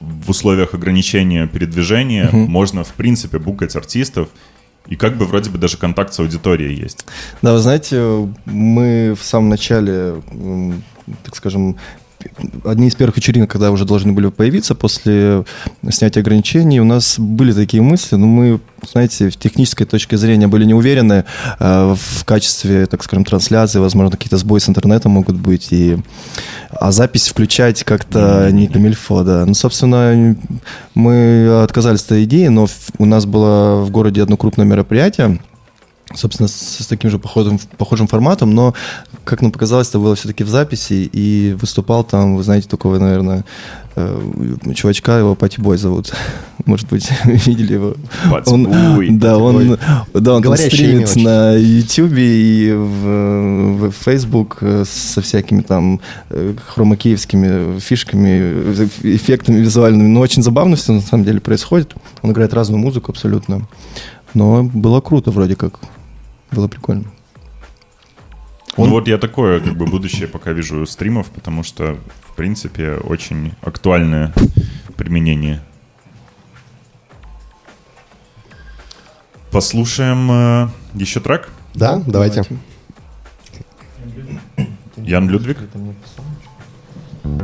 в 0.00 0.30
условиях 0.30 0.74
ограничения 0.74 1.46
передвижения 1.48 2.28
uh-huh. 2.28 2.46
можно, 2.46 2.84
в 2.84 2.92
принципе, 2.92 3.38
букать 3.38 3.74
артистов, 3.74 4.28
и 4.88 4.96
как 4.96 5.16
бы 5.16 5.26
вроде 5.26 5.50
бы 5.50 5.58
даже 5.58 5.76
контакт 5.76 6.14
с 6.14 6.20
аудиторией 6.20 6.74
есть. 6.74 7.06
Да, 7.42 7.52
вы 7.52 7.58
знаете, 7.58 8.28
мы 8.46 9.14
в 9.18 9.22
самом 9.22 9.48
начале, 9.50 10.22
так 11.24 11.36
скажем, 11.36 11.76
одни 12.64 12.88
из 12.88 12.94
первых 12.94 13.16
вечеринок, 13.16 13.50
когда 13.50 13.70
уже 13.70 13.84
должны 13.84 14.12
были 14.12 14.28
появиться 14.28 14.74
после 14.74 15.44
снятия 15.90 16.22
ограничений, 16.22 16.80
у 16.80 16.84
нас 16.84 17.18
были 17.18 17.52
такие 17.52 17.82
мысли, 17.82 18.16
но 18.16 18.26
мы, 18.26 18.60
знаете, 18.90 19.30
в 19.30 19.36
технической 19.36 19.86
точке 19.86 20.16
зрения 20.16 20.48
были 20.48 20.64
не 20.64 20.74
уверены 20.74 21.24
э, 21.58 21.94
в 21.98 22.24
качестве, 22.24 22.86
так 22.86 23.02
скажем, 23.02 23.24
трансляции, 23.24 23.78
возможно, 23.78 24.10
какие-то 24.10 24.36
сбои 24.36 24.58
с 24.58 24.68
интернетом 24.68 25.12
могут 25.12 25.36
быть, 25.36 25.68
и... 25.70 25.98
а 26.70 26.92
запись 26.92 27.28
включать 27.28 27.84
как-то 27.84 28.50
не 28.50 28.66
камильфо, 28.66 29.24
да. 29.24 29.44
Ну, 29.46 29.54
собственно, 29.54 30.36
мы 30.94 31.62
отказались 31.62 32.00
от 32.00 32.06
этой 32.06 32.24
идеи, 32.24 32.48
но 32.48 32.66
у 32.98 33.04
нас 33.04 33.26
было 33.26 33.82
в 33.82 33.90
городе 33.90 34.22
одно 34.22 34.36
крупное 34.36 34.66
мероприятие, 34.66 35.40
собственно, 36.14 36.48
с, 36.48 36.52
с 36.52 36.86
таким 36.86 37.10
же 37.10 37.18
походом, 37.18 37.58
похожим 37.76 38.06
форматом, 38.06 38.54
но, 38.54 38.74
как 39.24 39.42
нам 39.42 39.52
показалось, 39.52 39.88
это 39.88 39.98
было 39.98 40.14
все-таки 40.14 40.44
в 40.44 40.48
записи, 40.48 41.08
и 41.12 41.56
выступал 41.60 42.04
там, 42.04 42.36
вы 42.36 42.42
знаете, 42.42 42.68
такого, 42.68 42.98
наверное, 42.98 43.44
э, 43.94 44.72
чувачка, 44.74 45.18
его 45.18 45.34
Пати 45.34 45.60
Бой 45.60 45.76
зовут. 45.76 46.12
Может 46.64 46.88
быть, 46.88 47.10
видели 47.24 47.74
его. 47.74 47.94
Он, 48.46 49.18
да, 49.18 49.38
он, 49.38 49.78
да, 50.14 50.34
он 50.34 50.42
там 50.42 50.56
стримит 50.56 51.14
на 51.16 51.54
YouTube 51.56 52.14
и 52.16 52.72
в, 52.74 53.88
в 53.88 53.92
Facebook 53.92 54.62
со 54.84 55.20
всякими 55.20 55.60
там 55.60 56.00
э, 56.30 56.54
хромакеевскими 56.66 57.78
фишками, 57.80 58.72
эффектами 59.02 59.60
визуальными. 59.60 60.08
Но 60.08 60.20
очень 60.20 60.42
забавно 60.42 60.76
все 60.76 60.92
на 60.92 61.00
самом 61.00 61.24
деле 61.24 61.40
происходит. 61.40 61.94
Он 62.22 62.32
играет 62.32 62.54
разную 62.54 62.80
музыку 62.80 63.12
абсолютно. 63.12 63.66
Но 64.34 64.62
было 64.62 65.00
круто 65.00 65.30
вроде 65.30 65.56
как. 65.56 65.80
Было 66.52 66.68
прикольно. 66.68 67.04
Ну 68.76 68.84
Он... 68.84 68.88
Ну 68.88 68.94
вот 68.94 69.08
я 69.08 69.18
такое, 69.18 69.60
как 69.60 69.74
бы, 69.76 69.86
будущее 69.86 70.28
пока 70.28 70.52
вижу 70.52 70.86
стримов, 70.86 71.28
потому 71.30 71.62
что, 71.62 71.98
в 72.22 72.34
принципе, 72.36 72.94
очень 72.94 73.52
актуальное 73.60 74.32
применение. 74.96 75.62
Послушаем 79.50 80.30
э, 80.30 80.68
еще 80.94 81.20
трек? 81.20 81.48
Да, 81.74 82.02
давайте. 82.06 82.44
Ян 84.96 85.28
Людвиг? 85.28 85.58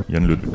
Ян 0.09 0.27
Людвиг. 0.27 0.53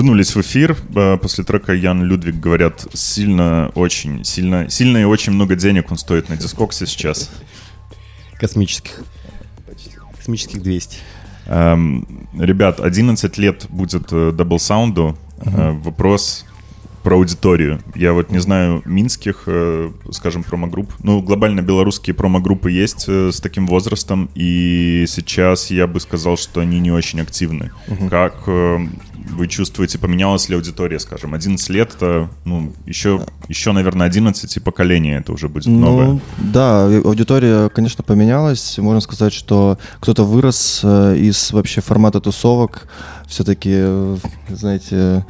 Вернулись 0.00 0.34
в 0.34 0.40
эфир. 0.40 0.76
Э, 0.94 1.18
после 1.18 1.44
трека 1.44 1.74
Ян 1.74 2.02
Людвиг, 2.02 2.36
говорят, 2.36 2.86
сильно, 2.94 3.70
очень, 3.74 4.24
сильно, 4.24 4.70
сильно 4.70 4.98
и 4.98 5.04
очень 5.04 5.32
много 5.32 5.56
денег 5.56 5.90
он 5.90 5.98
стоит 5.98 6.30
на 6.30 6.36
дискоксе 6.36 6.86
сейчас. 6.86 7.30
Космических. 8.38 9.02
Космических 10.16 10.62
200. 10.62 10.96
Эм, 11.46 12.28
ребят, 12.38 12.80
11 12.80 13.38
лет 13.38 13.66
будет 13.68 14.12
э, 14.12 14.30
Double 14.30 14.56
Sound. 14.56 14.98
Угу. 14.98 15.80
Вопрос 15.84 16.46
про 17.02 17.16
аудиторию. 17.16 17.80
Я 17.94 18.12
вот 18.12 18.30
не 18.30 18.38
знаю 18.38 18.82
минских, 18.84 19.44
э, 19.46 19.90
скажем, 20.12 20.44
промо-групп. 20.44 20.92
Ну, 21.02 21.20
глобально 21.22 21.60
белорусские 21.60 22.14
промо-группы 22.14 22.70
есть 22.70 23.04
э, 23.08 23.30
с 23.32 23.40
таким 23.40 23.66
возрастом, 23.66 24.30
и 24.34 25.04
сейчас 25.08 25.70
я 25.70 25.86
бы 25.86 26.00
сказал, 26.00 26.36
что 26.36 26.60
они 26.60 26.80
не 26.80 26.90
очень 26.90 27.20
активны. 27.20 27.70
Угу. 27.88 28.08
Как 28.08 28.34
э, 28.46 28.78
вы 29.30 29.48
чувствуете, 29.48 29.98
поменялась 29.98 30.48
ли 30.48 30.54
аудитория, 30.54 30.98
скажем? 30.98 31.34
11 31.34 31.68
лет, 31.70 31.94
это, 31.94 32.30
ну, 32.44 32.72
еще, 32.86 33.24
еще, 33.48 33.72
наверное, 33.72 34.06
11 34.06 34.56
и 34.56 34.60
поколение 34.60 35.18
это 35.18 35.32
уже 35.32 35.48
будет 35.48 35.66
ну, 35.66 35.78
новое. 35.78 36.20
Да, 36.38 36.84
аудитория, 36.84 37.68
конечно, 37.68 38.04
поменялась. 38.04 38.78
Можно 38.78 39.00
сказать, 39.00 39.32
что 39.32 39.78
кто-то 40.00 40.24
вырос 40.24 40.84
из 40.84 41.52
вообще 41.52 41.80
формата 41.80 42.20
тусовок. 42.20 42.88
Все-таки, 43.26 43.84
знаете, 44.48 45.24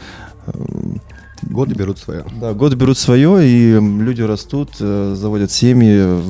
Годы 1.43 1.75
берут 1.75 1.99
свое. 1.99 2.25
Да, 2.41 2.53
годы 2.53 2.77
берут 2.77 2.99
свое, 2.99 3.47
и 3.47 3.73
люди 3.81 4.23
растут, 4.23 4.71
э, 4.79 5.15
заводят 5.17 5.51
семьи, 5.51 6.21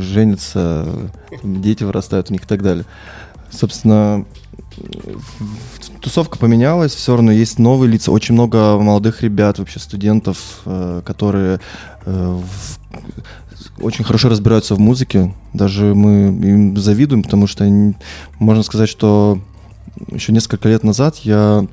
женятся, 0.00 0.88
дети 1.42 1.84
вырастают 1.84 2.30
у 2.30 2.32
них 2.32 2.44
и 2.44 2.46
так 2.46 2.62
далее. 2.62 2.86
Собственно, 3.50 4.24
тусовка 6.00 6.38
поменялась, 6.38 6.94
все 6.94 7.14
равно 7.14 7.32
есть 7.32 7.58
новые 7.58 7.90
лица, 7.90 8.12
очень 8.12 8.34
много 8.34 8.78
молодых 8.78 9.22
ребят, 9.22 9.58
вообще 9.58 9.78
студентов, 9.78 10.60
э, 10.64 11.02
которые 11.04 11.60
э, 12.06 12.40
очень 13.80 14.04
хорошо 14.04 14.28
разбираются 14.28 14.74
в 14.74 14.80
музыке. 14.80 15.34
Даже 15.52 15.94
мы 15.94 16.28
им 16.28 16.76
завидуем, 16.76 17.22
потому 17.22 17.46
что 17.46 17.68
можно 18.38 18.62
сказать, 18.62 18.88
что 18.88 19.40
еще 20.08 20.32
несколько 20.32 20.68
лет 20.68 20.84
назад 20.84 21.16
я 21.18 21.66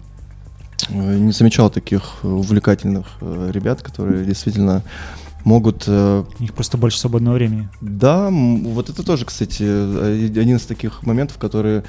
Э, 0.89 1.17
не 1.17 1.31
замечал 1.31 1.69
таких 1.69 2.23
увлекательных 2.23 3.07
ребят, 3.21 3.81
которые 3.81 4.25
действительно 4.25 4.83
могут... 5.43 5.83
Э, 5.87 6.23
У 6.39 6.41
них 6.41 6.53
просто 6.53 6.77
больше 6.77 6.99
свободного 6.99 7.35
времени. 7.35 7.69
Да, 7.81 8.29
вот 8.29 8.89
это 8.89 9.03
тоже, 9.03 9.25
кстати, 9.25 9.63
один 9.63 10.57
из 10.57 10.65
таких 10.65 11.03
моментов, 11.03 11.37
которые 11.37 11.83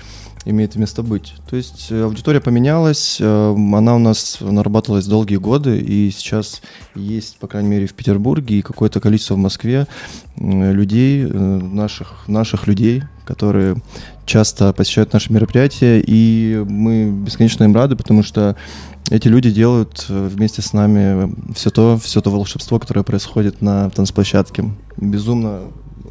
имеет 0.48 0.76
место 0.76 1.02
быть. 1.02 1.34
То 1.48 1.56
есть 1.56 1.92
аудитория 1.92 2.40
поменялась, 2.40 3.20
она 3.20 3.94
у 3.94 3.98
нас 3.98 4.38
нарабатывалась 4.40 5.06
долгие 5.06 5.36
годы, 5.36 5.78
и 5.78 6.10
сейчас 6.10 6.62
есть, 6.94 7.38
по 7.38 7.46
крайней 7.46 7.68
мере, 7.68 7.86
в 7.86 7.94
Петербурге 7.94 8.58
и 8.58 8.62
какое-то 8.62 9.00
количество 9.00 9.34
в 9.34 9.38
Москве 9.38 9.86
людей, 10.36 11.24
наших, 11.26 12.26
наших 12.28 12.66
людей, 12.66 13.02
которые 13.24 13.76
часто 14.24 14.72
посещают 14.72 15.12
наши 15.12 15.32
мероприятия, 15.32 16.02
и 16.04 16.64
мы 16.66 17.10
бесконечно 17.10 17.64
им 17.64 17.74
рады, 17.74 17.96
потому 17.96 18.22
что 18.22 18.56
эти 19.10 19.26
люди 19.28 19.50
делают 19.50 20.06
э, 20.08 20.28
вместе 20.28 20.60
с 20.60 20.72
нами 20.74 21.34
все 21.54 21.70
то, 21.70 21.98
все 21.98 22.20
то 22.20 22.30
волшебство, 22.30 22.78
которое 22.78 23.02
происходит 23.02 23.62
на 23.62 23.88
танцплощадке. 23.90 24.70
Безумно 24.98 25.60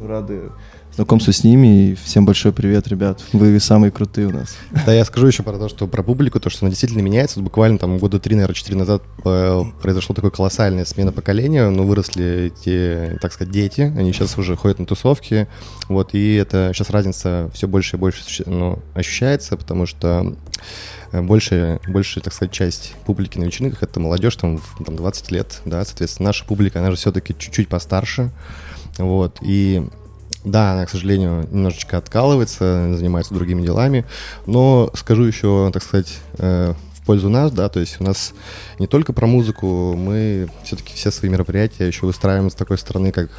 рады 0.00 0.50
знакомству 0.98 1.32
с 1.32 1.44
ними. 1.44 1.90
И 1.90 1.94
всем 1.94 2.26
большой 2.26 2.52
привет, 2.52 2.88
ребят. 2.88 3.22
Вы 3.32 3.60
самые 3.60 3.92
крутые 3.92 4.26
у 4.26 4.32
нас. 4.32 4.56
Да, 4.84 4.92
я 4.92 5.04
скажу 5.04 5.28
еще 5.28 5.44
про 5.44 5.56
то, 5.56 5.68
что 5.68 5.86
про 5.86 6.02
публику, 6.02 6.40
то, 6.40 6.50
что 6.50 6.64
она 6.64 6.70
действительно 6.70 7.02
меняется. 7.02 7.38
буквально 7.38 7.78
там 7.78 7.98
года 7.98 8.18
три, 8.18 8.34
наверное, 8.34 8.56
четыре 8.56 8.78
назад 8.78 9.02
э, 9.24 9.62
произошла 9.80 10.16
такая 10.16 10.32
колоссальная 10.32 10.84
смена 10.84 11.12
поколения. 11.12 11.70
Ну, 11.70 11.86
выросли 11.86 12.52
эти, 12.52 13.16
так 13.20 13.32
сказать, 13.32 13.52
дети. 13.52 13.82
Они 13.96 14.12
сейчас 14.12 14.36
уже 14.38 14.56
ходят 14.56 14.80
на 14.80 14.86
тусовки. 14.86 15.46
Вот, 15.88 16.14
и 16.14 16.34
это 16.34 16.72
сейчас 16.74 16.90
разница 16.90 17.48
все 17.54 17.68
больше 17.68 17.96
и 17.96 18.00
больше 18.00 18.24
ну, 18.46 18.80
ощущается, 18.94 19.56
потому 19.56 19.86
что 19.86 20.34
э, 21.12 21.22
большая, 21.22 21.78
большая, 21.86 22.24
так 22.24 22.32
сказать, 22.32 22.50
часть 22.50 22.94
публики 23.06 23.38
на 23.38 23.44
вечеринках— 23.44 23.82
это 23.84 24.00
молодежь, 24.00 24.34
там, 24.34 24.60
там 24.84 24.96
20 24.96 25.30
лет, 25.30 25.60
да, 25.64 25.84
соответственно, 25.84 26.30
наша 26.30 26.44
публика, 26.44 26.80
она 26.80 26.90
же 26.90 26.96
все-таки 26.96 27.36
чуть-чуть 27.38 27.68
постарше, 27.68 28.30
вот, 28.98 29.38
и 29.42 29.88
да, 30.44 30.72
она, 30.72 30.86
к 30.86 30.90
сожалению, 30.90 31.48
немножечко 31.50 31.98
откалывается, 31.98 32.94
занимается 32.94 33.34
другими 33.34 33.62
делами, 33.62 34.04
но 34.46 34.90
скажу 34.94 35.24
еще, 35.24 35.70
так 35.72 35.82
сказать, 35.82 36.18
э, 36.38 36.74
пользу 37.08 37.30
нас, 37.30 37.50
да, 37.52 37.70
то 37.70 37.80
есть 37.80 37.96
у 38.00 38.04
нас 38.04 38.34
не 38.78 38.86
только 38.86 39.14
про 39.14 39.26
музыку, 39.26 39.94
мы 39.96 40.50
все-таки 40.62 40.92
все 40.92 41.10
свои 41.10 41.30
мероприятия 41.30 41.86
еще 41.86 42.04
выстраиваем 42.04 42.50
с 42.50 42.54
такой 42.54 42.76
стороны, 42.76 43.12
как 43.12 43.30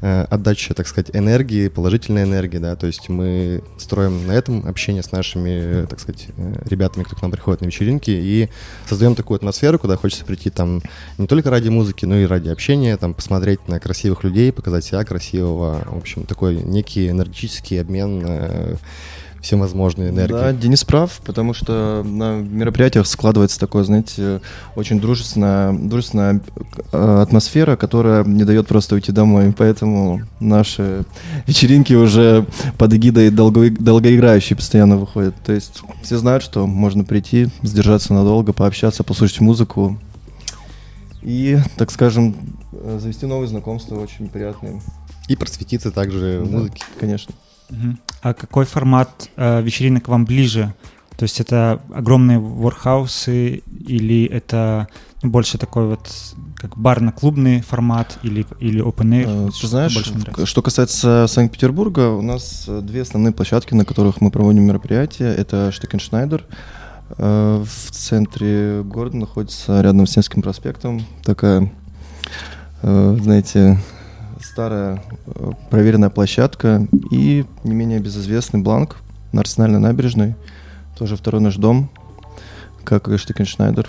Э, 0.00 0.26
отдача, 0.30 0.74
так 0.74 0.86
сказать, 0.86 1.10
энергии, 1.14 1.68
положительной 1.68 2.24
энергии, 2.24 2.58
да, 2.58 2.76
то 2.76 2.86
есть 2.86 3.08
мы 3.08 3.62
строим 3.78 4.26
на 4.26 4.32
этом 4.32 4.66
общение 4.66 5.02
с 5.02 5.12
нашими, 5.12 5.86
так 5.86 6.00
сказать, 6.00 6.28
э, 6.36 6.54
ребятами, 6.64 7.04
кто 7.04 7.16
к 7.16 7.22
нам 7.22 7.30
приходит 7.30 7.60
на 7.60 7.66
вечеринки, 7.66 8.10
и 8.10 8.48
создаем 8.88 9.14
такую 9.14 9.36
атмосферу, 9.36 9.78
куда 9.78 9.96
хочется 9.96 10.24
прийти 10.24 10.50
там 10.50 10.82
не 11.18 11.26
только 11.26 11.50
ради 11.50 11.68
музыки, 11.68 12.04
но 12.04 12.16
и 12.16 12.24
ради 12.24 12.48
общения, 12.48 12.96
там 12.96 13.14
посмотреть 13.14 13.66
на 13.68 13.80
красивых 13.80 14.24
людей, 14.24 14.52
показать 14.52 14.84
себя 14.84 15.04
красивого, 15.04 15.82
в 15.86 15.98
общем, 15.98 16.24
такой 16.24 16.56
некий 16.56 17.08
энергетический 17.08 17.80
обмен 17.80 18.22
э, 18.26 18.76
всевозможные 19.44 20.10
энергии. 20.10 20.32
Да, 20.32 20.52
Денис 20.52 20.82
прав, 20.84 21.20
потому 21.24 21.52
что 21.52 22.02
на 22.04 22.36
мероприятиях 22.36 23.06
складывается 23.06 23.60
такое, 23.60 23.84
знаете, 23.84 24.40
очень 24.74 25.00
дружественная, 25.00 25.72
дружественная 25.72 26.40
э, 26.92 27.22
атмосфера, 27.22 27.76
которая 27.76 28.24
не 28.24 28.44
дает 28.44 28.66
просто 28.66 28.94
уйти 28.94 29.12
домой. 29.12 29.52
Поэтому 29.56 30.22
наши 30.40 31.04
вечеринки 31.46 31.92
уже 31.92 32.46
под 32.78 32.94
эгидой 32.94 33.30
долго, 33.30 33.70
долгоиграющие 33.70 34.56
постоянно 34.56 34.96
выходят. 34.96 35.34
То 35.44 35.52
есть 35.52 35.82
все 36.02 36.16
знают, 36.16 36.42
что 36.42 36.66
можно 36.66 37.04
прийти, 37.04 37.48
сдержаться 37.62 38.14
надолго, 38.14 38.54
пообщаться, 38.54 39.04
послушать 39.04 39.40
музыку 39.40 39.98
и, 41.22 41.58
так 41.76 41.90
скажем, 41.90 42.34
э, 42.72 42.98
завести 43.00 43.26
новые 43.26 43.48
знакомства 43.48 43.96
очень 43.96 44.28
приятные. 44.28 44.80
И 45.28 45.36
просветиться 45.36 45.90
также 45.90 46.40
в 46.44 46.50
музыке. 46.50 46.82
Конечно. 46.98 47.34
А 48.22 48.34
какой 48.34 48.64
формат 48.64 49.30
э, 49.36 49.62
вечеринок 49.62 50.08
вам 50.08 50.24
ближе? 50.24 50.74
То 51.16 51.24
есть 51.24 51.40
это 51.40 51.80
огромные 51.94 52.38
ворхаусы 52.38 53.62
или 53.86 54.24
это 54.24 54.88
больше 55.22 55.58
такой 55.58 55.86
вот 55.86 56.10
как 56.56 56.76
барно-клубный 56.76 57.60
формат 57.60 58.18
или, 58.22 58.46
или 58.60 58.82
open 58.82 59.10
air? 59.10 59.48
Э, 59.48 59.50
ты 59.58 59.66
знаешь, 59.66 60.12
что 60.44 60.62
касается 60.62 61.26
Санкт-Петербурга, 61.28 62.10
у 62.10 62.22
нас 62.22 62.64
э, 62.66 62.80
две 62.80 63.02
основные 63.02 63.32
площадки, 63.32 63.74
на 63.74 63.84
которых 63.84 64.20
мы 64.20 64.30
проводим 64.30 64.64
мероприятия. 64.64 65.32
Это 65.32 65.70
Штекеншнайдер. 65.72 66.44
Э, 67.18 67.64
в 67.64 67.90
центре 67.92 68.82
города 68.82 69.16
находится 69.16 69.80
рядом 69.80 70.06
с 70.06 70.16
Невским 70.16 70.42
проспектом. 70.42 71.04
Такая, 71.22 71.72
знаете, 72.82 73.78
старая 74.54 75.02
э, 75.26 75.50
проверенная 75.68 76.10
площадка 76.10 76.86
и 77.10 77.44
не 77.64 77.74
менее 77.74 77.98
безызвестный 77.98 78.60
бланк 78.60 78.98
на 79.32 79.40
Арсенальной 79.40 79.80
набережной, 79.80 80.36
тоже 80.96 81.16
второй 81.16 81.40
наш 81.40 81.56
дом, 81.56 81.90
как 82.84 83.08
и 83.08 83.16
Штекеншнайдер. 83.16 83.88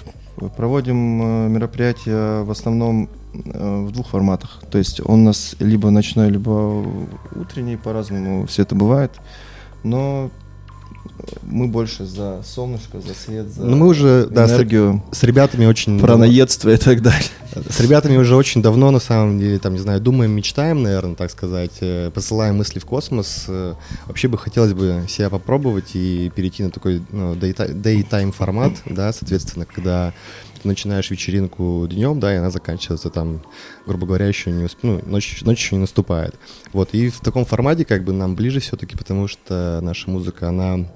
Проводим 0.57 1.21
э, 1.21 1.49
мероприятия 1.49 2.41
в 2.41 2.49
основном 2.49 3.09
э, 3.35 3.85
в 3.85 3.91
двух 3.91 4.07
форматах. 4.07 4.63
То 4.71 4.79
есть 4.79 4.99
он 5.05 5.21
у 5.21 5.25
нас 5.25 5.55
либо 5.59 5.91
ночной, 5.91 6.31
либо 6.31 6.83
утренний, 7.35 7.77
по-разному 7.77 8.47
все 8.47 8.63
это 8.63 8.73
бывает. 8.73 9.11
Но 9.83 10.31
мы 11.43 11.67
больше 11.67 12.05
за 12.05 12.41
солнышко, 12.43 12.99
за 12.99 13.13
свет, 13.13 13.47
за 13.47 13.63
ну, 13.65 13.75
мы 13.75 13.87
уже, 13.87 14.27
энергию. 14.31 15.03
Да, 15.07 15.15
с, 15.15 15.19
с 15.19 15.23
ребятами 15.23 15.65
очень... 15.65 15.99
Про 15.99 16.17
наедство 16.17 16.69
и 16.69 16.77
так 16.77 17.01
далее. 17.01 17.29
С 17.69 17.79
ребятами 17.79 18.17
уже 18.17 18.35
очень 18.35 18.61
давно, 18.61 18.91
на 18.91 18.99
самом 18.99 19.39
деле, 19.39 19.59
там, 19.59 19.73
не 19.73 19.79
знаю, 19.79 20.01
думаем, 20.01 20.31
мечтаем, 20.31 20.83
наверное, 20.83 21.15
так 21.15 21.31
сказать, 21.31 21.77
э, 21.79 22.11
посылаем 22.13 22.57
мысли 22.57 22.79
в 22.79 22.85
космос. 22.85 23.45
Э, 23.47 23.75
вообще 24.07 24.27
бы 24.27 24.37
хотелось 24.37 24.73
бы 24.73 25.05
себя 25.07 25.29
попробовать 25.29 25.91
и 25.95 26.31
перейти 26.35 26.63
на 26.63 26.71
такой 26.71 27.01
ну, 27.11 27.33
daytime 27.35 28.31
формат, 28.31 28.73
да, 28.85 29.13
соответственно, 29.13 29.65
когда 29.65 30.13
начинаешь 30.65 31.09
вечеринку 31.11 31.87
днем, 31.89 32.19
да, 32.19 32.33
и 32.33 32.37
она 32.37 32.49
заканчивается 32.49 33.09
там, 33.09 33.41
грубо 33.85 34.07
говоря, 34.07 34.27
еще 34.27 34.51
не 34.51 34.65
усп... 34.65 34.79
ну, 34.81 35.01
ночь, 35.05 35.41
ночь 35.41 35.63
еще 35.63 35.75
не 35.75 35.81
наступает. 35.81 36.35
Вот, 36.73 36.89
и 36.93 37.09
в 37.09 37.19
таком 37.21 37.45
формате 37.45 37.85
как 37.85 38.03
бы 38.03 38.11
нам 38.11 38.35
ближе 38.35 38.59
все-таки, 38.59 38.97
потому 38.97 39.27
что 39.27 39.79
наша 39.81 40.09
музыка, 40.09 40.49
она 40.49 40.87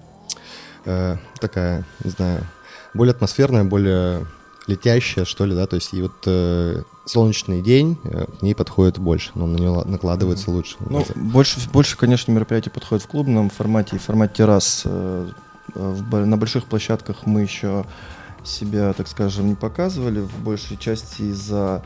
э, 0.85 1.17
такая, 1.39 1.85
не 2.03 2.11
знаю, 2.11 2.45
более 2.93 3.11
атмосферная, 3.11 3.63
более 3.63 4.25
летящая, 4.67 5.25
что 5.25 5.45
ли, 5.45 5.55
да, 5.55 5.65
то 5.65 5.75
есть 5.75 5.93
и 5.93 6.01
вот 6.01 6.13
э, 6.25 6.83
солнечный 7.05 7.61
день 7.61 7.97
э, 8.03 8.25
к 8.39 8.41
ней 8.41 8.53
подходит 8.53 8.99
больше, 8.99 9.31
но 9.33 9.47
на 9.47 9.57
нее 9.57 9.83
накладывается 9.85 10.47
mm-hmm. 10.47 10.53
лучше. 10.53 10.77
Ну, 10.79 11.05
больше, 11.15 11.59
больше, 11.71 11.97
конечно, 11.97 12.31
мероприятий 12.31 12.69
подходит 12.69 13.03
в 13.03 13.07
клубном 13.07 13.49
формате, 13.49 13.97
в 13.97 14.03
формате 14.03 14.33
террас. 14.37 14.83
Э, 14.85 15.29
в, 15.73 16.25
на 16.25 16.37
больших 16.37 16.65
площадках 16.65 17.25
мы 17.25 17.41
еще 17.41 17.85
себя, 18.43 18.93
так 18.93 19.07
скажем, 19.07 19.47
не 19.47 19.55
показывали, 19.55 20.21
в 20.21 20.39
большей 20.39 20.77
части 20.77 21.23
из-за 21.23 21.83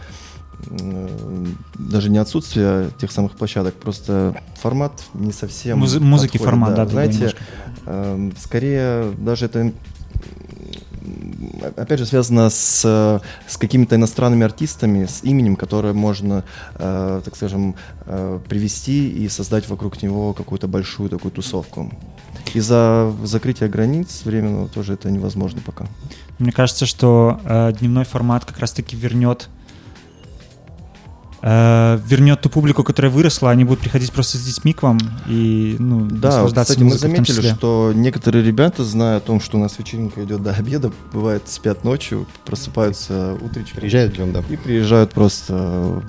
даже 1.78 2.10
не 2.10 2.18
отсутствие 2.18 2.90
тех 3.00 3.12
самых 3.12 3.34
площадок, 3.34 3.76
просто 3.76 4.36
формат 4.62 5.04
не 5.14 5.32
совсем. 5.32 5.80
Муз- 5.80 6.00
музыки 6.00 6.38
подходит, 6.38 6.50
формат, 6.50 6.76
да, 6.76 6.86
да 6.86 6.92
знаете, 6.92 7.36
э, 7.86 8.32
скорее 8.40 9.12
даже 9.18 9.46
это 9.46 9.74
опять 11.76 12.00
же, 12.00 12.06
связано 12.06 12.50
с, 12.50 12.82
с 13.48 13.58
какими-то 13.58 13.96
иностранными 13.96 14.46
артистами, 14.46 15.06
с 15.06 15.24
именем, 15.24 15.56
которое 15.56 15.94
можно, 15.94 16.44
э, 16.76 17.22
так 17.24 17.36
скажем, 17.36 17.76
э, 18.06 18.40
привести 18.48 19.10
и 19.10 19.30
создать 19.30 19.68
вокруг 19.70 20.02
него 20.02 20.34
какую-то 20.34 20.68
большую 20.68 21.10
такую 21.10 21.32
тусовку. 21.32 21.92
Из-за 22.54 23.14
закрытия 23.24 23.68
границ 23.68 24.22
временного 24.26 24.68
тоже 24.68 24.94
это 24.94 25.10
невозможно 25.10 25.62
пока. 25.66 25.86
Мне 26.40 26.52
кажется, 26.52 26.86
что 26.86 27.40
э, 27.44 27.74
дневной 27.80 28.06
формат 28.06 28.46
как 28.46 28.60
раз-таки 28.60 28.96
вернет 28.96 29.50
э, 29.50 29.63
вернет 31.44 32.40
ту 32.40 32.50
публику, 32.50 32.84
которая 32.84 33.12
выросла, 33.12 33.52
они 33.52 33.66
будут 33.66 33.82
приходить 33.82 34.14
просто 34.14 34.38
с 34.38 34.42
детьми 34.42 34.72
к 34.72 34.82
вам 34.82 34.98
и 35.28 35.76
ну, 35.78 36.08
да, 36.10 36.46
кстати, 36.48 36.80
мы 36.80 36.98
заметили, 36.98 37.54
что 37.54 37.92
некоторые 37.94 38.46
ребята, 38.46 38.86
зная 38.86 39.18
о 39.18 39.20
том, 39.20 39.42
что 39.42 39.58
у 39.58 39.60
нас 39.60 39.78
вечеринка 39.78 40.24
идет 40.24 40.42
до 40.42 40.52
обеда, 40.52 40.92
бывает 41.12 41.44
спят 41.48 41.84
ночью, 41.84 42.28
просыпаются 42.46 43.38
утречком. 43.42 43.82
Приезжают 43.82 44.16
днем, 44.16 44.32
да. 44.32 44.44
И 44.50 44.56
приезжают 44.56 45.12
просто 45.12 46.02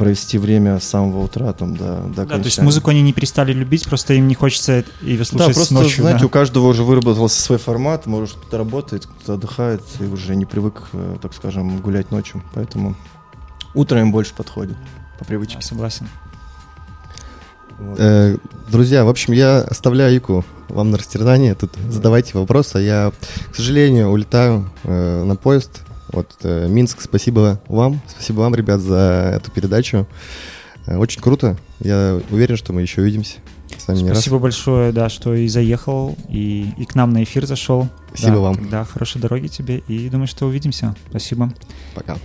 провести 0.00 0.38
время 0.38 0.80
с 0.80 0.84
самого 0.84 1.24
утра 1.24 1.52
там 1.52 1.76
до, 1.76 2.00
до 2.14 2.24
Да, 2.24 2.38
то 2.38 2.44
есть 2.44 2.58
музыку 2.62 2.90
они 2.90 3.02
не 3.02 3.12
перестали 3.12 3.52
любить, 3.52 3.84
просто 3.84 4.14
им 4.14 4.28
не 4.28 4.34
хочется 4.34 4.84
ее 5.02 5.24
слушать 5.26 5.48
да, 5.48 5.52
просто, 5.52 5.74
ночью. 5.74 6.02
знаете, 6.02 6.20
да. 6.20 6.26
у 6.26 6.30
каждого 6.30 6.68
уже 6.68 6.84
выработался 6.84 7.42
свой 7.42 7.58
формат, 7.58 8.06
может 8.06 8.36
кто-то 8.36 8.56
работает, 8.56 9.04
кто-то 9.04 9.34
отдыхает 9.34 9.82
и 9.98 10.04
уже 10.04 10.36
не 10.36 10.46
привык, 10.46 10.84
э, 10.94 11.16
так 11.20 11.34
скажем, 11.34 11.80
гулять 11.80 12.10
ночью, 12.12 12.42
поэтому 12.54 12.96
Утро 13.74 14.00
им 14.00 14.12
больше 14.12 14.34
подходит, 14.34 14.76
по 15.18 15.24
привычке. 15.24 15.56
Я 15.56 15.62
согласен. 15.62 16.08
Вот. 17.78 17.98
Э, 17.98 18.36
друзья, 18.70 19.04
в 19.04 19.08
общем, 19.08 19.32
я 19.32 19.60
оставляю 19.60 20.16
Ику 20.16 20.44
вам 20.68 20.90
на 20.90 20.98
растерзание. 20.98 21.54
Тут 21.54 21.72
задавайте 21.88 22.36
вопросы. 22.36 22.78
Я, 22.78 23.12
к 23.50 23.56
сожалению, 23.56 24.10
улетаю 24.10 24.70
э, 24.84 25.24
на 25.24 25.36
поезд. 25.36 25.82
Вот, 26.12 26.36
э, 26.42 26.68
Минск, 26.68 27.00
спасибо 27.00 27.60
вам. 27.68 28.00
Спасибо 28.08 28.40
вам, 28.40 28.54
ребят, 28.54 28.80
за 28.80 29.32
эту 29.36 29.50
передачу. 29.50 30.06
Э, 30.86 30.96
очень 30.96 31.22
круто. 31.22 31.56
Я 31.78 32.20
уверен, 32.30 32.56
что 32.56 32.72
мы 32.72 32.82
еще 32.82 33.00
увидимся. 33.00 33.38
С 33.78 33.86
вами 33.86 34.12
Спасибо 34.12 34.38
большое, 34.38 34.92
да, 34.92 35.08
что 35.08 35.34
и 35.34 35.48
заехал, 35.48 36.16
и, 36.28 36.72
и 36.76 36.84
к 36.84 36.94
нам 36.94 37.12
на 37.12 37.22
эфир 37.22 37.46
зашел. 37.46 37.88
Спасибо 38.08 38.34
да, 38.34 38.40
вам. 38.40 38.68
Да, 38.68 38.84
хорошей 38.84 39.20
дороги 39.20 39.46
тебе, 39.46 39.78
и 39.78 40.08
думаю, 40.08 40.26
что 40.26 40.46
увидимся. 40.46 40.94
Спасибо. 41.08 41.52
Пока. 41.94 42.18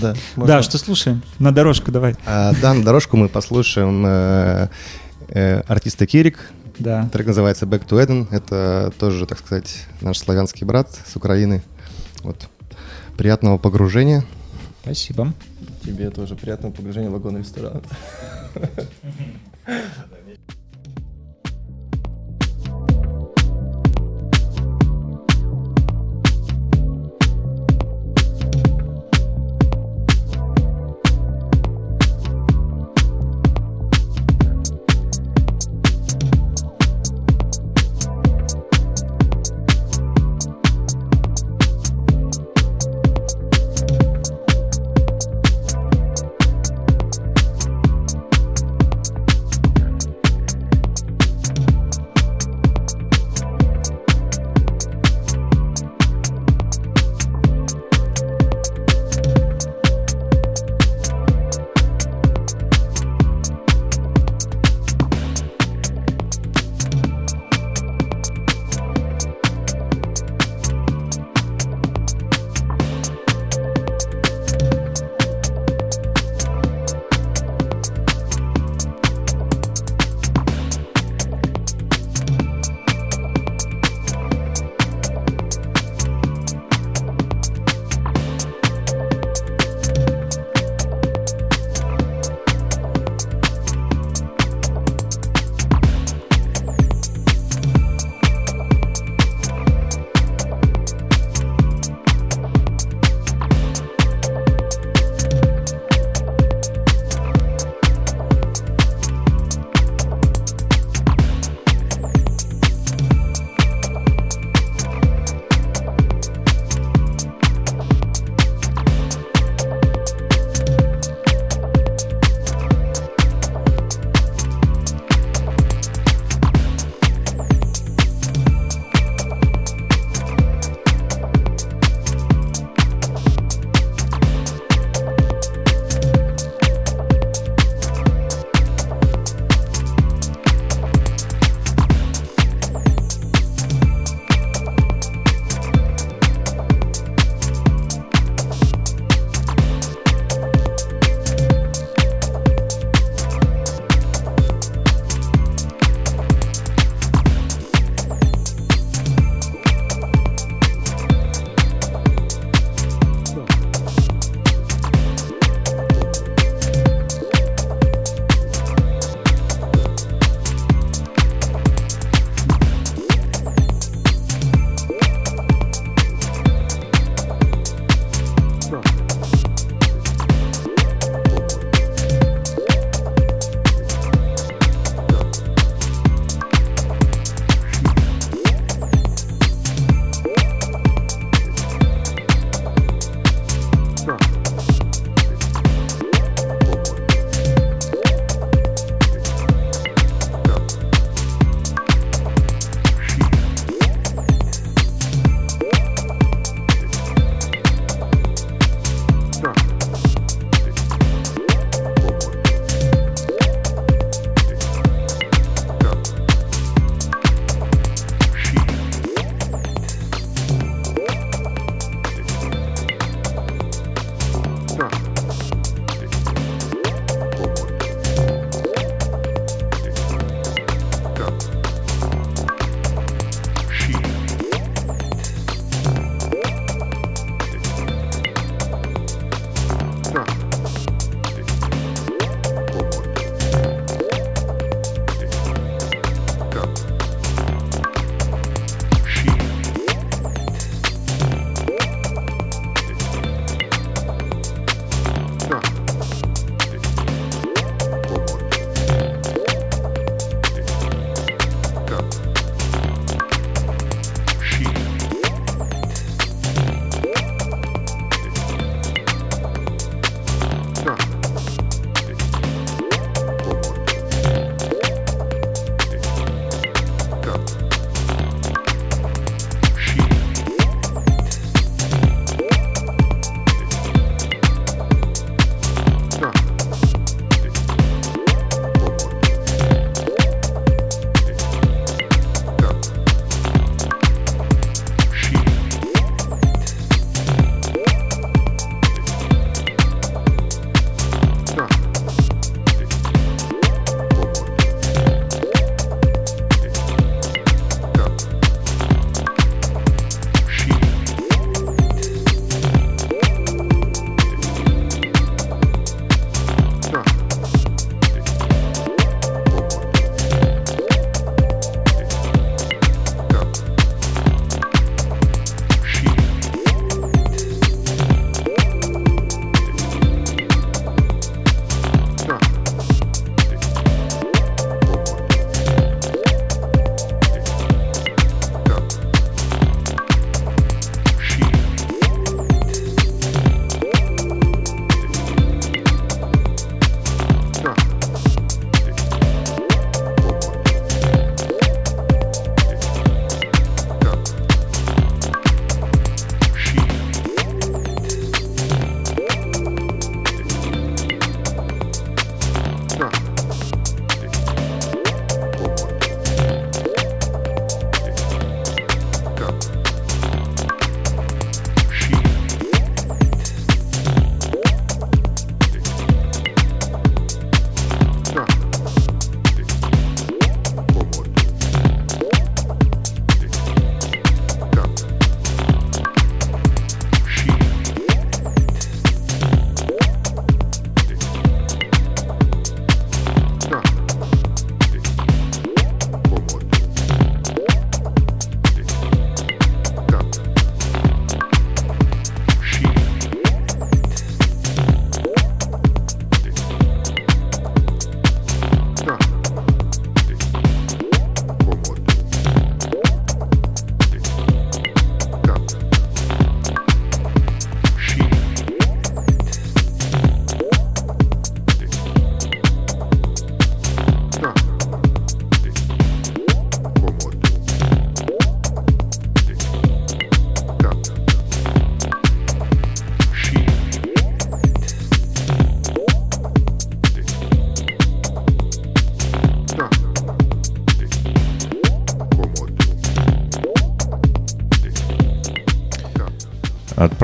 Да, 0.00 0.14
да, 0.36 0.62
что 0.62 0.78
слушаем? 0.78 1.22
На 1.38 1.52
дорожку 1.52 1.90
давай. 1.90 2.16
А, 2.26 2.52
да, 2.60 2.74
на 2.74 2.84
дорожку 2.84 3.16
мы 3.16 3.28
послушаем 3.28 4.04
э, 4.06 4.68
э, 5.28 5.60
артиста 5.66 6.06
Кирик. 6.06 6.50
Да. 6.78 7.08
Трек 7.12 7.26
называется 7.26 7.64
Back 7.64 7.86
to 7.86 8.04
Eden. 8.04 8.26
Это 8.30 8.92
тоже, 8.98 9.26
так 9.26 9.38
сказать, 9.38 9.86
наш 10.00 10.18
славянский 10.18 10.66
брат 10.66 10.90
с 11.06 11.16
Украины. 11.16 11.62
Вот. 12.22 12.48
Приятного 13.16 13.56
погружения. 13.56 14.24
Спасибо. 14.82 15.32
Тебе 15.82 16.10
тоже 16.10 16.34
приятного 16.34 16.72
погружения 16.72 17.08
в 17.08 17.12
вагон-ресторан. 17.12 17.82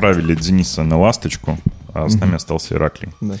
Отправили 0.03 0.35
Дениса 0.35 0.83
на 0.83 0.97
ласточку, 0.99 1.57
а 1.93 2.09
с 2.09 2.15
нами 2.15 2.35
остался 2.35 2.75
Ираклий. 2.75 3.13
Да. 3.21 3.35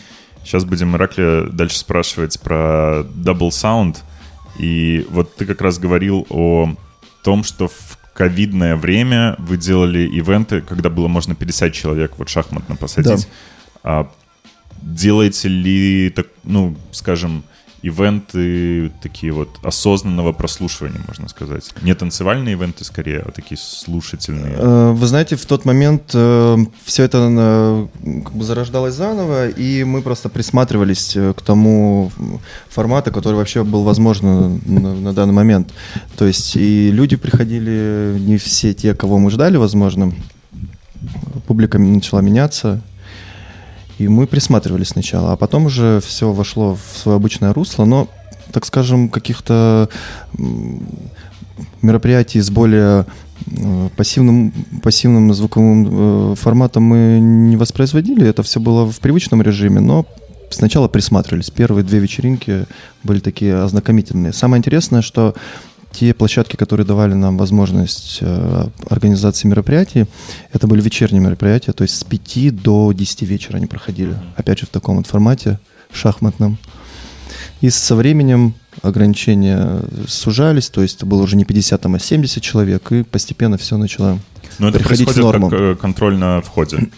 Сейчас 0.45 0.63
будем 0.63 0.95
Ираклия 0.95 1.43
дальше 1.43 1.77
спрашивать 1.77 2.39
про 2.39 3.01
Double 3.01 3.49
Sound. 3.49 3.97
И 4.57 5.05
вот 5.09 5.35
ты 5.35 5.45
как 5.45 5.59
раз 5.59 5.77
говорил 5.77 6.25
о 6.29 6.73
том, 7.21 7.43
что 7.43 7.67
в 7.67 7.97
ковидное 8.13 8.77
время 8.77 9.35
вы 9.39 9.57
делали 9.57 10.07
ивенты, 10.07 10.61
когда 10.61 10.89
было 10.89 11.09
можно 11.09 11.35
50 11.35 11.73
человек 11.73 12.13
вот 12.17 12.29
шахматно 12.29 12.77
посадить. 12.77 13.27
А 13.83 14.09
делаете 14.81 15.49
ли, 15.49 16.11
так, 16.11 16.27
ну, 16.45 16.77
скажем, 16.91 17.43
ивенты 17.83 18.91
такие 19.01 19.33
вот 19.33 19.49
осознанного 19.61 20.31
прослушивания, 20.31 21.01
можно 21.05 21.27
сказать. 21.27 21.69
Не 21.81 21.93
танцевальные 21.93 22.53
ивенты 22.53 22.85
скорее, 22.85 23.19
а 23.19 23.31
такие 23.31 23.57
слушательные. 23.57 24.55
Э, 24.57 24.91
вы 24.93 25.05
знаете, 25.05 25.35
в 25.35 25.45
тот 25.45 25.65
момент 25.65 26.11
э, 26.13 26.57
все 26.85 27.03
это 27.03 27.27
э, 27.29 27.87
как 28.23 28.33
бы 28.33 28.43
зарождалось 28.45 28.95
заново, 28.95 29.49
и 29.49 29.83
мы 29.83 30.01
просто 30.01 30.29
присматривались 30.29 31.13
к 31.13 31.41
тому 31.41 32.11
формату, 32.69 33.11
который 33.11 33.35
вообще 33.35 33.65
был 33.65 33.83
возможен 33.83 34.61
на, 34.65 34.95
на 34.95 35.13
данный 35.13 35.33
момент. 35.33 35.73
То 36.15 36.25
есть 36.25 36.55
и 36.55 36.89
люди 36.89 37.17
приходили, 37.17 38.15
не 38.17 38.37
все 38.37 38.73
те, 38.73 38.95
кого 38.95 39.19
мы 39.19 39.29
ждали, 39.29 39.57
возможно. 39.57 40.13
Публика 41.47 41.77
начала 41.79 42.21
меняться, 42.21 42.81
и 44.03 44.07
мы 44.07 44.27
присматривались 44.27 44.89
сначала, 44.89 45.33
а 45.33 45.37
потом 45.37 45.65
уже 45.65 46.01
все 46.05 46.31
вошло 46.31 46.75
в 46.75 46.97
свое 46.97 47.15
обычное 47.15 47.53
русло, 47.53 47.85
но, 47.85 48.07
так 48.51 48.65
скажем, 48.65 49.09
каких-то 49.09 49.89
мероприятий 51.81 52.41
с 52.41 52.49
более 52.49 53.05
э, 53.47 53.89
пассивным, 53.95 54.51
пассивным 54.81 55.33
звуковым 55.33 56.33
э, 56.33 56.35
форматом 56.35 56.83
мы 56.83 57.19
не 57.21 57.55
воспроизводили. 57.55 58.27
Это 58.27 58.43
все 58.43 58.59
было 58.59 58.89
в 58.89 58.99
привычном 58.99 59.41
режиме, 59.41 59.79
но 59.79 60.05
сначала 60.49 60.87
присматривались. 60.87 61.49
Первые 61.49 61.83
две 61.83 61.99
вечеринки 61.99 62.65
были 63.03 63.19
такие 63.19 63.55
ознакомительные. 63.55 64.33
Самое 64.33 64.59
интересное, 64.59 65.01
что 65.01 65.35
те 65.93 66.13
площадки, 66.13 66.55
которые 66.55 66.85
давали 66.85 67.13
нам 67.13 67.37
возможность 67.37 68.17
э, 68.21 68.67
организации 68.89 69.47
мероприятий, 69.47 70.05
это 70.51 70.67
были 70.67 70.81
вечерние 70.81 71.21
мероприятия, 71.21 71.71
то 71.71 71.83
есть 71.83 71.95
с 71.97 72.03
5 72.03 72.61
до 72.61 72.91
10 72.91 73.21
вечера 73.21 73.57
они 73.57 73.67
проходили. 73.67 74.15
Опять 74.35 74.59
же, 74.59 74.65
в 74.65 74.69
таком 74.69 74.97
вот 74.97 75.07
формате 75.07 75.59
шахматном. 75.91 76.57
И 77.61 77.69
со 77.69 77.95
временем 77.95 78.55
ограничения 78.81 79.81
сужались, 80.07 80.69
то 80.69 80.81
есть 80.81 80.97
это 80.97 81.05
было 81.05 81.21
уже 81.21 81.35
не 81.35 81.45
50, 81.45 81.85
а 81.85 81.99
70 81.99 82.43
человек, 82.43 82.91
и 82.91 83.03
постепенно 83.03 83.57
все 83.57 83.77
начало 83.77 84.19
Но 84.59 84.69
это 84.69 84.79
приходить 84.79 85.09
в 85.09 85.17
норму. 85.17 85.49
как 85.49 85.59
э, 85.59 85.75
контроль 85.75 86.17
на 86.17 86.41
входе 86.41 86.89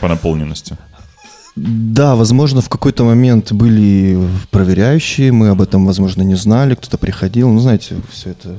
по 0.00 0.08
наполненности. 0.08 0.76
Да, 1.56 2.14
возможно, 2.14 2.60
в 2.60 2.68
какой-то 2.68 3.04
момент 3.04 3.52
были 3.52 4.18
проверяющие, 4.50 5.32
мы 5.32 5.48
об 5.48 5.60
этом, 5.60 5.84
возможно, 5.86 6.22
не 6.22 6.36
знали, 6.36 6.74
кто-то 6.74 6.96
приходил. 6.96 7.50
Ну, 7.50 7.58
знаете, 7.58 7.96
все 8.10 8.30
это 8.30 8.56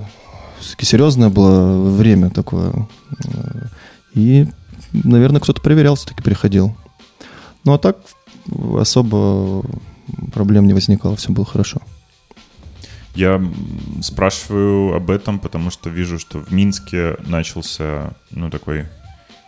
все-таки 0.59 0.85
серьезное 0.85 1.30
было 1.30 1.89
время 1.89 2.30
такое. 2.30 2.88
И, 4.13 4.47
наверное, 4.93 5.41
кто-то 5.41 5.61
проверял, 5.61 5.95
все-таки 5.95 6.22
приходил. 6.22 6.76
Ну, 7.63 7.73
а 7.73 7.77
так 7.77 7.97
особо 8.77 9.63
проблем 10.34 10.68
не 10.68 10.73
возникало, 10.73 11.15
все 11.15 11.31
было 11.31 11.45
хорошо. 11.45 11.81
Я 13.15 13.41
спрашиваю 14.01 14.95
об 14.95 15.11
этом, 15.11 15.39
потому 15.39 15.69
что 15.69 15.89
вижу, 15.89 16.18
что 16.18 16.39
в 16.39 16.51
Минске 16.51 17.18
начался, 17.26 18.13
ну, 18.31 18.49
такой 18.49 18.85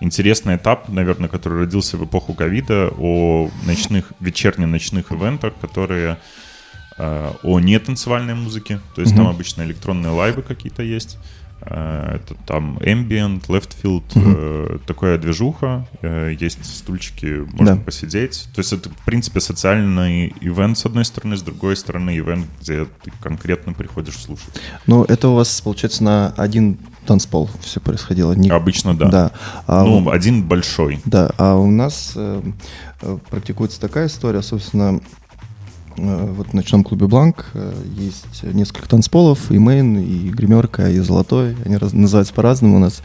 интересный 0.04 0.58
этап, 0.58 0.90
наверное, 0.90 1.30
который 1.30 1.60
родился 1.60 1.98
в 1.98 2.06
эпоху 2.06 2.34
ковида, 2.34 2.94
о 2.98 3.50
ночных, 3.66 4.12
вечерне-ночных 4.20 5.12
ивентах, 5.12 5.54
которые 5.62 6.18
э, 6.98 7.32
о 7.42 7.60
нетанцевальной 7.60 8.36
музыке, 8.36 8.80
то 8.96 9.02
есть 9.02 9.14
mm-hmm. 9.14 9.18
там 9.18 9.28
обычно 9.28 9.64
электронные 9.64 10.12
лайвы 10.12 10.42
какие-то 10.42 10.84
есть, 10.84 11.18
это 11.66 12.36
там 12.46 12.78
ambient, 12.80 13.48
left 13.48 13.72
field, 13.82 14.04
mm-hmm. 14.14 14.76
э, 14.76 14.78
такая 14.86 15.18
движуха, 15.18 15.88
э, 16.02 16.36
есть 16.40 16.64
стульчики, 16.66 17.46
можно 17.54 17.76
да. 17.78 17.82
посидеть. 17.82 18.48
То 18.54 18.60
есть 18.60 18.74
это, 18.74 18.90
в 18.90 19.06
принципе, 19.06 19.40
социальный 19.40 20.34
ивент 20.42 20.78
с 20.78 20.86
одной 20.86 21.06
стороны, 21.06 21.38
с 21.38 21.42
другой 21.42 21.76
стороны 21.76 22.18
ивент, 22.18 22.48
где 22.62 22.86
ты 22.86 23.12
конкретно 23.22 23.74
приходишь 23.74 24.18
слушать. 24.18 24.54
Ну, 24.88 25.04
это 25.04 25.30
у 25.30 25.36
вас, 25.36 25.62
получается, 25.62 26.04
на 26.04 26.34
один 26.38 26.78
танцпол 27.06 27.50
все 27.62 27.80
происходило. 27.80 28.34
Не... 28.34 28.50
Обычно 28.50 28.96
да. 28.96 29.10
да. 29.10 29.32
А 29.68 29.84
ну, 29.84 30.04
у... 30.06 30.10
один 30.10 30.44
большой. 30.44 31.02
Да, 31.06 31.32
а 31.38 31.56
у 31.56 31.70
нас 31.70 32.14
э, 32.16 32.42
э, 33.02 33.18
практикуется 33.30 33.80
такая 33.80 34.08
история, 34.08 34.42
собственно, 34.42 34.98
э, 34.98 35.00
вот 35.98 36.48
в 36.50 36.54
ночном 36.54 36.84
клубе 36.84 37.08
Бланк 37.08 37.46
э, 37.54 37.74
есть 37.98 38.44
несколько 38.44 38.88
танцполов, 38.88 39.52
и 39.52 39.58
мейн, 39.58 39.98
и 39.98 40.30
гримерка, 40.30 40.90
и 40.90 41.00
золотой, 41.00 41.56
они 41.66 41.78
раз, 41.78 41.94
называются 41.94 42.34
по-разному 42.34 42.78
у 42.78 42.80
нас. 42.80 43.02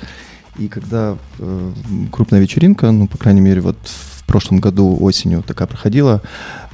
И 0.58 0.68
когда 0.68 1.16
э, 1.38 1.72
крупная 2.10 2.40
вечеринка, 2.40 2.90
ну, 2.90 3.06
по 3.06 3.18
крайней 3.18 3.40
мере, 3.40 3.60
вот 3.60 3.76
в 3.84 4.24
прошлом 4.26 4.60
году 4.60 4.96
осенью 5.00 5.42
такая 5.42 5.68
проходила, 5.68 6.22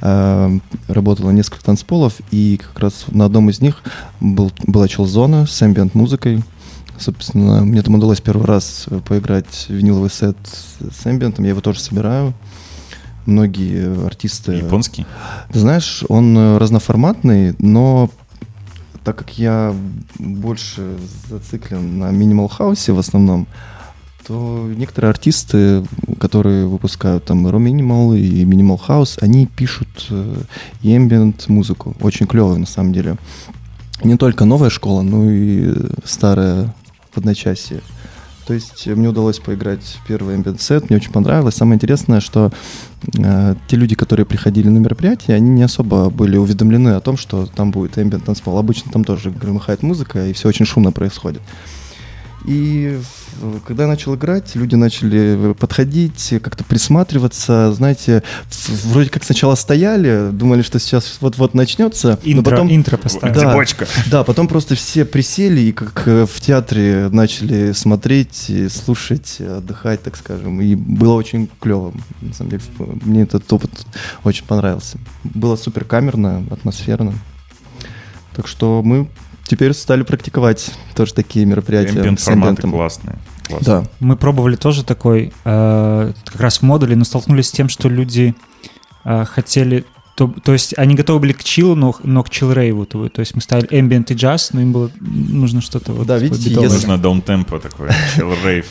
э, 0.00 0.58
работало 0.88 1.30
несколько 1.30 1.64
танцполов, 1.64 2.14
и 2.30 2.60
как 2.62 2.78
раз 2.78 3.04
на 3.08 3.24
одном 3.24 3.50
из 3.50 3.60
них 3.60 3.82
был, 4.20 4.52
была 4.66 4.88
челзона 4.88 5.46
с 5.46 5.62
ambient 5.62 5.90
музыкой, 5.94 6.42
Собственно, 6.96 7.64
мне 7.64 7.82
там 7.82 7.96
удалось 7.96 8.20
первый 8.20 8.46
раз 8.46 8.84
э, 8.88 9.00
поиграть 9.00 9.66
виниловый 9.68 10.10
сет 10.10 10.36
с 10.46 11.06
эмбиентом. 11.06 11.44
Я 11.44 11.50
его 11.50 11.60
тоже 11.60 11.80
собираю. 11.80 12.34
Многие 13.26 14.06
артисты... 14.06 14.52
Японский? 14.52 15.06
Ты 15.52 15.58
знаешь, 15.58 16.04
он 16.08 16.36
э, 16.36 16.58
разноформатный, 16.58 17.54
но 17.58 18.10
так 19.04 19.16
как 19.16 19.38
я 19.38 19.74
больше 20.18 20.96
зациклен 21.28 21.98
на 21.98 22.10
минимал 22.10 22.48
хаусе 22.48 22.92
в 22.92 22.98
основном, 22.98 23.46
то 24.26 24.66
некоторые 24.76 25.10
артисты, 25.10 25.84
которые 26.18 26.66
выпускают 26.66 27.24
там 27.24 27.46
Ро 27.46 27.58
Minimal 27.58 28.18
и 28.18 28.44
Minimal 28.44 28.80
House, 28.88 29.18
они 29.20 29.46
пишут 29.46 30.06
э, 30.10 30.36
и 30.82 30.96
ambient 30.96 31.44
музыку. 31.48 31.94
Очень 32.00 32.26
клевую 32.26 32.58
на 32.58 32.66
самом 32.66 32.92
деле. 32.92 33.16
Не 34.02 34.16
только 34.16 34.44
новая 34.44 34.70
школа, 34.70 35.02
но 35.02 35.30
и 35.30 35.74
старая 36.04 36.74
в 37.12 37.18
одночасье. 37.18 37.80
То 38.46 38.52
есть 38.54 38.86
мне 38.86 39.08
удалось 39.08 39.38
поиграть 39.38 39.98
в 40.02 40.06
первый 40.06 40.36
ambient 40.36 40.60
сет, 40.60 40.90
мне 40.90 40.98
очень 40.98 41.12
понравилось. 41.12 41.54
Самое 41.54 41.76
интересное, 41.76 42.20
что 42.20 42.52
э, 43.16 43.54
те 43.68 43.76
люди, 43.76 43.94
которые 43.94 44.26
приходили 44.26 44.68
на 44.68 44.78
мероприятие, 44.78 45.36
они 45.36 45.48
не 45.48 45.62
особо 45.62 46.10
были 46.10 46.36
уведомлены 46.36 46.90
о 46.90 47.00
том, 47.00 47.16
что 47.16 47.46
там 47.46 47.70
будет 47.70 47.96
ambient 47.96 48.24
танцпол. 48.24 48.58
Обычно 48.58 48.92
там 48.92 49.04
тоже 49.04 49.30
громыхает 49.30 49.82
музыка, 49.82 50.26
и 50.26 50.32
все 50.34 50.48
очень 50.48 50.66
шумно 50.66 50.92
происходит. 50.92 51.40
И 52.44 53.00
когда 53.66 53.84
я 53.84 53.88
начал 53.88 54.14
играть, 54.14 54.54
люди 54.54 54.74
начали 54.74 55.54
подходить, 55.54 56.34
как-то 56.42 56.64
присматриваться, 56.64 57.72
знаете, 57.72 58.22
вроде 58.84 59.10
как 59.10 59.24
сначала 59.24 59.54
стояли, 59.54 60.30
думали, 60.32 60.62
что 60.62 60.78
сейчас 60.78 61.18
вот-вот 61.20 61.54
начнется. 61.54 62.18
Интро, 62.22 62.36
но 62.36 62.42
потом, 62.42 62.74
интро 62.74 62.96
поставили. 62.96 63.34
Да, 63.34 63.40
Цепочка. 63.40 63.86
Да, 64.10 64.24
потом 64.24 64.48
просто 64.48 64.74
все 64.74 65.04
присели 65.04 65.60
и 65.60 65.72
как 65.72 66.02
э, 66.06 66.26
в 66.26 66.40
театре 66.40 67.08
начали 67.10 67.72
смотреть, 67.72 68.50
слушать, 68.70 69.40
отдыхать, 69.40 70.02
так 70.02 70.16
скажем. 70.16 70.60
И 70.60 70.74
было 70.74 71.14
очень 71.14 71.48
клево. 71.60 71.92
На 72.20 72.32
самом 72.32 72.50
деле, 72.50 72.62
мне 73.02 73.22
этот 73.22 73.50
опыт 73.52 73.70
очень 74.24 74.44
понравился. 74.44 74.98
Было 75.22 75.56
супер 75.56 75.84
камерно, 75.84 76.44
атмосферно. 76.50 77.14
Так 78.34 78.48
что 78.48 78.82
мы 78.82 79.08
теперь 79.44 79.72
стали 79.72 80.02
практиковать 80.02 80.72
тоже 80.94 81.14
такие 81.14 81.46
мероприятия 81.46 82.00
Ambient 82.00 82.16
форматы 82.16 82.62
классные. 82.62 83.18
Классно. 83.46 83.66
Да. 83.66 83.84
Мы 84.00 84.16
пробовали 84.16 84.56
тоже 84.56 84.84
такой, 84.84 85.32
э, 85.44 86.12
как 86.24 86.40
раз 86.40 86.58
в 86.58 86.62
модуле, 86.62 86.96
но 86.96 87.04
столкнулись 87.04 87.48
с 87.48 87.52
тем, 87.52 87.68
что 87.68 87.88
люди 87.88 88.34
э, 89.04 89.24
хотели 89.26 89.84
то, 90.14 90.32
то 90.44 90.52
есть 90.52 90.78
они 90.78 90.94
готовы 90.94 91.18
были 91.18 91.32
к 91.32 91.42
чилу, 91.42 91.74
но, 91.74 91.94
но 92.04 92.22
к 92.22 92.30
чил 92.30 92.52
рейву. 92.52 92.86
То, 92.86 93.08
то 93.08 93.18
есть 93.20 93.34
мы 93.34 93.40
ставили 93.40 93.68
ambient 93.70 94.12
и 94.12 94.14
джаз, 94.14 94.52
но 94.52 94.60
им 94.60 94.72
было 94.72 94.90
нужно 95.00 95.60
что-то 95.60 95.92
вот 95.92 96.06
Да, 96.06 96.18
видите, 96.18 96.50
если... 96.50 96.66
Нужно 96.66 96.98
даунтемпо 96.98 97.58
такое, 97.58 97.92
чил 98.14 98.32
рейв. 98.44 98.66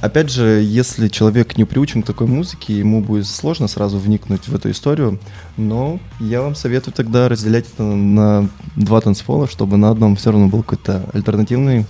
Опять 0.00 0.30
же, 0.30 0.62
если 0.62 1.08
человек 1.08 1.56
не 1.56 1.64
приучен 1.64 2.02
к 2.02 2.06
такой 2.06 2.26
музыке, 2.26 2.78
ему 2.78 3.02
будет 3.02 3.26
сложно 3.26 3.68
сразу 3.68 3.98
вникнуть 3.98 4.48
в 4.48 4.54
эту 4.54 4.70
историю, 4.70 5.18
но 5.56 6.00
я 6.20 6.42
вам 6.42 6.54
советую 6.54 6.94
тогда 6.94 7.28
разделять 7.28 7.66
это 7.72 7.82
на 7.84 8.48
два 8.76 9.00
танцпола, 9.00 9.46
чтобы 9.48 9.76
на 9.76 9.90
одном 9.90 10.16
все 10.16 10.32
равно 10.32 10.48
был 10.48 10.62
какой-то 10.62 11.08
альтернативный 11.12 11.86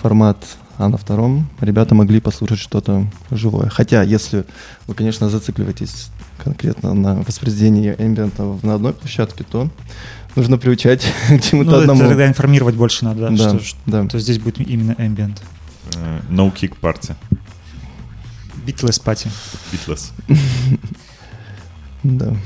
формат, 0.00 0.38
а 0.78 0.88
на 0.88 0.96
втором 0.96 1.48
ребята 1.60 1.94
могли 1.94 2.20
послушать 2.20 2.58
что-то 2.58 3.06
живое. 3.30 3.68
Хотя, 3.68 4.02
если 4.02 4.44
вы, 4.86 4.94
конечно, 4.94 5.28
зацикливаетесь 5.28 6.08
конкретно 6.42 6.94
на 6.94 7.16
воспроизведении 7.16 7.94
эмбиента 7.98 8.58
на 8.62 8.74
одной 8.74 8.92
площадке, 8.94 9.44
то 9.44 9.68
нужно 10.34 10.58
приучать 10.58 11.06
к 11.28 11.40
чему-то 11.40 11.70
ну, 11.70 11.78
одному. 11.78 12.00
тогда 12.00 12.26
информировать 12.26 12.74
больше 12.74 13.04
надо, 13.04 13.30
да, 13.30 13.58
что, 13.58 13.76
да. 13.86 14.06
то 14.06 14.18
здесь 14.18 14.38
будет 14.38 14.60
именно 14.60 14.92
ambient. 14.92 15.38
Uh, 15.96 16.20
no 16.30 16.50
kick 16.50 16.78
party. 16.80 17.14
Битлес 18.66 18.98
пати. 18.98 19.30
Битлес. 19.72 20.12
Да. 22.02 22.36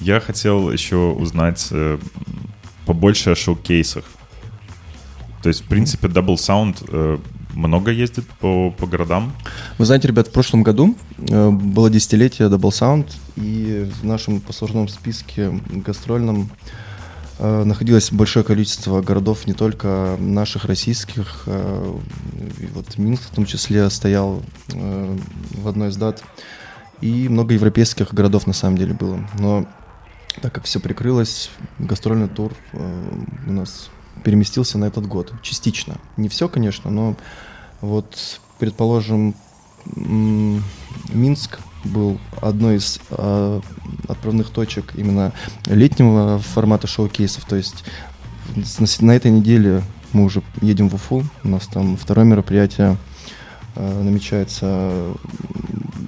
Я 0.00 0.20
хотел 0.20 0.70
еще 0.70 0.96
узнать 0.96 1.68
э, 1.70 1.98
побольше 2.86 3.30
о 3.30 3.36
шоу-кейсах. 3.36 4.04
То 5.42 5.48
есть, 5.48 5.64
в 5.64 5.68
принципе, 5.68 6.08
Double 6.08 6.36
Sound 6.36 6.84
э, 6.88 7.18
много 7.54 7.90
ездит 7.90 8.26
по, 8.40 8.70
по 8.70 8.86
городам? 8.86 9.32
Вы 9.78 9.86
знаете, 9.86 10.08
ребят, 10.08 10.28
в 10.28 10.32
прошлом 10.32 10.62
году 10.62 10.96
э, 11.18 11.50
было 11.50 11.90
десятилетие 11.90 12.48
Double 12.48 12.70
Sound, 12.70 13.10
и 13.36 13.90
в 14.00 14.04
нашем 14.04 14.40
послужном 14.40 14.88
списке 14.88 15.50
гастрольном 15.70 16.42
э, 16.42 16.87
находилось 17.38 18.10
большое 18.10 18.44
количество 18.44 19.00
городов, 19.00 19.46
не 19.46 19.52
только 19.52 20.16
наших, 20.18 20.64
российских. 20.64 21.44
Э, 21.46 21.98
и 22.58 22.66
вот 22.66 22.98
Минск 22.98 23.22
в 23.24 23.34
том 23.34 23.46
числе 23.46 23.88
стоял 23.90 24.42
э, 24.72 25.18
в 25.52 25.68
одной 25.68 25.90
из 25.90 25.96
дат. 25.96 26.22
И 27.00 27.28
много 27.28 27.54
европейских 27.54 28.12
городов 28.12 28.46
на 28.46 28.52
самом 28.52 28.76
деле 28.76 28.92
было. 28.92 29.20
Но 29.38 29.66
так 30.42 30.52
как 30.52 30.64
все 30.64 30.80
прикрылось, 30.80 31.50
гастрольный 31.78 32.28
тур 32.28 32.52
э, 32.72 33.22
у 33.46 33.52
нас 33.52 33.90
переместился 34.24 34.78
на 34.78 34.86
этот 34.86 35.06
год. 35.06 35.32
Частично. 35.42 35.96
Не 36.16 36.28
все, 36.28 36.48
конечно, 36.48 36.90
но 36.90 37.16
вот, 37.80 38.40
предположим, 38.58 39.34
Минск 39.94 41.60
был 41.88 42.18
одной 42.40 42.76
из 42.76 43.00
э, 43.10 43.60
отправных 44.08 44.50
точек 44.50 44.92
именно 44.94 45.32
летнего 45.66 46.38
формата 46.38 46.86
шоу-кейсов. 46.86 47.44
То 47.44 47.56
есть 47.56 47.84
на, 48.54 48.86
на 49.06 49.12
этой 49.12 49.30
неделе 49.30 49.82
мы 50.12 50.24
уже 50.24 50.42
едем 50.60 50.88
в 50.88 50.94
Уфу. 50.94 51.24
У 51.44 51.48
нас 51.48 51.66
там 51.66 51.96
второе 51.96 52.24
мероприятие 52.24 52.96
э, 53.74 54.02
намечается. 54.02 55.14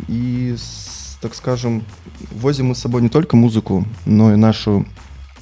И, 0.08 0.56
так 1.20 1.34
скажем, 1.34 1.84
возим 2.30 2.66
мы 2.66 2.74
с 2.74 2.78
собой 2.78 3.02
не 3.02 3.08
только 3.08 3.36
музыку, 3.36 3.84
но 4.06 4.32
и 4.32 4.36
нашу 4.36 4.86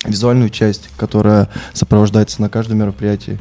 визуальную 0.05 0.51
часть, 0.51 0.91
которая 0.97 1.49
сопровождается 1.73 2.41
на 2.41 2.49
каждом 2.49 2.79
мероприятии. 2.79 3.39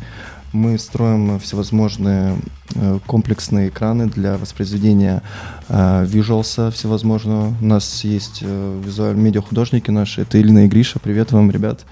Мы 0.54 0.78
строим 0.80 1.40
всевозможные 1.40 2.38
э, 2.74 3.00
комплексные 3.06 3.68
экраны 3.68 4.08
для 4.08 4.38
воспроизведения 4.38 5.22
э, 5.68 6.06
визуалса 6.06 6.72
всевозможного. 6.72 7.54
У 7.62 7.66
нас 7.66 8.04
есть 8.06 8.40
э, 8.42 8.82
визуальные 8.84 9.26
медиахудожники 9.26 9.92
наши, 9.92 10.22
это 10.22 10.40
Илина 10.40 10.66
и 10.66 10.68
Гриша. 10.70 11.00
Привет 11.00 11.34
вам, 11.34 11.52
ребят. 11.52 11.86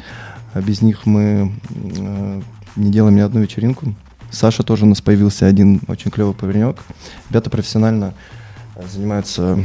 А 0.53 0.61
без 0.61 0.81
них 0.81 1.05
мы 1.05 1.51
не 2.77 2.91
делаем 2.91 3.17
ни 3.17 3.19
одну 3.19 3.41
вечеринку. 3.41 3.93
Саша 4.31 4.63
тоже 4.63 4.85
у 4.85 4.87
нас 4.87 5.01
появился 5.01 5.45
один 5.45 5.81
очень 5.89 6.09
клевый 6.09 6.33
паренек. 6.33 6.77
Ребята 7.29 7.49
профессионально 7.49 8.13
занимаются 8.89 9.59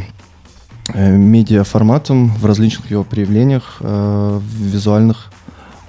медиаформатом 0.94 2.34
в 2.34 2.44
различных 2.44 2.90
его 2.90 3.04
проявлениях 3.04 3.76
э, 3.80 4.40
визуальных 4.42 5.30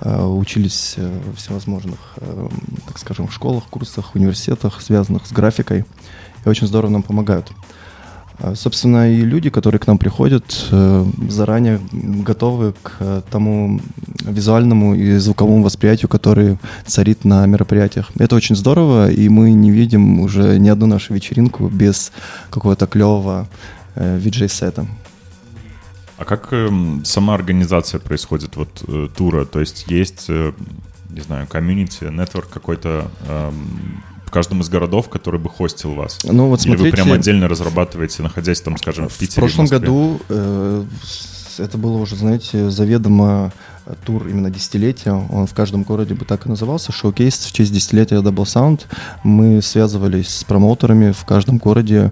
учились 0.03 0.95
в 0.98 1.36
всевозможных, 1.36 2.15
так 2.88 2.98
скажем, 2.98 3.30
школах, 3.30 3.65
курсах, 3.69 4.15
университетах, 4.15 4.82
связанных 4.82 5.26
с 5.26 5.32
графикой, 5.32 5.86
и 6.45 6.49
очень 6.49 6.68
здорово 6.68 6.91
нам 6.91 7.03
помогают. 7.03 7.52
Собственно, 8.56 9.11
и 9.11 9.22
люди, 9.22 9.49
которые 9.49 9.80
к 9.80 9.86
нам 9.86 9.99
приходят, 9.99 10.68
заранее 11.30 11.80
готовы 11.91 12.73
к 12.82 13.23
тому 13.30 13.80
визуальному 14.23 14.95
и 14.95 15.18
звуковому 15.18 15.64
восприятию, 15.64 16.10
который 16.10 16.57
царит 16.86 17.23
на 17.23 17.45
мероприятиях. 17.45 18.11
Это 18.18 18.36
очень 18.36 18.56
здорово, 18.56 19.11
и 19.11 19.30
мы 19.30 19.52
не 19.52 19.69
видим 19.72 20.22
уже 20.22 20.57
ни 20.57 20.69
одну 20.69 20.88
нашу 20.88 21.14
вечеринку 21.14 21.68
без 21.68 22.11
какого-то 22.49 22.88
клевого 22.88 23.48
э, 23.95 24.19
VJ-сета. 24.19 24.88
А 26.22 26.23
как 26.23 26.49
э, 26.52 26.69
сама 27.03 27.34
организация 27.34 27.99
происходит 27.99 28.56
вот 28.56 28.84
э, 28.88 29.07
тура? 29.18 29.43
То 29.45 29.60
есть 29.60 29.85
есть, 29.88 30.26
э, 30.30 30.53
не 31.10 31.22
знаю, 31.22 31.48
комьюнити, 31.48 32.03
нетворк 32.03 32.48
какой-то 32.48 33.10
э, 33.27 33.52
в 34.27 34.30
каждом 34.30 34.61
из 34.61 34.69
городов, 34.69 35.10
который 35.10 35.39
бы 35.39 35.49
хостил 35.49 35.95
вас? 35.95 36.19
Ну 36.23 36.49
вот 36.49 36.60
Или 36.60 36.76
смотрите, 36.76 36.89
вы 36.91 36.91
прямо 36.91 37.15
отдельно 37.15 37.48
разрабатываете, 37.48 38.22
находясь 38.22 38.61
там, 38.61 38.77
скажем, 38.77 39.10
в 39.10 39.18
Питере? 39.18 39.31
В 39.31 39.35
прошлом 39.39 39.65
в 39.65 39.69
году 39.72 40.22
э, 40.30 40.85
это 41.57 41.80
было 41.80 41.98
уже, 41.98 42.15
знаете, 42.15 42.69
заведомо 42.69 43.52
тур 44.06 44.27
именно 44.27 44.52
десятилетия. 44.52 45.11
Он 45.11 45.48
в 45.48 45.53
каждом 45.53 45.84
городе 45.84 46.14
бы 46.14 46.26
так 46.26 46.45
и 46.45 46.49
назывался. 46.49 46.91
Шоу-кейс 46.91 47.45
в 47.45 47.52
честь 47.52 47.73
десятилетия 47.73 48.18
Double 48.18 48.45
Sound. 48.45 48.81
Мы 49.23 49.61
связывались 49.64 50.30
с 50.30 50.43
промоутерами 50.43 51.11
в 51.14 51.26
каждом 51.26 51.57
городе. 51.57 52.11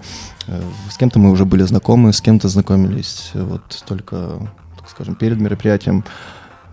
Э, 0.50 0.62
с 0.90 0.98
кем-то 0.98 1.20
мы 1.20 1.30
уже 1.30 1.46
были 1.46 1.64
знакомы, 1.64 2.12
с 2.12 2.22
кем-то 2.22 2.48
знакомились 2.48 3.32
э, 3.34 3.44
вот 3.44 3.84
только, 3.88 4.50
так 4.78 4.90
скажем, 4.90 5.16
перед 5.16 5.40
мероприятием. 5.40 6.04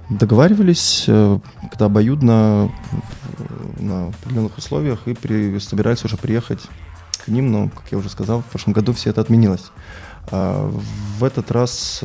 Договаривались, 0.08 1.04
э, 1.08 1.38
когда 1.70 1.86
обоюдно 1.86 2.72
на 3.78 4.08
определенных 4.08 4.56
условиях 4.56 5.06
и 5.06 5.14
при, 5.14 5.58
собирались 5.58 6.04
уже 6.04 6.16
приехать 6.16 6.60
к 7.24 7.28
ним, 7.28 7.52
но, 7.52 7.68
как 7.68 7.92
я 7.92 7.98
уже 7.98 8.08
сказал, 8.08 8.40
в 8.40 8.46
прошлом 8.46 8.72
году 8.72 8.92
все 8.94 9.10
это 9.10 9.20
отменилось. 9.20 9.70
А 10.30 10.70
в 11.18 11.24
этот 11.24 11.50
раз 11.50 12.02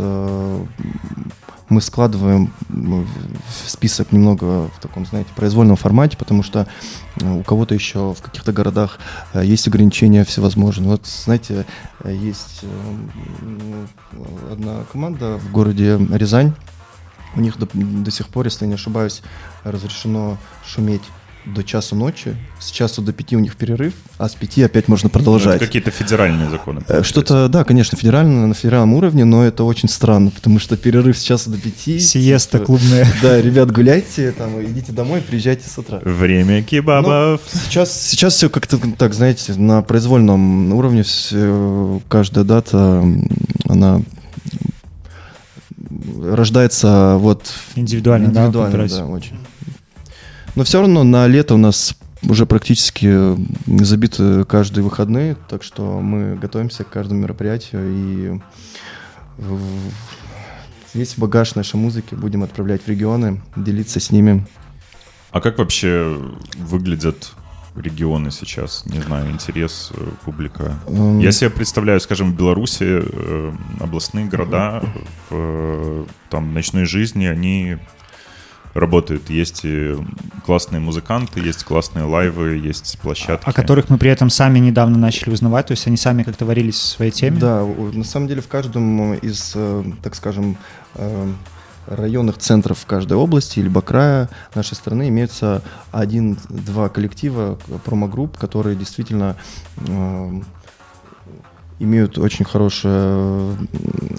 мы 1.71 1.79
складываем 1.79 2.53
в 2.67 3.69
список 3.69 4.11
немного 4.11 4.67
в 4.67 4.79
таком, 4.81 5.05
знаете, 5.05 5.29
произвольном 5.33 5.77
формате, 5.77 6.17
потому 6.17 6.43
что 6.43 6.67
э, 7.21 7.31
у 7.31 7.43
кого-то 7.43 7.73
еще 7.73 8.13
в 8.13 8.21
каких-то 8.21 8.51
городах 8.51 8.99
э, 9.33 9.41
есть 9.45 9.69
ограничения 9.69 10.25
всевозможные. 10.25 10.89
Вот, 10.89 11.07
знаете, 11.07 11.65
э, 12.03 12.13
есть 12.13 12.65
одна 14.51 14.83
команда 14.91 15.37
в 15.37 15.49
городе 15.51 15.97
Рязань, 16.11 16.53
у 17.37 17.39
них 17.39 17.57
до, 17.57 17.69
до 17.73 18.11
сих 18.11 18.27
пор, 18.27 18.45
если 18.45 18.65
не 18.65 18.73
ошибаюсь, 18.73 19.21
разрешено 19.63 20.37
шуметь 20.65 21.03
до 21.45 21.63
часу 21.63 21.95
ночи, 21.95 22.35
с 22.59 22.69
часу 22.69 23.01
до 23.01 23.13
пяти 23.13 23.35
у 23.35 23.39
них 23.39 23.55
перерыв, 23.55 23.93
а 24.17 24.29
с 24.29 24.35
пяти 24.35 24.61
опять 24.61 24.87
можно 24.87 25.07
ну, 25.07 25.11
продолжать. 25.11 25.59
Ну, 25.59 25.65
какие-то 25.65 25.91
федеральные 25.91 26.49
законы. 26.49 26.81
Э, 26.87 27.03
что-то, 27.03 27.47
да, 27.47 27.63
конечно, 27.63 27.97
федерально, 27.97 28.47
на 28.47 28.53
федеральном 28.53 28.93
уровне, 28.93 29.25
но 29.25 29.43
это 29.43 29.63
очень 29.63 29.89
странно, 29.89 30.31
потому 30.31 30.59
что 30.59 30.77
перерыв 30.77 31.17
с 31.17 31.21
часу 31.21 31.49
до 31.49 31.57
пяти. 31.57 31.99
Сиеста 31.99 32.59
типа, 32.59 32.65
клубная. 32.65 33.07
Да, 33.21 33.41
ребят, 33.41 33.71
гуляйте, 33.71 34.31
там, 34.31 34.61
идите 34.63 34.91
домой, 34.91 35.21
приезжайте 35.21 35.67
с 35.67 35.77
утра. 35.77 35.99
Время 36.03 36.63
кебабов. 36.63 37.41
Ну, 37.53 37.59
сейчас, 37.65 38.09
сейчас 38.09 38.35
все 38.35 38.49
как-то 38.49 38.79
так, 38.97 39.13
знаете, 39.13 39.53
на 39.53 39.81
произвольном 39.81 40.73
уровне 40.73 41.03
все, 41.03 42.01
каждая 42.07 42.45
дата, 42.45 43.03
она 43.67 44.01
рождается 46.21 47.17
вот 47.19 47.51
индивидуально, 47.75 48.27
индивидуально 48.27 48.87
да, 48.87 48.97
да, 48.97 49.05
очень. 49.05 49.37
Но 50.55 50.63
все 50.63 50.81
равно 50.81 51.03
на 51.03 51.27
лето 51.27 51.55
у 51.55 51.57
нас 51.57 51.95
уже 52.23 52.45
практически 52.45 53.35
забиты 53.83 54.43
каждые 54.45 54.83
выходные, 54.83 55.35
так 55.49 55.63
что 55.63 55.99
мы 56.01 56.35
готовимся 56.35 56.83
к 56.83 56.89
каждому 56.89 57.21
мероприятию 57.21 57.81
и 57.89 58.39
весь 60.93 61.15
багаж 61.17 61.55
нашей 61.55 61.77
музыки 61.77 62.15
будем 62.15 62.43
отправлять 62.43 62.83
в 62.83 62.87
регионы, 62.87 63.41
делиться 63.55 63.99
с 63.99 64.11
ними. 64.11 64.45
А 65.31 65.39
как 65.39 65.57
вообще 65.57 66.17
выглядят 66.57 67.31
регионы 67.75 68.31
сейчас? 68.31 68.85
Не 68.85 68.99
знаю, 68.99 69.31
интерес 69.31 69.91
э, 69.95 70.09
публика. 70.25 70.77
Um... 70.87 71.21
Я 71.21 71.31
себе 71.31 71.49
представляю, 71.49 72.01
скажем, 72.01 72.33
в 72.33 72.35
Беларуси 72.35 73.01
э, 73.01 73.53
областные 73.79 74.25
города 74.25 74.83
в 75.29 75.31
э, 75.31 76.05
там 76.29 76.53
ночной 76.53 76.83
жизни, 76.83 77.25
они 77.25 77.77
работает. 78.73 79.29
Есть 79.29 79.61
и 79.63 79.95
классные 80.45 80.79
музыканты, 80.79 81.39
есть 81.39 81.63
классные 81.63 82.05
лайвы, 82.05 82.57
есть 82.57 82.99
площадки. 83.01 83.47
О 83.47 83.53
которых 83.53 83.89
мы 83.89 83.97
при 83.97 84.09
этом 84.09 84.29
сами 84.29 84.59
недавно 84.59 84.97
начали 84.97 85.31
узнавать, 85.31 85.67
то 85.67 85.71
есть 85.71 85.87
они 85.87 85.97
сами 85.97 86.23
как-то 86.23 86.45
варились 86.45 86.75
в 86.75 86.87
своей 86.87 87.11
теме? 87.11 87.39
Да, 87.39 87.63
на 87.65 88.03
самом 88.03 88.27
деле 88.27 88.41
в 88.41 88.47
каждом 88.47 89.13
из, 89.15 89.53
э, 89.55 89.83
так 90.01 90.15
скажем, 90.15 90.57
э, 90.95 91.31
районных 91.87 92.37
центров 92.37 92.79
в 92.79 92.85
каждой 92.85 93.17
области 93.17 93.59
или 93.59 93.71
края 93.81 94.29
нашей 94.55 94.75
страны 94.75 95.09
имеются 95.09 95.61
один-два 95.91 96.89
коллектива, 96.89 97.57
промо-групп, 97.83 98.37
которые 98.37 98.75
действительно 98.75 99.35
э, 99.77 100.41
имеют 101.81 102.17
очень 102.17 102.45
хорошее 102.45 103.55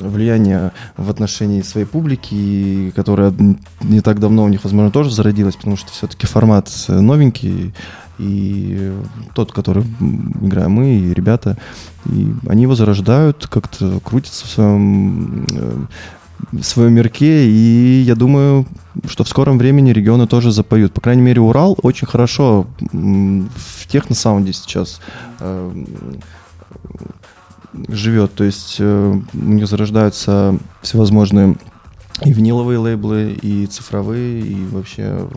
влияние 0.00 0.72
в 0.96 1.10
отношении 1.10 1.62
своей 1.62 1.86
публики, 1.86 2.92
которая 2.96 3.32
не 3.80 4.00
так 4.00 4.20
давно 4.20 4.44
у 4.44 4.48
них, 4.48 4.64
возможно, 4.64 4.90
тоже 4.90 5.10
зародилась, 5.10 5.56
потому 5.56 5.76
что 5.76 5.92
все-таки 5.92 6.26
формат 6.26 6.70
новенький, 6.88 7.74
и 8.18 8.92
тот, 9.34 9.52
который 9.52 9.84
играем 10.40 10.72
мы 10.72 10.94
и 10.96 11.14
ребята, 11.14 11.56
и 12.06 12.32
они 12.48 12.62
его 12.62 12.74
зарождают, 12.74 13.46
как-то 13.48 14.00
крутятся 14.00 14.46
в 14.46 14.50
своем 14.50 15.46
э, 15.52 15.86
в 16.50 16.62
своем 16.62 16.94
мирке, 16.94 17.46
и 17.46 18.02
я 18.04 18.14
думаю, 18.14 18.66
что 19.06 19.24
в 19.24 19.28
скором 19.28 19.58
времени 19.58 19.90
регионы 19.90 20.26
тоже 20.26 20.50
запоют. 20.50 20.92
По 20.92 21.00
крайней 21.00 21.22
мере, 21.22 21.40
Урал 21.40 21.78
очень 21.82 22.06
хорошо 22.06 22.66
в 22.92 23.86
техносаунде 23.86 24.52
сейчас 24.52 25.00
э, 25.40 25.84
живет. 27.88 28.34
То 28.34 28.44
есть 28.44 28.76
э, 28.78 29.20
у 29.32 29.36
нее 29.36 29.66
зарождаются 29.66 30.58
всевозможные 30.82 31.56
и 32.24 32.32
виниловые 32.32 32.78
лейблы, 32.78 33.32
и 33.32 33.66
цифровые, 33.66 34.42
и 34.42 34.64
вообще 34.66 35.28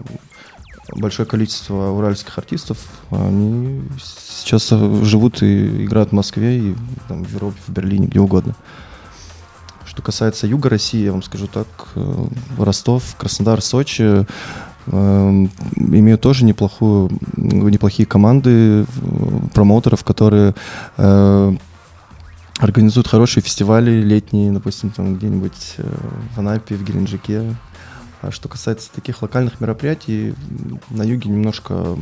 большое 0.94 1.28
количество 1.28 1.91
уральских 1.91 2.38
артистов. 2.38 2.78
Они 3.10 3.82
сейчас 3.99 4.70
живут 4.70 5.41
и 5.41 5.86
играют 5.86 6.10
в 6.10 6.14
Москве, 6.14 6.60
и 6.60 6.76
там, 7.07 7.24
в 7.24 7.34
Европе, 7.34 7.57
в 7.66 7.72
Берлине, 7.72 8.07
где 8.07 8.20
угодно. 8.20 8.56
Что 9.86 10.02
касается 10.02 10.45
юга 10.45 10.70
России, 10.70 11.03
я 11.03 11.12
вам 11.12 11.24
скажу 11.24 11.48
так, 11.48 11.68
э, 11.95 12.26
Ростов, 12.57 13.16
Краснодар, 13.18 13.62
Сочи 13.62 14.26
э, 14.88 15.48
имеют 15.78 16.22
тоже 16.22 16.44
неплохую, 16.44 17.10
неплохие 17.38 18.06
команды 18.06 18.49
э, 18.49 18.86
промоутеров, 19.53 20.03
которые 20.03 20.53
э, 20.98 21.56
организуют 22.60 23.07
хорошие 23.07 23.44
фестивали 23.44 24.02
летние, 24.02 24.52
допустим, 24.52 24.90
там 24.91 25.15
где-нибудь 25.15 25.76
в 25.77 26.40
Анапе, 26.40 26.76
в 26.76 26.84
Геленджике. 26.84 27.56
А 28.22 28.32
что 28.32 28.49
касается 28.49 28.91
таких 28.91 29.22
локальных 29.22 29.60
мероприятий, 29.60 30.34
на 30.90 31.03
юге 31.03 31.30
немножко, 31.30 31.98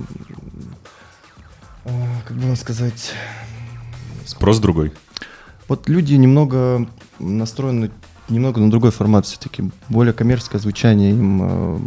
как 1.83 2.37
бы 2.37 2.47
вам 2.47 2.55
сказать... 2.55 3.13
Спрос 4.25 4.59
другой. 4.59 4.93
Вот 5.67 5.89
люди 5.89 6.13
немного 6.13 6.87
настроены 7.19 7.91
немного 8.29 8.61
на 8.61 8.69
другой 8.69 8.91
формат 8.91 9.25
все-таки. 9.25 9.69
Более 9.89 10.13
коммерческое 10.13 10.61
звучание 10.61 11.11
им 11.11 11.41
э, 11.41 11.79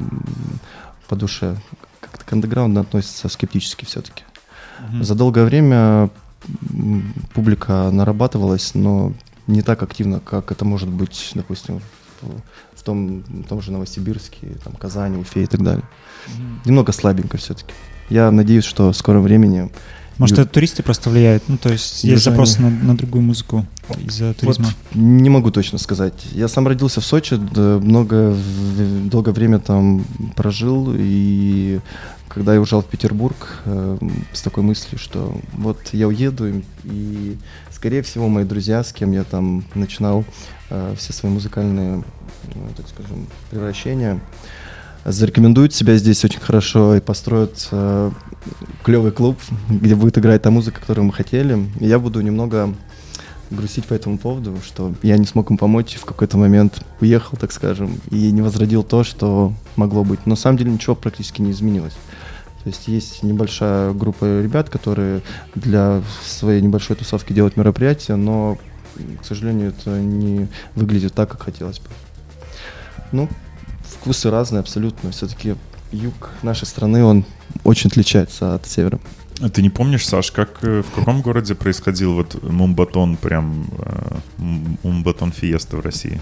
по 1.09 1.17
душе. 1.17 1.57
Как-то 2.01 2.25
к 2.25 2.33
андеграунду 2.33 2.81
относятся 2.81 3.29
скептически 3.29 3.85
все-таки. 3.85 4.25
Mm-hmm. 4.81 5.03
За 5.03 5.15
долгое 5.15 5.45
время 5.45 6.11
публика 7.35 7.91
нарабатывалась, 7.91 8.75
но 8.75 9.13
не 9.47 9.63
так 9.63 9.83
активно, 9.83 10.21
как 10.21 10.53
это 10.53 10.65
может 10.65 10.89
быть, 10.89 11.33
допустим, 11.35 11.81
в, 12.75 12.83
том, 12.83 13.23
в 13.23 13.49
том 13.49 13.63
же 13.63 13.73
Новосибирске, 13.73 14.57
там, 14.65 14.75
Казани, 14.75 15.19
Уфе 15.19 15.45
и 15.45 15.47
так 15.47 15.63
далее. 15.63 15.85
Немного 16.65 16.93
слабенько 16.93 17.37
все-таки. 17.37 17.73
Я 18.09 18.31
надеюсь, 18.31 18.65
что 18.65 18.93
в 18.93 18.97
скором 18.97 19.23
времени 19.23 19.71
может, 20.19 20.39
это 20.39 20.49
туристы 20.49 20.83
просто 20.83 21.11
влияют? 21.11 21.45
Ну, 21.49 21.59
то 21.59 21.71
есть 21.71 22.05
есть 22.05 22.25
запрос 22.25 22.59
на, 22.59 22.71
на 22.71 22.97
другую 22.97 23.23
музыку 23.23 23.67
из-за 24.07 24.35
туризма? 24.35 24.67
Вот, 24.67 24.75
не 24.95 25.29
могу 25.29 25.51
точно 25.51 25.79
сказать. 25.79 26.15
Я 26.33 26.49
сам 26.49 26.67
родился 26.67 27.01
в 27.01 27.05
Сочи, 27.05 27.35
много, 27.35 28.37
долгое 29.11 29.33
время 29.33 29.59
там 29.59 30.05
прожил, 30.35 30.93
и 30.95 31.81
когда 32.29 32.55
я 32.55 32.61
уезжал 32.61 32.83
в 32.83 32.87
Петербург 32.87 33.63
э, 33.65 33.99
с 34.33 34.43
такой 34.43 34.63
мыслью, 34.63 34.99
что 34.99 35.35
вот 35.53 35.79
я 35.93 36.09
уеду, 36.09 36.63
и, 36.85 37.37
скорее 37.71 38.03
всего, 38.03 38.29
мои 38.29 38.45
друзья, 38.45 38.85
с 38.85 38.93
кем 38.93 39.13
я 39.13 39.25
там 39.25 39.65
начинал 39.75 40.25
э, 40.71 40.95
все 40.99 41.13
свои 41.13 41.33
музыкальные, 41.33 42.05
ну, 42.55 42.61
так 42.77 42.89
скажем, 42.89 43.27
превращения, 43.51 44.21
зарекомендуют 45.07 45.73
себя 45.73 45.97
здесь 45.97 46.25
очень 46.25 46.41
хорошо 46.41 46.97
и 46.97 47.01
построят 47.01 47.69
э, 47.71 48.11
клевый 48.83 49.13
клуб, 49.13 49.39
где 49.69 49.95
будет 49.95 50.19
играть 50.19 50.43
та 50.43 50.51
музыка, 50.51 50.81
которую 50.81 51.07
мы 51.07 51.13
хотели. 51.13 51.69
И 51.81 51.87
я 51.87 51.99
буду 51.99 52.21
немного 52.21 52.75
грустить 53.51 53.87
по 53.87 53.95
этому 53.95 54.19
поводу, 54.19 54.57
что 54.65 54.95
я 55.03 55.17
не 55.19 55.25
смог 55.25 55.51
им 55.51 55.59
помочь, 55.59 55.95
в 55.95 56.05
какой-то 56.05 56.37
момент 56.37 56.83
уехал, 57.01 57.37
так 57.39 57.53
скажем, 57.53 58.01
и 58.11 58.31
не 58.33 58.43
возродил 58.43 58.83
то, 58.83 59.05
что 59.05 59.53
могло 59.77 60.05
быть. 60.05 60.21
Но 60.27 60.31
на 60.31 60.37
самом 60.37 60.59
деле 60.59 60.73
ничего 60.73 60.95
практически 60.97 61.43
не 61.43 61.53
изменилось. 61.53 61.95
То 62.65 62.71
есть 62.71 62.89
есть 62.89 63.23
небольшая 63.23 63.93
группа 63.93 64.25
ребят, 64.25 64.69
которые 64.69 65.23
для 65.55 66.03
своей 66.25 66.61
небольшой 66.61 66.97
тусовки 66.97 67.33
делают 67.33 67.57
мероприятия, 67.57 68.17
но, 68.17 68.59
к 69.23 69.25
сожалению, 69.25 69.69
это 69.69 70.01
не 70.01 70.49
выглядит 70.75 71.15
так, 71.15 71.31
как 71.31 71.43
хотелось 71.43 71.79
бы. 71.79 71.87
Ну, 73.13 73.29
вкусы 73.85 74.31
разные 74.31 74.61
абсолютно. 74.61 75.13
Все-таки 75.13 75.55
юг 75.93 76.31
нашей 76.43 76.67
страны, 76.67 77.05
он 77.05 77.25
очень 77.65 77.89
отличается 77.89 78.55
от 78.55 78.67
севера. 78.67 78.99
А 79.41 79.51
ты 79.51 79.61
не 79.63 79.71
помнишь, 79.71 80.07
Саш, 80.07 80.31
как 80.31 80.59
э, 80.63 80.83
в 80.83 80.91
каком 80.95 81.21
городе 81.21 81.55
происходил 81.55 82.15
вот 82.15 82.43
Мумбатон, 82.43 83.17
прям 83.17 83.67
э, 83.79 84.17
Мумбатон 84.83 85.31
Фиеста 85.31 85.77
в 85.77 85.81
России? 85.81 86.21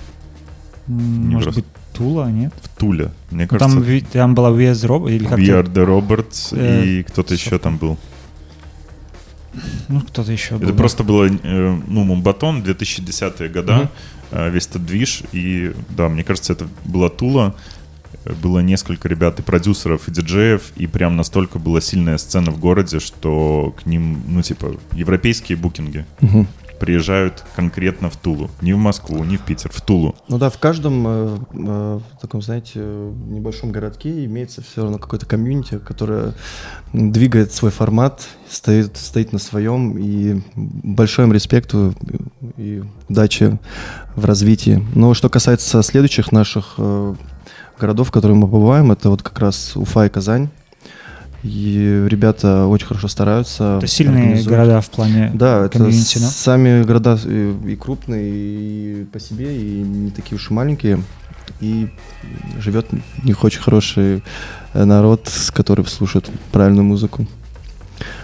Может 0.87 1.49
не 1.49 1.63
быть, 1.63 1.65
Тула, 1.93 2.31
нет? 2.31 2.53
В 2.61 2.69
Туле, 2.77 3.11
мне 3.31 3.45
ну, 3.51 3.59
кажется. 3.59 3.81
Там, 3.81 4.01
там 4.13 4.35
была 4.35 4.51
We 4.51 4.73
Robert, 4.73 5.11
или 5.13 5.25
как 5.25 5.39
We 5.39 5.47
Are 5.47 5.65
The 5.65 5.87
Roberts, 5.87 6.57
э, 6.57 6.85
и 6.85 7.03
кто-то 7.05 7.35
еще 7.35 7.59
там 7.59 7.79
был. 7.79 7.97
Ну, 9.89 10.01
кто-то 10.01 10.33
еще 10.33 10.57
был. 10.57 10.69
Это 10.69 10.77
просто 10.77 11.05
было, 11.05 11.27
э, 11.27 11.81
ну, 11.87 12.05
Мумбатон, 12.05 12.63
2010-е 12.63 13.49
года, 13.49 13.79
угу. 13.79 13.89
э, 14.33 14.51
весь 14.51 14.67
этот 14.67 14.85
движ, 14.85 15.23
и, 15.33 15.73
да, 15.91 16.09
мне 16.09 16.25
кажется, 16.25 16.53
это 16.53 16.67
была 16.85 17.09
Тула, 17.09 17.55
было 18.43 18.61
несколько 18.61 19.09
ребят 19.09 19.39
и 19.39 19.43
продюсеров, 19.43 20.09
и 20.09 20.11
диджеев, 20.11 20.73
и 20.77 20.87
прям 20.87 21.17
настолько 21.17 21.59
была 21.59 21.81
сильная 21.81 22.19
сцена 22.19 22.51
в 22.51 22.59
городе, 22.59 23.01
что 23.01 23.75
к 23.79 23.87
ним, 23.87 24.23
ну, 24.27 24.43
типа, 24.43 24.77
европейские 24.93 25.59
букинги 25.59 26.07
угу. 26.21 26.47
приезжают 26.81 27.45
конкретно 27.55 28.11
в 28.11 28.17
Тулу. 28.17 28.51
Не 28.63 28.73
в 28.73 28.79
Москву, 28.79 29.23
не 29.25 29.37
в 29.37 29.43
Питер, 29.43 29.71
в 29.73 29.81
Тулу. 29.83 30.17
Ну 30.29 30.39
да, 30.39 30.51
в 30.51 30.59
каждом 30.59 31.05
э, 31.07 31.39
э, 31.53 32.01
таком, 32.21 32.41
знаете, 32.41 32.81
небольшом 32.81 33.73
городке 33.73 34.25
имеется 34.25 34.63
все 34.63 34.83
равно 34.83 34.99
какое-то 34.99 35.27
комьюнити, 35.27 35.79
которое 35.79 36.35
двигает 36.93 37.53
свой 37.53 37.71
формат, 37.71 38.27
стоит, 38.49 38.97
стоит 38.97 39.33
на 39.33 39.39
своем, 39.39 39.99
и 39.99 40.41
большой 40.55 41.27
им 41.27 41.33
респекту 41.33 41.95
и 42.57 42.83
удачи 43.09 43.59
в 44.17 44.25
развитии. 44.25 44.83
Но 44.95 45.15
что 45.15 45.29
касается 45.29 45.83
следующих 45.83 46.33
наших 46.33 46.75
э, 46.79 47.15
городов, 47.79 48.09
в 48.09 48.11
которые 48.11 48.37
мы 48.37 48.49
побываем, 48.49 48.93
это 48.93 49.11
вот 49.11 49.23
как 49.23 49.39
раз 49.39 49.77
Уфа 49.77 50.07
и 50.07 50.09
Казань. 50.09 50.49
И 51.43 52.07
ребята 52.09 52.67
очень 52.67 52.87
хорошо 52.87 53.07
стараются. 53.07 53.77
Это 53.77 53.87
сильные 53.87 54.43
города 54.45 54.81
в 54.81 54.89
плане 54.89 55.31
Да, 55.35 55.67
это 55.67 55.79
да? 55.79 55.93
сами 55.93 56.83
города 56.85 57.19
и, 57.23 57.77
крупные, 57.79 59.03
и 59.03 59.05
по 59.05 59.21
себе, 59.21 59.55
и 59.55 59.83
не 59.83 60.11
такие 60.11 60.37
уж 60.37 60.51
и 60.51 60.55
маленькие. 60.55 61.03
И 61.61 61.91
живет 62.59 62.87
у 62.93 63.27
них 63.27 63.45
очень 63.45 63.61
хороший 63.61 64.23
э, 64.73 64.85
народ, 64.85 65.31
который 65.53 65.85
слушает 65.85 66.31
правильную 66.51 66.85
музыку. 66.85 67.27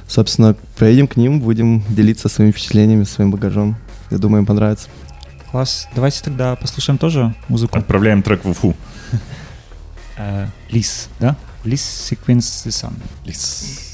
Собственно, 0.08 0.56
проедем 0.78 1.06
к 1.06 1.16
ним, 1.16 1.40
будем 1.40 1.82
делиться 1.90 2.30
своими 2.30 2.52
впечатлениями, 2.52 3.04
своим 3.04 3.30
багажом. 3.30 3.76
Я 4.10 4.16
думаю, 4.16 4.40
им 4.40 4.46
понравится. 4.46 4.88
Класс. 5.50 5.88
Давайте 5.94 6.22
тогда 6.24 6.56
послушаем 6.56 6.96
тоже 6.96 7.34
музыку. 7.48 7.78
Отправляем 7.78 8.22
трек 8.22 8.44
в 8.44 8.48
Уфу. 8.48 8.74
Liss, 10.70 11.08
LIS. 11.20 11.34
Liss 11.64 11.80
LIS 11.80 11.80
Sequence 11.82 12.62
Design. 12.64 12.96
Liss. 13.26 13.89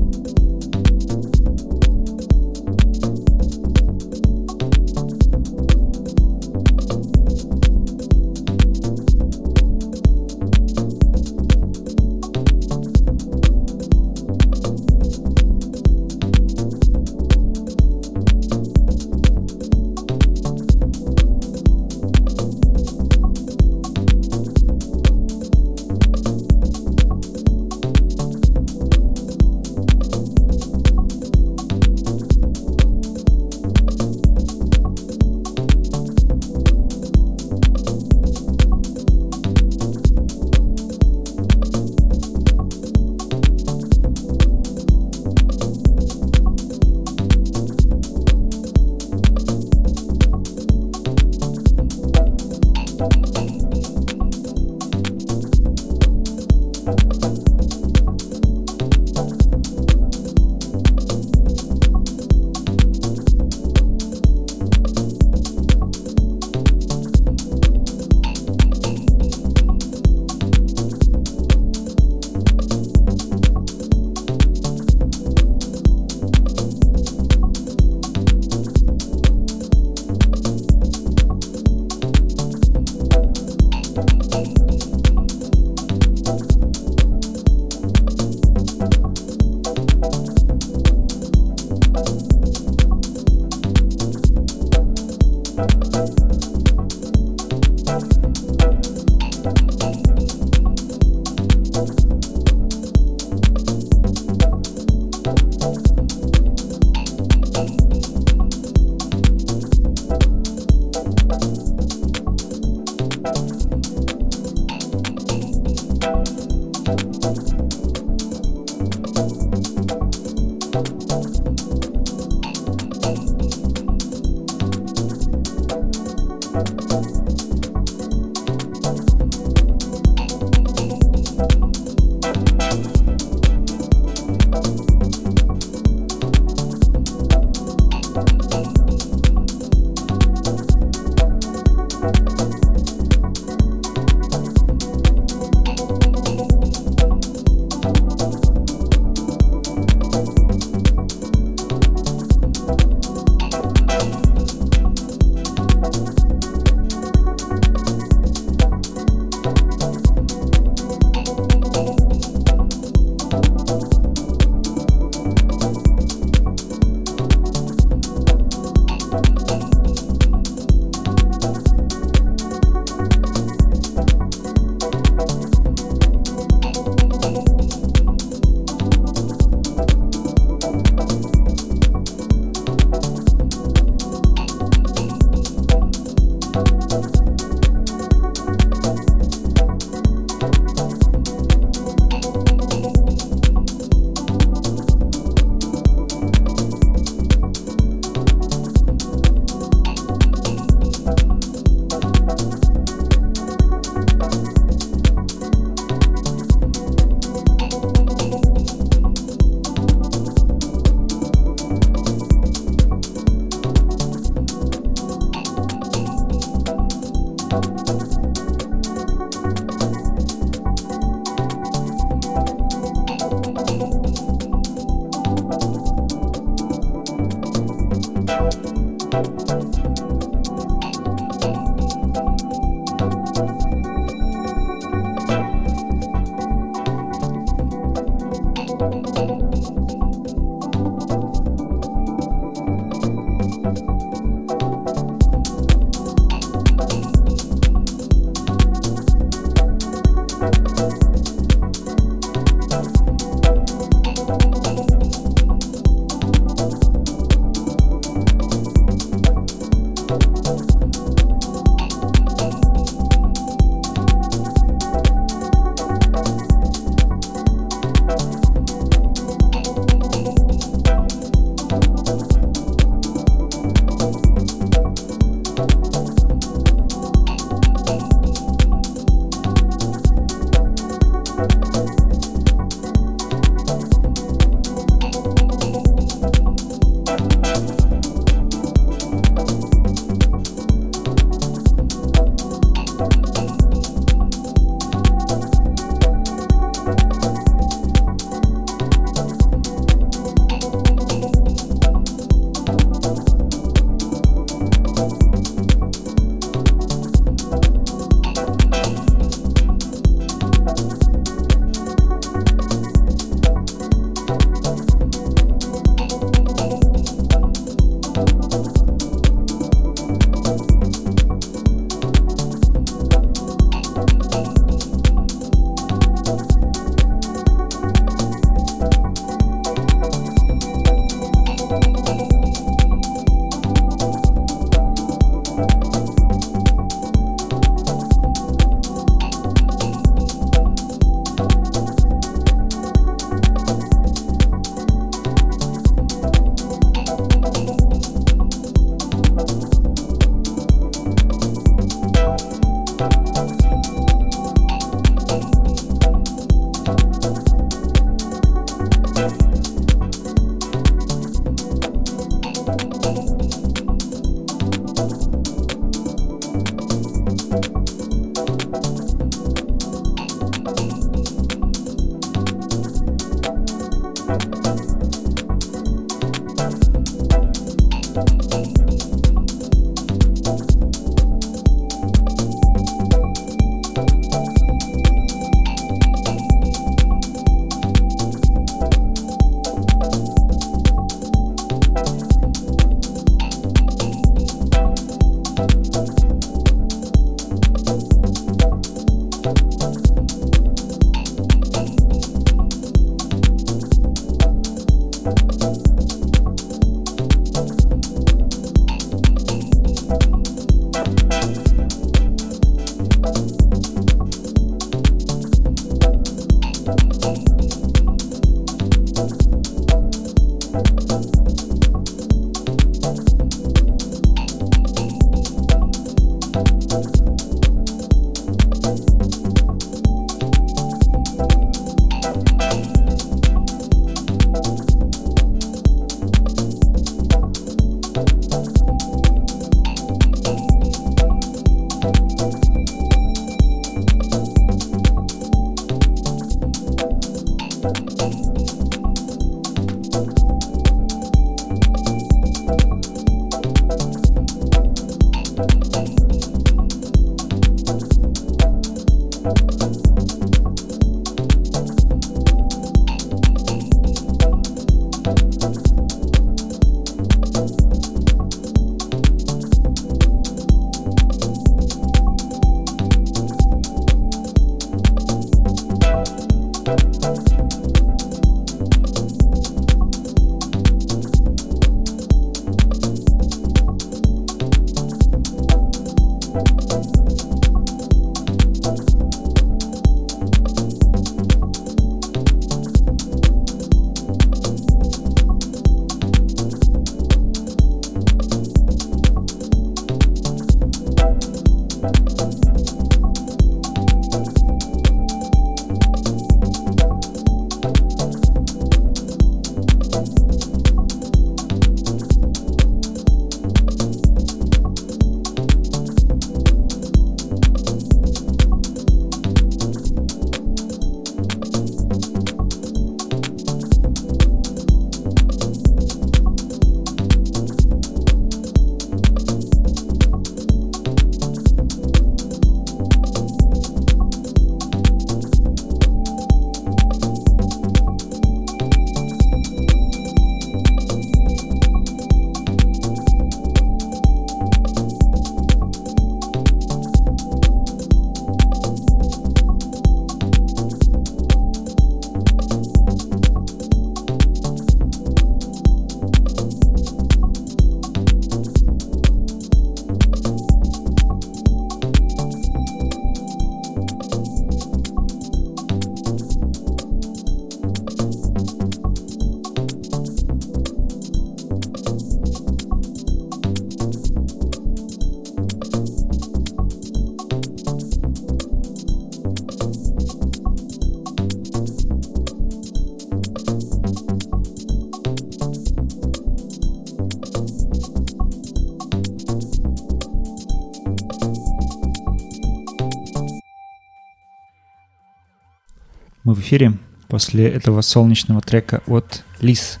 Мы 596.50 596.56
в 596.56 596.60
эфире 596.62 596.94
после 597.28 597.68
этого 597.68 598.00
солнечного 598.00 598.60
трека 598.60 599.04
от 599.06 599.44
Лис. 599.60 600.00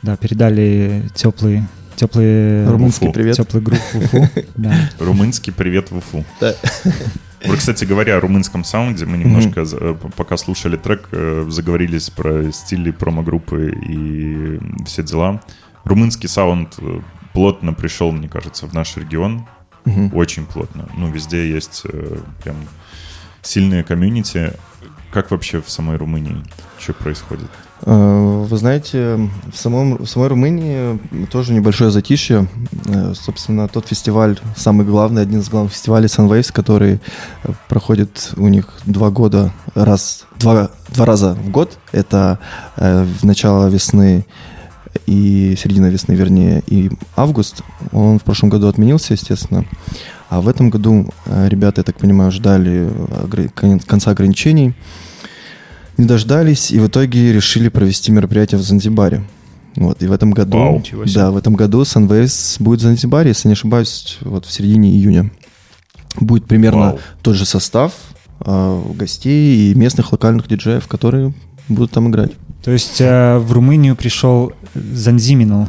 Да, 0.00 0.16
передали 0.16 1.10
теплые 1.12 1.66
теплые 1.96 2.68
румынский 2.68 3.08
Уфу. 3.08 3.14
привет. 3.14 3.36
Теплый 3.36 3.64
групп 3.64 3.80
Уфу. 3.92 4.28
Да. 4.54 4.72
Румынский 5.00 5.52
привет 5.52 5.90
в 5.90 5.96
Уфу. 5.96 6.24
Да. 6.40 6.54
Вот, 7.44 7.58
кстати 7.58 7.84
говоря, 7.84 8.18
о 8.18 8.20
румынском 8.20 8.62
саунде, 8.62 9.04
мы 9.04 9.18
немножко, 9.18 9.62
mm-hmm. 9.62 10.12
пока 10.16 10.36
слушали 10.36 10.76
трек, 10.76 11.08
э, 11.10 11.46
заговорились 11.48 12.08
про 12.10 12.52
стили 12.52 12.92
промо-группы 12.92 13.76
и 13.84 14.60
все 14.86 15.02
дела. 15.02 15.42
Румынский 15.82 16.28
саунд 16.28 16.76
э, 16.78 17.00
плотно 17.32 17.72
пришел, 17.72 18.12
мне 18.12 18.28
кажется, 18.28 18.68
в 18.68 18.72
наш 18.72 18.96
регион. 18.96 19.48
Mm-hmm. 19.84 20.14
Очень 20.14 20.46
плотно. 20.46 20.88
Ну, 20.96 21.10
везде 21.10 21.50
есть 21.50 21.82
прям 22.44 22.54
сильные 23.42 23.82
комьюнити. 23.82 24.52
Как 25.12 25.30
вообще 25.30 25.60
в 25.60 25.68
самой 25.68 25.98
Румынии? 25.98 26.42
Что 26.78 26.94
происходит? 26.94 27.48
Э, 27.84 28.44
вы 28.48 28.56
знаете, 28.56 29.28
в, 29.52 29.56
самом, 29.56 29.98
в 29.98 30.06
самой 30.06 30.28
Румынии 30.28 30.98
тоже 31.26 31.52
небольшое 31.52 31.90
затишье. 31.90 32.48
Э, 32.86 33.12
собственно, 33.14 33.68
тот 33.68 33.88
фестиваль, 33.88 34.38
самый 34.56 34.86
главный, 34.86 35.20
один 35.20 35.40
из 35.40 35.50
главных 35.50 35.74
фестивалей 35.74 36.06
Sunwaves, 36.06 36.50
который 36.50 36.94
э, 37.42 37.52
проходит 37.68 38.32
у 38.38 38.48
них 38.48 38.72
два 38.86 39.10
года, 39.10 39.52
раз, 39.74 40.24
два, 40.38 40.70
два 40.88 41.04
раза 41.04 41.34
в 41.34 41.50
год. 41.50 41.76
Это 41.92 42.38
в 42.76 43.24
начало 43.24 43.68
весны 43.68 44.24
и 45.06 45.56
середина 45.58 45.86
весны, 45.86 46.14
вернее, 46.14 46.62
и 46.66 46.90
август. 47.16 47.62
Он 47.92 48.18
в 48.18 48.22
прошлом 48.22 48.48
году 48.48 48.68
отменился, 48.68 49.12
естественно. 49.12 49.66
А 50.30 50.40
в 50.40 50.48
этом 50.48 50.70
году 50.70 51.10
ребята, 51.26 51.80
я 51.80 51.84
так 51.84 51.98
понимаю, 51.98 52.32
ждали 52.32 52.90
конца 53.86 54.10
ограничений 54.10 54.74
не 56.02 56.08
дождались 56.08 56.70
и 56.70 56.80
в 56.80 56.88
итоге 56.88 57.32
решили 57.32 57.68
провести 57.68 58.12
мероприятие 58.12 58.58
в 58.58 58.62
Занзибаре. 58.62 59.22
Вот, 59.76 60.02
и 60.02 60.06
в 60.06 60.12
этом 60.12 60.32
году, 60.32 60.58
Вау, 60.58 60.82
да, 61.14 61.30
в 61.30 61.36
этом 61.36 61.54
году 61.54 61.82
Sunways 61.82 62.62
будет 62.62 62.80
в 62.80 62.82
Занзибаре, 62.82 63.28
если 63.28 63.48
не 63.48 63.54
ошибаюсь, 63.54 64.18
вот 64.20 64.44
в 64.44 64.52
середине 64.52 64.90
июня. 64.90 65.30
Будет 66.20 66.44
примерно 66.46 66.80
Вау. 66.80 66.98
тот 67.22 67.36
же 67.36 67.46
состав 67.46 67.92
э, 68.44 68.82
гостей 68.94 69.70
и 69.70 69.74
местных 69.74 70.12
локальных 70.12 70.46
диджеев, 70.46 70.86
которые 70.88 71.32
будут 71.68 71.92
там 71.92 72.10
играть. 72.10 72.32
То 72.62 72.70
есть 72.70 73.00
э, 73.00 73.38
в 73.38 73.50
Румынию 73.52 73.96
пришел 73.96 74.52
Занзиминал. 74.74 75.68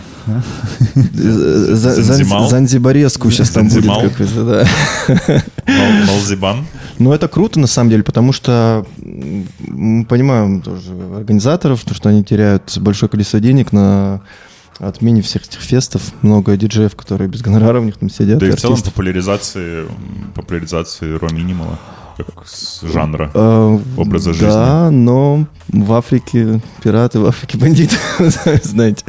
Занзибареску 2.49 3.31
сейчас 3.31 3.51
там 3.51 3.69
будет 3.69 3.85
какой-то, 3.85 4.43
да. 4.45 5.43
Малзибан? 5.67 6.65
Ну, 6.99 7.13
это 7.13 7.27
круто, 7.27 7.59
на 7.59 7.67
самом 7.67 7.89
деле, 7.89 8.03
потому 8.03 8.31
что 8.33 8.85
мы 8.97 10.05
понимаем 10.05 10.61
тоже 10.61 10.91
организаторов, 11.15 11.83
то, 11.83 11.93
что 11.93 12.09
они 12.09 12.23
теряют 12.23 12.77
большое 12.79 13.09
количество 13.09 13.39
денег 13.39 13.71
на 13.71 14.21
отмене 14.79 15.21
всех 15.21 15.45
этих 15.45 15.59
фестов. 15.59 16.01
Много 16.21 16.57
диджеев, 16.57 16.95
которые 16.95 17.27
без 17.27 17.41
гонорара 17.41 17.79
у 17.79 17.83
них 17.83 17.97
там 17.97 18.09
сидят. 18.09 18.39
Да 18.39 18.47
и, 18.47 18.49
и 18.49 18.51
в 18.51 18.59
целом 18.59 18.81
популяризации, 18.81 19.85
популяризации 20.35 21.15
ро-минимала 21.15 21.79
как 22.17 22.47
с 22.47 22.81
жанра 22.81 23.31
э, 23.33 23.79
образа 23.97 24.33
жизни. 24.33 24.45
Да, 24.45 24.91
но 24.91 25.47
в 25.67 25.93
Африке 25.93 26.61
пираты, 26.83 27.19
в 27.19 27.25
Африке 27.25 27.57
бандиты, 27.57 27.95
знаете. 28.63 29.03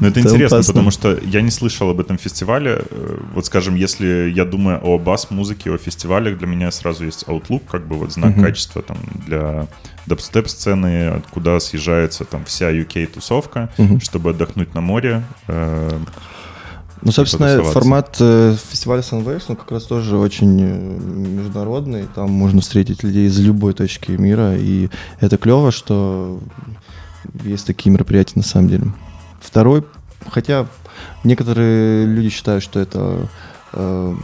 Ну, 0.00 0.08
это, 0.08 0.20
это 0.20 0.28
интересно, 0.28 0.58
опасно. 0.58 0.72
потому 0.72 0.90
что 0.90 1.18
я 1.24 1.40
не 1.40 1.50
слышал 1.50 1.88
об 1.88 2.00
этом 2.00 2.18
фестивале. 2.18 2.82
Э, 2.90 3.18
вот, 3.34 3.46
скажем, 3.46 3.76
если 3.76 4.30
я 4.34 4.44
думаю 4.44 4.80
о 4.82 4.98
бас-музыке, 4.98 5.70
о 5.72 5.78
фестивалях, 5.78 6.38
для 6.38 6.46
меня 6.46 6.70
сразу 6.70 7.04
есть 7.04 7.24
Outlook, 7.24 7.62
как 7.70 7.86
бы 7.86 7.96
вот 7.96 8.12
знак 8.12 8.34
качества 8.36 8.82
там 8.82 8.98
для 9.26 9.66
дабстеп-сцены, 10.06 11.22
куда 11.30 11.58
съезжается 11.60 12.24
там 12.24 12.44
вся 12.44 12.70
UK-тусовка, 12.72 13.70
чтобы 14.02 14.30
отдохнуть 14.30 14.74
на 14.74 14.80
море. 14.80 15.22
Э, 15.48 15.98
ну, 17.02 17.12
собственно, 17.12 17.62
формат 17.62 18.16
э, 18.20 18.56
фестиваля 18.70 19.00
Sunwaves, 19.00 19.44
он 19.48 19.56
как 19.56 19.70
раз 19.70 19.84
тоже 19.84 20.16
очень 20.16 20.48
международный. 20.50 22.06
Там 22.14 22.30
можно 22.30 22.60
встретить 22.60 23.02
людей 23.02 23.28
из 23.28 23.38
любой 23.38 23.74
точки 23.74 24.12
мира. 24.12 24.56
И 24.56 24.88
это 25.20 25.36
клево, 25.36 25.70
что 25.70 26.40
есть 27.44 27.66
такие 27.66 27.92
мероприятия 27.92 28.32
на 28.36 28.42
самом 28.42 28.68
деле. 28.68 28.84
Второй, 29.56 29.84
хотя 30.28 30.66
некоторые 31.24 32.04
люди 32.04 32.28
считают, 32.28 32.62
что 32.62 32.78
это, 32.78 33.26
э, 33.72 34.14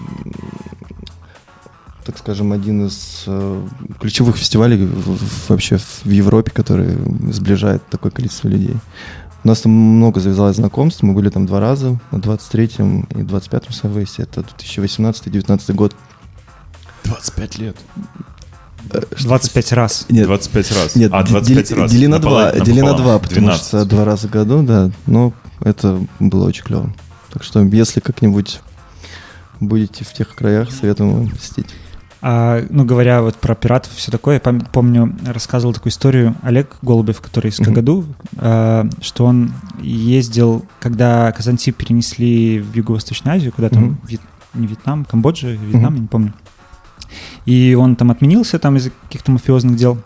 так 2.04 2.18
скажем, 2.18 2.52
один 2.52 2.86
из 2.86 3.24
э, 3.26 3.66
ключевых 3.98 4.36
фестивалей 4.36 4.86
вообще 5.48 5.78
в 5.78 6.10
Европе, 6.10 6.50
который 6.50 6.98
сближает 7.32 7.82
такое 7.88 8.12
количество 8.12 8.48
людей. 8.48 8.76
У 9.42 9.48
нас 9.48 9.62
там 9.62 9.72
много 9.72 10.20
завязалось 10.20 10.56
знакомств. 10.56 11.02
Мы 11.02 11.14
были 11.14 11.30
там 11.30 11.46
два 11.46 11.60
раза, 11.60 11.98
на 12.10 12.18
23-м 12.18 13.04
и 13.04 13.22
25-м 13.22 13.72
Саввейсе. 13.72 14.24
Это 14.24 14.42
2018-2019 14.42 15.72
год. 15.72 15.96
25 17.04 17.58
лет. 17.58 17.76
25 18.90 19.72
раз. 19.72 20.06
Нет, 20.08 20.26
25 20.26 20.72
раз. 20.72 20.96
Нет, 20.96 21.10
а, 21.12 21.22
25 21.22 21.68
дели, 21.68 21.80
раз. 21.80 21.90
Дели 21.90 22.06
на, 22.06 22.18
два, 22.18 22.52
дели 22.52 22.80
на 22.80 22.94
два, 22.94 23.18
потому 23.18 23.46
12. 23.46 23.66
что 23.66 23.84
два 23.84 24.04
раза 24.04 24.28
в 24.28 24.30
году, 24.30 24.62
да. 24.62 24.90
Но 25.06 25.32
это 25.60 26.00
было 26.20 26.46
очень 26.46 26.64
клево. 26.64 26.92
Так 27.32 27.42
что, 27.42 27.60
если 27.62 28.00
как-нибудь 28.00 28.60
будете 29.60 30.04
в 30.04 30.12
тех 30.12 30.34
краях, 30.34 30.70
советую 30.70 31.10
вам 31.10 31.30
посетить. 31.30 31.66
А, 32.24 32.64
ну, 32.70 32.84
говоря 32.84 33.20
вот 33.20 33.34
про 33.34 33.56
пиратов 33.56 33.92
и 33.94 33.96
все 33.96 34.12
такое, 34.12 34.40
я 34.44 34.52
помню, 34.72 35.12
рассказывал 35.26 35.74
такую 35.74 35.90
историю 35.90 36.36
Олег 36.42 36.76
Голубев, 36.80 37.20
который 37.20 37.48
из 37.50 37.56
Кагаду, 37.56 38.02
mm-hmm. 38.02 38.38
а, 38.38 38.88
что 39.00 39.24
он 39.24 39.52
ездил, 39.80 40.64
когда 40.78 41.32
Казантип 41.32 41.76
перенесли 41.76 42.60
в 42.60 42.76
Юго-Восточную 42.76 43.36
Азию, 43.36 43.52
куда 43.52 43.70
там, 43.70 43.84
mm-hmm. 43.84 44.08
Вьет, 44.08 44.20
не 44.54 44.66
Вьетнам, 44.68 45.04
Камбоджа, 45.04 45.48
Вьетнам, 45.48 45.94
mm-hmm. 45.94 45.96
я 45.96 46.00
не 46.00 46.06
помню. 46.06 46.34
И 47.46 47.74
он 47.78 47.96
там 47.96 48.10
отменился 48.10 48.58
там 48.58 48.76
из-за 48.76 48.90
каких-то 49.04 49.32
мафиозных 49.32 49.76
дел. 49.76 49.98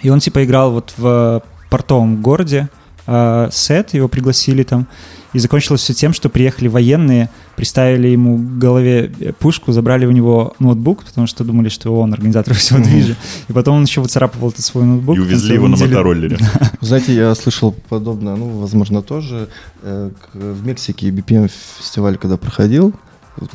И 0.00 0.10
он 0.10 0.20
типа 0.20 0.44
играл 0.44 0.72
вот 0.72 0.92
в 0.96 1.42
портовом 1.70 2.22
городе, 2.22 2.68
э, 3.06 3.48
сет, 3.50 3.94
его 3.94 4.08
пригласили 4.08 4.62
там, 4.62 4.86
и 5.36 5.38
закончилось 5.38 5.82
все 5.82 5.92
тем, 5.92 6.14
что 6.14 6.30
приехали 6.30 6.66
военные, 6.66 7.28
приставили 7.56 8.08
ему 8.08 8.38
к 8.38 8.58
голове 8.58 9.12
пушку, 9.38 9.70
забрали 9.70 10.06
у 10.06 10.10
него 10.10 10.54
ноутбук, 10.58 11.04
потому 11.04 11.26
что 11.26 11.44
думали, 11.44 11.68
что 11.68 11.94
он 11.94 12.14
организатор 12.14 12.54
всего 12.56 12.82
движа. 12.82 13.16
И 13.48 13.52
потом 13.52 13.76
он 13.76 13.84
еще 13.84 14.00
выцарапывал 14.00 14.48
этот 14.48 14.64
свой 14.64 14.84
ноутбук. 14.84 15.16
И 15.16 15.20
увезли 15.20 15.54
его 15.54 15.68
на 15.68 15.76
мотороллере. 15.76 16.38
Знаете, 16.80 17.14
я 17.14 17.34
слышал 17.34 17.74
подобное, 17.90 18.34
ну, 18.36 18.60
возможно, 18.60 19.02
тоже. 19.02 19.48
Э, 19.82 20.10
в 20.32 20.66
Мексике 20.66 21.10
BPM 21.10 21.50
фестиваль, 21.78 22.16
когда 22.16 22.38
проходил, 22.38 22.94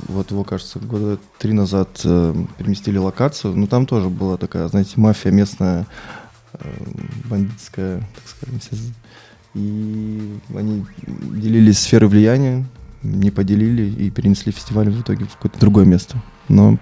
вот 0.08 0.32
его, 0.32 0.44
кажется, 0.44 0.80
года 0.80 1.18
три 1.38 1.54
назад 1.54 2.02
э, 2.04 2.36
переместили 2.58 2.98
локацию. 2.98 3.56
Но 3.56 3.68
там 3.68 3.86
тоже 3.86 4.10
была 4.10 4.38
такая, 4.38 4.68
знаете, 4.68 4.94
мафия 4.98 5.32
местная, 5.32 5.86
бандитская, 7.26 8.00
так 8.00 8.24
скажем, 8.26 8.60
и 9.54 10.40
они 10.56 10.86
делились 11.04 11.80
сферы 11.80 12.08
влияния, 12.08 12.66
не 13.04 13.32
поделили 13.32 13.84
и 13.84 14.10
перенесли 14.10 14.52
фестиваль 14.52 14.90
в 14.90 15.02
итоге 15.02 15.26
в 15.26 15.36
какое-то 15.36 15.60
другое 15.60 15.86
место. 15.86 16.22
Но 16.48 16.78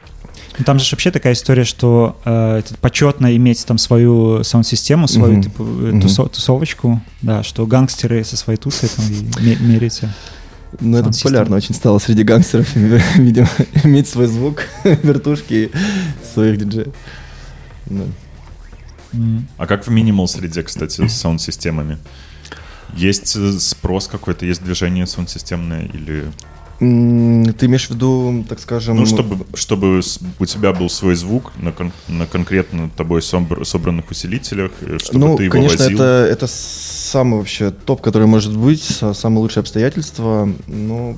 ну, 0.57 0.65
там 0.65 0.79
же 0.79 0.87
вообще 0.91 1.11
такая 1.11 1.33
история, 1.33 1.63
что 1.63 2.19
э, 2.25 2.61
почетно 2.81 3.35
иметь 3.35 3.65
там 3.65 3.77
свою 3.77 4.43
саунд-систему, 4.43 5.07
свою 5.07 5.37
mm-hmm. 5.37 5.43
типа, 5.43 5.61
mm-hmm. 5.61 6.01
Тусо, 6.01 6.25
тусовочку, 6.27 7.01
да, 7.21 7.43
что 7.43 7.65
гангстеры 7.65 8.23
со 8.23 8.37
своей 8.37 8.57
тусой 8.57 8.89
там 8.89 9.05
меряются. 9.41 10.13
Ну, 10.79 10.97
это 10.97 11.11
популярно 11.11 11.55
очень 11.55 11.73
стало 11.73 11.99
среди 11.99 12.23
гангстеров, 12.23 12.75
видимо, 12.75 13.49
иметь 13.83 14.07
свой 14.07 14.27
звук, 14.27 14.63
вертушки 14.83 15.71
своих 16.33 16.57
диджеев. 16.57 16.93
Да. 17.87 18.03
Mm. 19.13 19.41
А 19.57 19.65
как 19.65 19.87
в 19.87 19.89
минимал 19.89 20.27
среде, 20.27 20.61
кстати, 20.61 21.07
с 21.07 21.13
саунд-системами? 21.13 21.97
Есть 22.95 23.35
э, 23.35 23.51
спрос 23.59 24.07
какой-то, 24.07 24.45
есть 24.45 24.63
движение 24.63 25.07
саунд-системное 25.07 25.85
или... 25.85 26.31
Ты 26.79 27.65
имеешь 27.65 27.87
в 27.87 27.91
виду, 27.91 28.45
так 28.47 28.59
скажем... 28.59 28.97
Ну, 28.97 29.05
чтобы, 29.05 29.45
чтобы 29.53 30.01
у 30.39 30.45
тебя 30.45 30.71
был 30.71 30.89
свой 30.89 31.15
звук 31.15 31.51
на, 31.57 31.73
кон, 31.73 31.91
на 32.07 32.25
конкретно 32.25 32.89
тобой 32.95 33.21
собр, 33.21 33.65
собранных 33.65 34.09
усилителях, 34.11 34.71
э, 34.81 34.97
чтобы 34.99 35.19
ну, 35.19 35.37
ты 35.37 35.43
его 35.43 35.51
конечно, 35.51 35.77
возил. 35.77 35.97
это, 35.97 36.27
это 36.31 36.47
самый 37.09 37.39
вообще 37.39 37.71
топ, 37.71 38.01
который 38.01 38.27
может 38.27 38.55
быть, 38.55 38.83
самые 38.83 39.39
лучшие 39.39 39.61
обстоятельства. 39.61 40.49
Но 40.67 41.17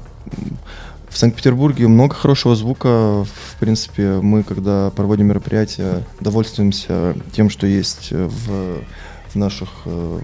в 1.09 1.17
Санкт-Петербурге 1.17 1.87
много 1.87 2.15
хорошего 2.15 2.55
звука. 2.55 3.25
В 3.25 3.59
принципе, 3.59 4.19
мы, 4.21 4.43
когда 4.43 4.89
проводим 4.91 5.27
мероприятия, 5.27 6.03
довольствуемся 6.21 7.15
тем, 7.33 7.49
что 7.49 7.67
есть 7.67 8.11
в, 8.11 8.81
в 9.33 9.35
наших 9.35 9.69
э, 9.85 10.19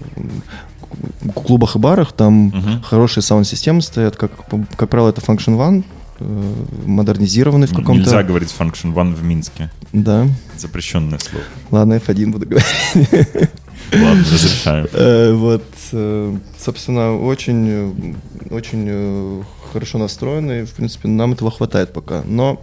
клубах 1.34 1.76
и 1.76 1.78
барах, 1.78 2.12
там 2.12 2.48
угу. 2.48 2.82
хорошие 2.82 3.22
саунд-системы 3.22 3.82
стоят, 3.82 4.16
как, 4.16 4.32
как 4.76 4.88
правило, 4.88 5.10
это 5.10 5.20
Function 5.20 5.58
One, 5.58 5.84
э, 6.20 6.54
модернизированный 6.86 7.66
в 7.66 7.70
каком-то... 7.70 7.92
Нельзя 7.92 8.22
говорить 8.22 8.54
Function 8.58 8.94
One 8.94 9.14
в 9.14 9.22
Минске. 9.22 9.70
Да. 9.92 10.26
Запрещенное 10.56 11.18
слово. 11.18 11.44
Ладно, 11.70 11.94
F1 11.94 12.30
буду 12.30 12.46
говорить. 12.46 12.66
Ладно, 13.92 14.24
разрешаю. 14.32 14.88
Э, 14.92 15.32
вот, 15.32 15.64
э, 15.92 16.36
собственно, 16.58 17.16
очень, 17.16 18.16
очень 18.50 18.86
э, 18.88 19.42
хорошо 19.72 19.98
настроены. 19.98 20.64
В 20.64 20.72
принципе, 20.72 21.08
нам 21.08 21.32
этого 21.32 21.50
хватает 21.50 21.92
пока. 21.92 22.22
Но 22.24 22.62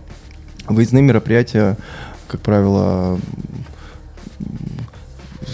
выездные 0.68 1.04
мероприятия, 1.04 1.78
как 2.28 2.42
правило, 2.42 3.20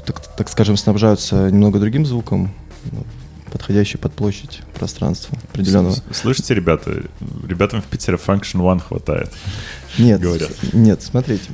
так, 0.05 0.35
так 0.35 0.49
скажем, 0.49 0.77
снабжаются 0.77 1.49
немного 1.49 1.79
другим 1.79 2.05
звуком, 2.05 2.51
подходящий 3.51 3.97
под 3.97 4.13
площадь 4.13 4.61
пространства 4.73 5.37
определенного. 5.49 5.95
Слышите, 6.11 6.53
ребята, 6.53 7.03
ребятам 7.47 7.81
в 7.81 7.85
Питере 7.85 8.17
Function 8.17 8.61
One 8.61 8.79
хватает. 8.79 9.31
Нет, 9.97 10.21
говорят. 10.21 10.51
нет, 10.73 11.01
смотрите. 11.01 11.49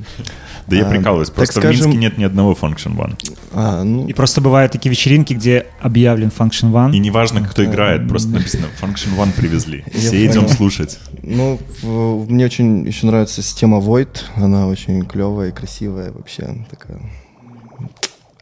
Да 0.68 0.76
я 0.76 0.86
а, 0.86 0.90
прикалываюсь, 0.90 1.30
просто 1.30 1.62
скажем... 1.62 1.82
в 1.82 1.86
Минске 1.86 1.98
нет 1.98 2.18
ни 2.18 2.24
одного 2.24 2.54
Function 2.54 2.96
One. 2.96 3.18
А, 3.54 3.84
ну... 3.84 4.08
И 4.08 4.14
просто 4.14 4.42
бывают 4.42 4.72
такие 4.72 4.90
вечеринки, 4.90 5.34
где 5.34 5.68
объявлен 5.80 6.28
Function 6.28 6.72
One. 6.72 6.94
И 6.94 7.00
неважно, 7.00 7.42
кто 7.42 7.64
играет, 7.64 8.08
просто 8.10 8.30
написано 8.34 8.68
Function 8.82 9.18
One 9.18 9.32
привезли. 9.32 9.86
Все 9.94 10.26
идем 10.26 10.48
слушать. 10.50 11.00
Ну, 11.24 11.60
мне 12.28 12.46
очень 12.46 12.86
еще 12.86 13.08
нравится 13.08 13.42
система 13.42 13.78
Void, 13.78 14.20
она 14.36 14.68
очень 14.68 15.06
клевая 15.06 15.50
и 15.50 15.52
красивая 15.52 16.12
вообще 16.12 16.66
такая. 16.70 17.00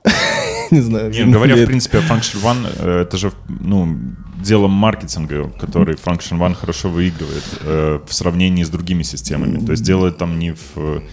Не 0.71 0.81
знаю. 0.81 1.11
Не, 1.11 1.31
говоря, 1.31 1.55
в 1.55 1.65
принципе, 1.65 1.99
о 1.99 2.01
Function 2.01 2.41
One, 2.41 2.67
э, 2.79 3.01
это 3.01 3.17
же, 3.17 3.31
ну, 3.47 3.95
делом 4.37 4.71
маркетинга, 4.71 5.49
который 5.59 5.95
Function 5.95 6.39
One 6.39 6.55
хорошо 6.55 6.89
выигрывает 6.89 7.43
э, 7.61 7.99
в 8.07 8.13
сравнении 8.13 8.63
с 8.63 8.69
другими 8.69 9.03
системами. 9.03 9.63
То 9.63 9.71
есть 9.71 9.83
делает 9.83 10.17
там 10.17 10.39
не 10.39 10.53
в 10.53 11.03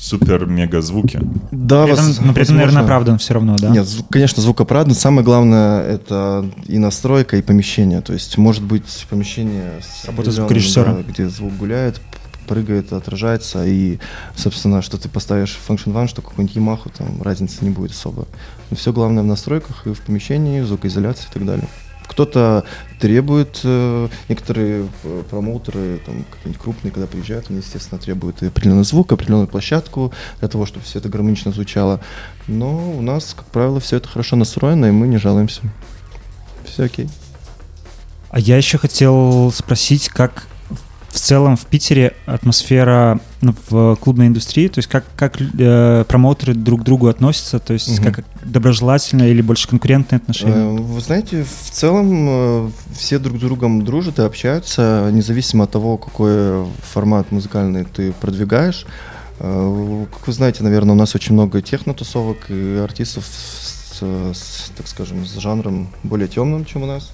супер-мега 0.00 0.80
звуки. 0.80 1.20
Да, 1.50 1.84
при 1.84 1.92
этом, 1.92 2.06
вас, 2.06 2.20
но 2.20 2.32
при 2.32 2.42
этом, 2.42 2.56
наверное, 2.56 2.82
оправдан 2.82 3.18
все 3.18 3.34
равно, 3.34 3.56
да? 3.56 3.68
Нет, 3.68 3.86
конечно, 4.10 4.42
звук 4.42 4.60
оправдан. 4.60 4.94
Самое 4.94 5.24
главное— 5.24 5.82
это 5.88 6.50
и 6.66 6.78
настройка, 6.78 7.36
и 7.36 7.42
помещение. 7.42 8.00
То 8.00 8.12
есть 8.12 8.38
может 8.38 8.62
быть 8.62 9.06
помещение... 9.10 9.80
Работа 10.04 10.30
звукорежиссера. 10.30 10.94
Да, 10.94 11.02
где 11.02 11.28
звук 11.28 11.56
гуляет, 11.56 12.00
прыгает, 12.48 12.92
отражается, 12.92 13.64
и, 13.64 13.98
собственно, 14.34 14.82
что 14.82 14.98
ты 14.98 15.08
поставишь 15.08 15.56
в 15.56 15.70
Function 15.70 15.92
One, 15.92 16.08
что 16.08 16.22
какую-нибудь 16.22 16.56
Yamaha, 16.56 16.92
там 16.96 17.22
разницы 17.22 17.58
не 17.60 17.70
будет 17.70 17.92
особо. 17.92 18.26
Но 18.70 18.76
все 18.76 18.92
главное 18.92 19.22
в 19.22 19.26
настройках 19.26 19.86
и 19.86 19.92
в 19.92 20.00
помещении, 20.00 20.62
звукоизоляции 20.62 21.26
и 21.30 21.32
так 21.32 21.44
далее. 21.44 21.68
Кто-то 22.08 22.64
требует, 23.00 23.60
э, 23.64 24.08
некоторые 24.28 24.88
э, 25.02 25.22
промоутеры, 25.28 26.00
там, 26.04 26.24
какие-нибудь 26.30 26.62
крупные, 26.62 26.92
когда 26.92 27.06
приезжают, 27.06 27.46
они, 27.48 27.58
естественно, 27.58 28.00
требуют 28.00 28.42
определенный 28.42 28.84
звук, 28.84 29.12
определенную 29.12 29.48
площадку 29.48 30.12
для 30.38 30.48
того, 30.48 30.66
чтобы 30.66 30.84
все 30.84 30.98
это 30.98 31.08
гармонично 31.08 31.50
звучало. 31.50 32.00
Но 32.46 32.92
у 32.92 33.00
нас, 33.00 33.34
как 33.34 33.46
правило, 33.46 33.80
все 33.80 33.96
это 33.96 34.08
хорошо 34.08 34.36
настроено, 34.36 34.86
и 34.86 34.90
мы 34.90 35.08
не 35.08 35.16
жалуемся. 35.16 35.62
Все 36.64 36.84
окей. 36.84 37.08
А 38.28 38.38
я 38.38 38.56
еще 38.56 38.78
хотел 38.78 39.50
спросить, 39.52 40.08
как 40.08 40.46
в 41.10 41.18
целом 41.18 41.56
в 41.56 41.66
Питере 41.66 42.14
атмосфера 42.26 43.20
ну, 43.40 43.54
в 43.68 43.96
клубной 43.96 44.28
индустрии, 44.28 44.68
то 44.68 44.78
есть 44.78 44.88
как, 44.88 45.04
как 45.16 45.40
э, 45.40 46.04
промоутеры 46.06 46.54
друг 46.54 46.82
к 46.82 46.84
другу 46.84 47.08
относятся, 47.08 47.58
то 47.58 47.72
есть 47.72 47.98
угу. 47.98 48.04
как 48.04 48.24
доброжелательно 48.44 49.24
или 49.24 49.42
больше 49.42 49.68
конкурентные 49.68 50.18
отношения? 50.18 50.54
Э, 50.54 50.76
вы 50.76 51.00
знаете, 51.00 51.44
в 51.44 51.70
целом 51.70 52.26
э, 52.28 52.70
все 52.96 53.18
друг 53.18 53.38
с 53.38 53.40
другом 53.40 53.84
дружат 53.84 54.18
и 54.20 54.22
общаются, 54.22 55.10
независимо 55.12 55.64
от 55.64 55.72
того, 55.72 55.96
какой 55.96 56.64
формат 56.92 57.32
музыкальный 57.32 57.84
ты 57.84 58.12
продвигаешь. 58.12 58.86
Э, 59.40 60.06
как 60.12 60.26
вы 60.28 60.32
знаете, 60.32 60.62
наверное, 60.62 60.92
у 60.92 60.98
нас 60.98 61.14
очень 61.16 61.32
много 61.32 61.60
технотусовок 61.60 62.50
и 62.50 62.76
артистов 62.76 63.24
с, 63.26 64.00
с, 64.00 64.70
так 64.76 64.86
скажем, 64.86 65.26
с 65.26 65.36
жанром 65.38 65.88
более 66.04 66.28
темным, 66.28 66.64
чем 66.64 66.84
у 66.84 66.86
нас. 66.86 67.10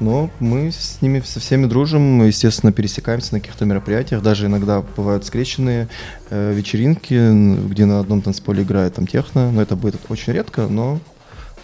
Но 0.00 0.30
мы 0.40 0.72
с 0.72 0.98
ними 1.00 1.20
со 1.24 1.40
всеми 1.40 1.66
дружим, 1.66 2.24
естественно, 2.26 2.72
пересекаемся 2.72 3.34
на 3.34 3.40
каких-то 3.40 3.64
мероприятиях, 3.64 4.22
даже 4.22 4.46
иногда 4.46 4.82
бывают 4.96 5.24
скрещенные 5.24 5.88
э, 6.30 6.52
вечеринки, 6.52 7.58
где 7.68 7.84
на 7.84 8.00
одном 8.00 8.20
танцполе 8.20 8.62
играет 8.62 8.94
там 8.94 9.06
техно, 9.06 9.50
но 9.50 9.62
это 9.62 9.76
будет 9.76 10.00
очень 10.08 10.32
редко, 10.32 10.66
но 10.66 10.98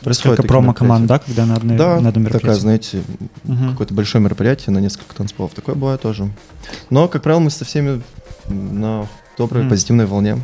происходит 0.03 0.39
Только 0.39 0.49
промо-команд, 0.49 1.07
да, 1.07 1.19
когда 1.19 1.47
на, 1.47 1.57
одной, 1.57 1.77
да, 1.77 2.01
на 2.01 2.09
одном 2.09 2.25
мероприятии? 2.25 2.41
такая, 2.41 2.55
знаете, 2.61 3.03
угу. 3.45 3.71
какое-то 3.73 3.95
большое 3.95 4.23
мероприятие 4.23 4.73
на 4.73 4.79
несколько 4.79 5.15
танцполов, 5.15 5.53
такое 5.55 5.75
бывает 5.75 6.01
тоже. 6.01 6.31
Но, 6.89 7.09
как 7.09 7.23
правило, 7.23 7.41
мы 7.41 7.51
со 7.51 7.65
всеми 7.65 8.03
на 8.49 9.07
доброй, 9.37 9.63
угу. 9.63 9.71
позитивной 9.71 10.07
волне. 10.07 10.39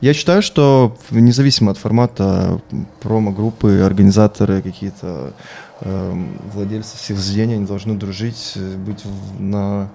Я 0.00 0.12
считаю, 0.12 0.42
что 0.42 0.96
независимо 1.10 1.72
от 1.72 1.78
формата 1.78 2.60
промо-группы, 3.00 3.80
организаторы 3.80 4.60
какие-то 4.60 5.32
владельцы 5.80 6.96
всех 6.96 7.18
заведений, 7.18 7.54
они 7.54 7.66
должны 7.66 7.94
дружить, 7.96 8.52
э, 8.56 8.76
быть 8.76 9.04
на, 9.38 9.90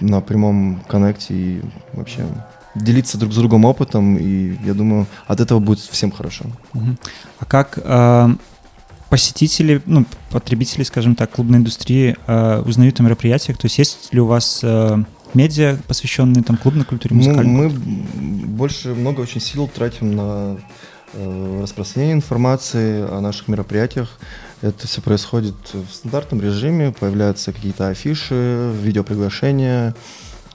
на 0.00 0.20
прямом 0.20 0.80
коннекте 0.86 1.34
и 1.34 1.62
вообще 1.92 2.24
делиться 2.74 3.18
друг 3.18 3.32
с 3.32 3.36
другом 3.36 3.64
опытом, 3.64 4.16
и 4.16 4.56
я 4.64 4.74
думаю, 4.74 5.06
от 5.26 5.40
этого 5.40 5.58
будет 5.58 5.80
всем 5.80 6.12
хорошо. 6.12 6.44
А 7.38 7.44
как 7.44 7.78
э, 7.82 8.28
посетители, 9.10 9.82
ну, 9.86 10.04
потребители, 10.30 10.84
скажем 10.84 11.16
так, 11.16 11.30
клубной 11.30 11.58
индустрии 11.58 12.16
э, 12.26 12.62
узнают 12.64 13.00
о 13.00 13.02
мероприятиях? 13.02 13.58
То 13.58 13.66
есть 13.66 13.78
есть 13.78 14.12
ли 14.12 14.20
у 14.20 14.26
вас 14.26 14.60
э, 14.62 15.02
медиа, 15.34 15.78
посвященные 15.88 16.44
там 16.44 16.56
клубной 16.56 16.84
культуре 16.84 17.16
музыкальной? 17.16 17.52
Мы, 17.52 17.68
мы 17.70 18.46
больше 18.46 18.94
много 18.94 19.20
очень 19.22 19.40
сил 19.40 19.68
тратим 19.68 20.14
на 20.14 20.58
Э, 20.58 20.58
распространение 21.14 22.14
информации 22.14 23.02
о 23.02 23.20
наших 23.20 23.48
мероприятиях. 23.48 24.18
Это 24.60 24.86
все 24.86 25.00
происходит 25.00 25.54
в 25.72 25.92
стандартном 25.92 26.40
режиме, 26.40 26.92
появляются 26.92 27.52
какие-то 27.52 27.88
афиши, 27.88 28.72
видеоприглашения. 28.82 29.94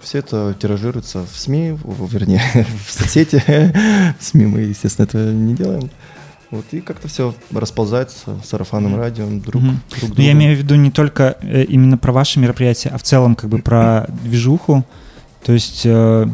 Все 0.02 0.20
это 0.20 0.56
тиражируется 0.60 1.26
в 1.26 1.38
СМИ, 1.38 1.78
вернее, 2.10 2.42
в 2.86 2.92
соцсети. 2.92 3.42
В 4.20 4.24
СМИ 4.24 4.46
мы, 4.46 4.60
естественно, 4.62 5.06
это 5.06 5.18
не 5.18 5.56
делаем. 5.56 5.90
Вот, 6.52 6.66
и 6.72 6.82
как-то 6.82 7.08
все 7.08 7.34
расползается 7.52 8.38
сарафанным 8.44 8.96
радио 8.96 9.26
друг, 9.28 9.64
mm-hmm. 9.64 9.76
друг 9.90 10.02
другу. 10.02 10.22
Я 10.22 10.34
имею 10.34 10.56
в 10.56 10.60
виду 10.60 10.76
не 10.76 10.92
только 10.92 11.36
э, 11.42 11.64
именно 11.64 11.98
про 11.98 12.12
ваши 12.12 12.40
мероприятия, 12.40 12.90
а 12.90 13.00
в 13.00 13.02
целом 13.02 13.36
как 13.36 13.50
бы 13.50 13.58
про 13.58 14.06
движуху. 14.24 14.86
То 15.44 15.54
есть 15.54 15.82
э, 15.86 16.28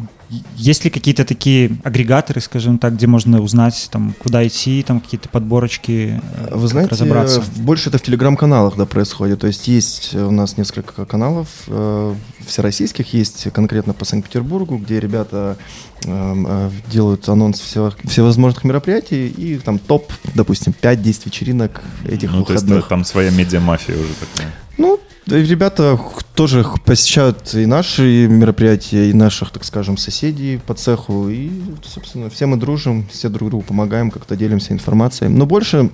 есть 0.55 0.83
ли 0.85 0.91
какие-то 0.91 1.25
такие 1.25 1.71
агрегаторы, 1.83 2.41
скажем 2.41 2.77
так, 2.77 2.95
где 2.95 3.07
можно 3.07 3.41
узнать, 3.41 3.89
там, 3.91 4.13
куда 4.19 4.45
идти, 4.47 4.83
там 4.83 4.99
какие-то 4.99 5.29
подборочки, 5.29 6.21
э, 6.21 6.55
Вы 6.55 6.67
знаете, 6.67 6.91
разобраться? 6.91 7.43
больше 7.57 7.89
это 7.89 7.97
в 7.97 8.01
телеграм-каналах 8.01 8.77
да, 8.77 8.85
происходит. 8.85 9.39
То 9.41 9.47
есть 9.47 9.67
есть 9.67 10.13
у 10.13 10.31
нас 10.31 10.57
несколько 10.57 11.05
каналов 11.05 11.47
э, 11.67 12.15
всероссийских, 12.45 13.13
есть 13.13 13.51
конкретно 13.51 13.93
по 13.93 14.05
Санкт-Петербургу, 14.05 14.77
где 14.77 14.99
ребята 14.99 15.57
э, 16.05 16.09
э 16.09 16.69
делают 16.91 17.27
анонс 17.29 17.59
всех, 17.59 17.97
всевозможных 18.03 18.63
мероприятий 18.63 19.27
и 19.27 19.57
там 19.57 19.79
топ, 19.79 20.11
допустим, 20.35 20.73
5-10 20.79 21.21
вечеринок 21.25 21.81
этих 22.05 22.31
ну, 22.31 22.39
выходных. 22.39 22.67
То 22.67 22.75
есть 22.75 22.87
там 22.87 23.05
своя 23.05 23.31
медиамафия 23.31 23.95
уже 23.95 24.13
такая. 24.13 24.53
Ну, 24.77 24.99
Ребята 25.29 25.99
тоже 26.33 26.65
посещают 26.85 27.53
и 27.53 27.65
наши 27.65 28.27
мероприятия, 28.27 29.09
и 29.09 29.13
наших, 29.13 29.51
так 29.51 29.63
скажем, 29.63 29.97
соседей 29.97 30.59
по 30.65 30.73
цеху. 30.73 31.29
И, 31.29 31.51
собственно, 31.83 32.29
все 32.29 32.47
мы 32.47 32.57
дружим, 32.57 33.07
все 33.11 33.29
друг 33.29 33.49
другу 33.49 33.63
помогаем, 33.63 34.09
как-то 34.09 34.35
делимся 34.35 34.73
информацией. 34.73 35.29
Но 35.29 35.45
больше 35.45 35.91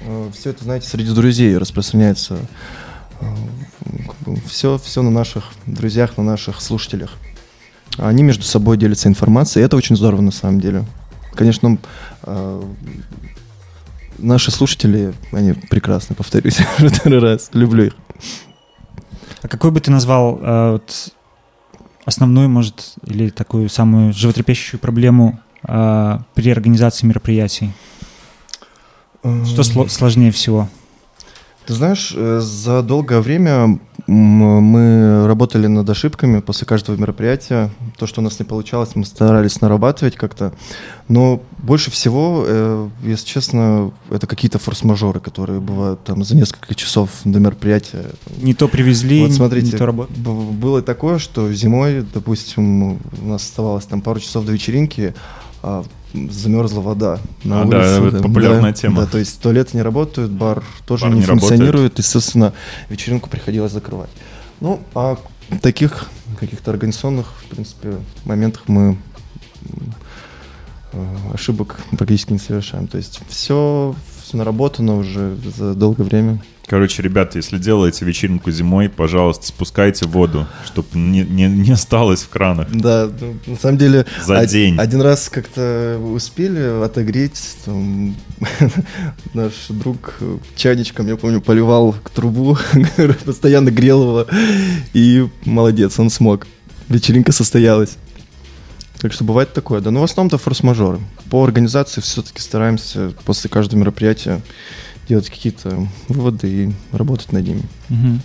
э, 0.00 0.30
все 0.32 0.50
это, 0.50 0.62
знаете, 0.64 0.88
среди 0.88 1.12
друзей 1.12 1.56
распространяется. 1.56 2.38
Э, 3.24 4.02
как 4.06 4.16
бы, 4.20 4.40
все, 4.46 4.78
все 4.78 5.02
на 5.02 5.10
наших 5.10 5.52
друзьях, 5.66 6.16
на 6.16 6.24
наших 6.24 6.60
слушателях. 6.60 7.12
Они 7.98 8.22
между 8.22 8.44
собой 8.44 8.76
делятся 8.76 9.08
информацией, 9.08 9.62
и 9.62 9.66
это 9.66 9.76
очень 9.76 9.96
здорово 9.96 10.20
на 10.20 10.32
самом 10.32 10.60
деле. 10.60 10.84
Конечно, 11.34 11.78
э, 12.22 12.62
наши 14.18 14.50
слушатели, 14.50 15.14
они 15.32 15.52
прекрасны, 15.52 16.14
повторюсь 16.14 16.58
уже 16.78 16.88
второй 16.88 17.20
раз. 17.20 17.50
Люблю 17.52 17.84
их. 17.84 17.96
А 19.42 19.48
какой 19.48 19.70
бы 19.70 19.80
ты 19.80 19.90
назвал 19.90 20.38
э, 20.40 20.72
вот, 20.72 21.12
основную, 22.04 22.48
может, 22.48 22.94
или 23.06 23.30
такую 23.30 23.68
самую 23.68 24.12
животрепещущую 24.12 24.80
проблему 24.80 25.40
э, 25.66 26.18
при 26.34 26.50
организации 26.50 27.06
мероприятий? 27.06 27.72
Что 29.22 29.62
сло- 29.62 29.88
сложнее 29.88 30.30
всего? 30.32 30.68
Ты 31.66 31.72
знаешь, 31.72 32.12
э, 32.14 32.40
за 32.40 32.82
долгое 32.82 33.20
время 33.20 33.78
мы 34.06 35.26
работали 35.26 35.66
над 35.66 35.88
ошибками 35.88 36.40
после 36.40 36.66
каждого 36.66 36.96
мероприятия. 36.96 37.70
То, 37.96 38.06
что 38.06 38.20
у 38.20 38.24
нас 38.24 38.38
не 38.38 38.44
получалось, 38.44 38.90
мы 38.94 39.06
старались 39.06 39.62
нарабатывать 39.62 40.16
как-то. 40.16 40.52
Но 41.08 41.42
больше 41.58 41.90
всего, 41.90 42.44
э, 42.46 42.88
если 43.02 43.26
честно, 43.26 43.92
это 44.10 44.26
какие-то 44.26 44.58
форс-мажоры, 44.58 45.20
которые 45.20 45.60
бывают 45.60 46.04
там 46.04 46.22
за 46.22 46.36
несколько 46.36 46.74
часов 46.74 47.08
до 47.24 47.40
мероприятия. 47.40 48.04
Не 48.42 48.52
то 48.52 48.68
привезли, 48.68 49.22
вот 49.22 49.32
смотрите, 49.32 49.72
не 49.72 49.78
то 49.78 49.86
работали. 49.86 50.18
Было 50.18 50.82
такое, 50.82 51.18
что 51.18 51.50
зимой, 51.52 52.04
допустим, 52.12 52.92
у 52.92 52.98
нас 53.22 53.42
оставалось 53.42 53.86
там 53.86 54.02
пару 54.02 54.20
часов 54.20 54.44
до 54.44 54.52
вечеринки, 54.52 55.14
а 55.66 55.84
замерзла 56.12 56.80
вода 56.80 57.18
на 57.42 57.62
а, 57.62 57.64
улице. 57.64 58.00
Да, 58.00 58.08
это 58.08 58.22
популярная 58.22 58.70
да, 58.70 58.72
тема. 58.72 59.00
Да, 59.02 59.06
то 59.06 59.18
есть 59.18 59.40
туалеты 59.40 59.76
не 59.76 59.82
работают, 59.82 60.30
бар 60.30 60.62
тоже 60.86 61.06
бар 61.06 61.14
не, 61.14 61.20
не 61.20 61.26
функционирует, 61.26 61.74
работает. 61.74 61.98
естественно, 61.98 62.52
вечеринку 62.90 63.30
приходилось 63.30 63.72
закрывать. 63.72 64.10
Ну, 64.60 64.80
а 64.94 65.16
таких 65.62 66.08
каких-то 66.38 66.70
организационных, 66.70 67.26
в 67.26 67.46
принципе, 67.46 67.94
моментах 68.26 68.64
мы 68.66 68.98
э, 70.92 70.98
ошибок 71.32 71.80
практически 71.96 72.32
не 72.32 72.38
совершаем. 72.38 72.86
То 72.86 72.98
есть 72.98 73.20
все, 73.28 73.94
все 74.22 74.36
наработано 74.36 74.98
уже 74.98 75.36
за 75.56 75.74
долгое 75.74 76.04
время. 76.04 76.42
Короче, 76.66 77.02
ребята, 77.02 77.38
если 77.38 77.58
делаете 77.58 78.04
вечеринку 78.06 78.50
зимой, 78.50 78.88
пожалуйста, 78.88 79.46
спускайте 79.46 80.06
воду, 80.06 80.46
чтобы 80.64 80.88
не, 80.94 81.22
не, 81.22 81.46
не 81.46 81.72
осталось 81.72 82.22
в 82.22 82.30
кранах. 82.30 82.68
Да, 82.72 83.10
ну, 83.20 83.36
на 83.46 83.56
самом 83.56 83.76
деле... 83.76 84.06
За 84.24 84.40
од- 84.40 84.48
день. 84.48 84.78
Один 84.78 85.02
раз 85.02 85.28
как-то 85.28 86.00
успели 86.02 86.82
отогреть, 86.82 87.56
там, 87.66 88.16
наш 89.34 89.52
друг 89.68 90.14
чайничком, 90.56 91.06
я 91.06 91.16
помню, 91.16 91.42
поливал 91.42 91.94
к 92.02 92.08
трубу, 92.08 92.56
постоянно 93.24 93.70
грел 93.70 94.02
его, 94.02 94.26
и 94.94 95.28
молодец, 95.44 95.98
он 95.98 96.08
смог. 96.08 96.46
Вечеринка 96.88 97.32
состоялась. 97.32 97.98
Так 99.00 99.12
что 99.12 99.24
бывает 99.24 99.52
такое, 99.52 99.80
да. 99.82 99.90
Но 99.90 100.00
в 100.00 100.04
основном-то 100.04 100.38
форс-мажоры. 100.38 100.98
По 101.30 101.44
организации 101.44 102.00
все-таки 102.00 102.40
стараемся 102.40 103.12
после 103.26 103.50
каждого 103.50 103.80
мероприятия 103.80 104.40
делать 105.08 105.28
какие-то 105.30 105.86
выводы 106.08 106.48
и 106.48 106.72
работать 106.92 107.32
над 107.32 107.46
ними. 107.46 107.62
Угу. 107.90 108.20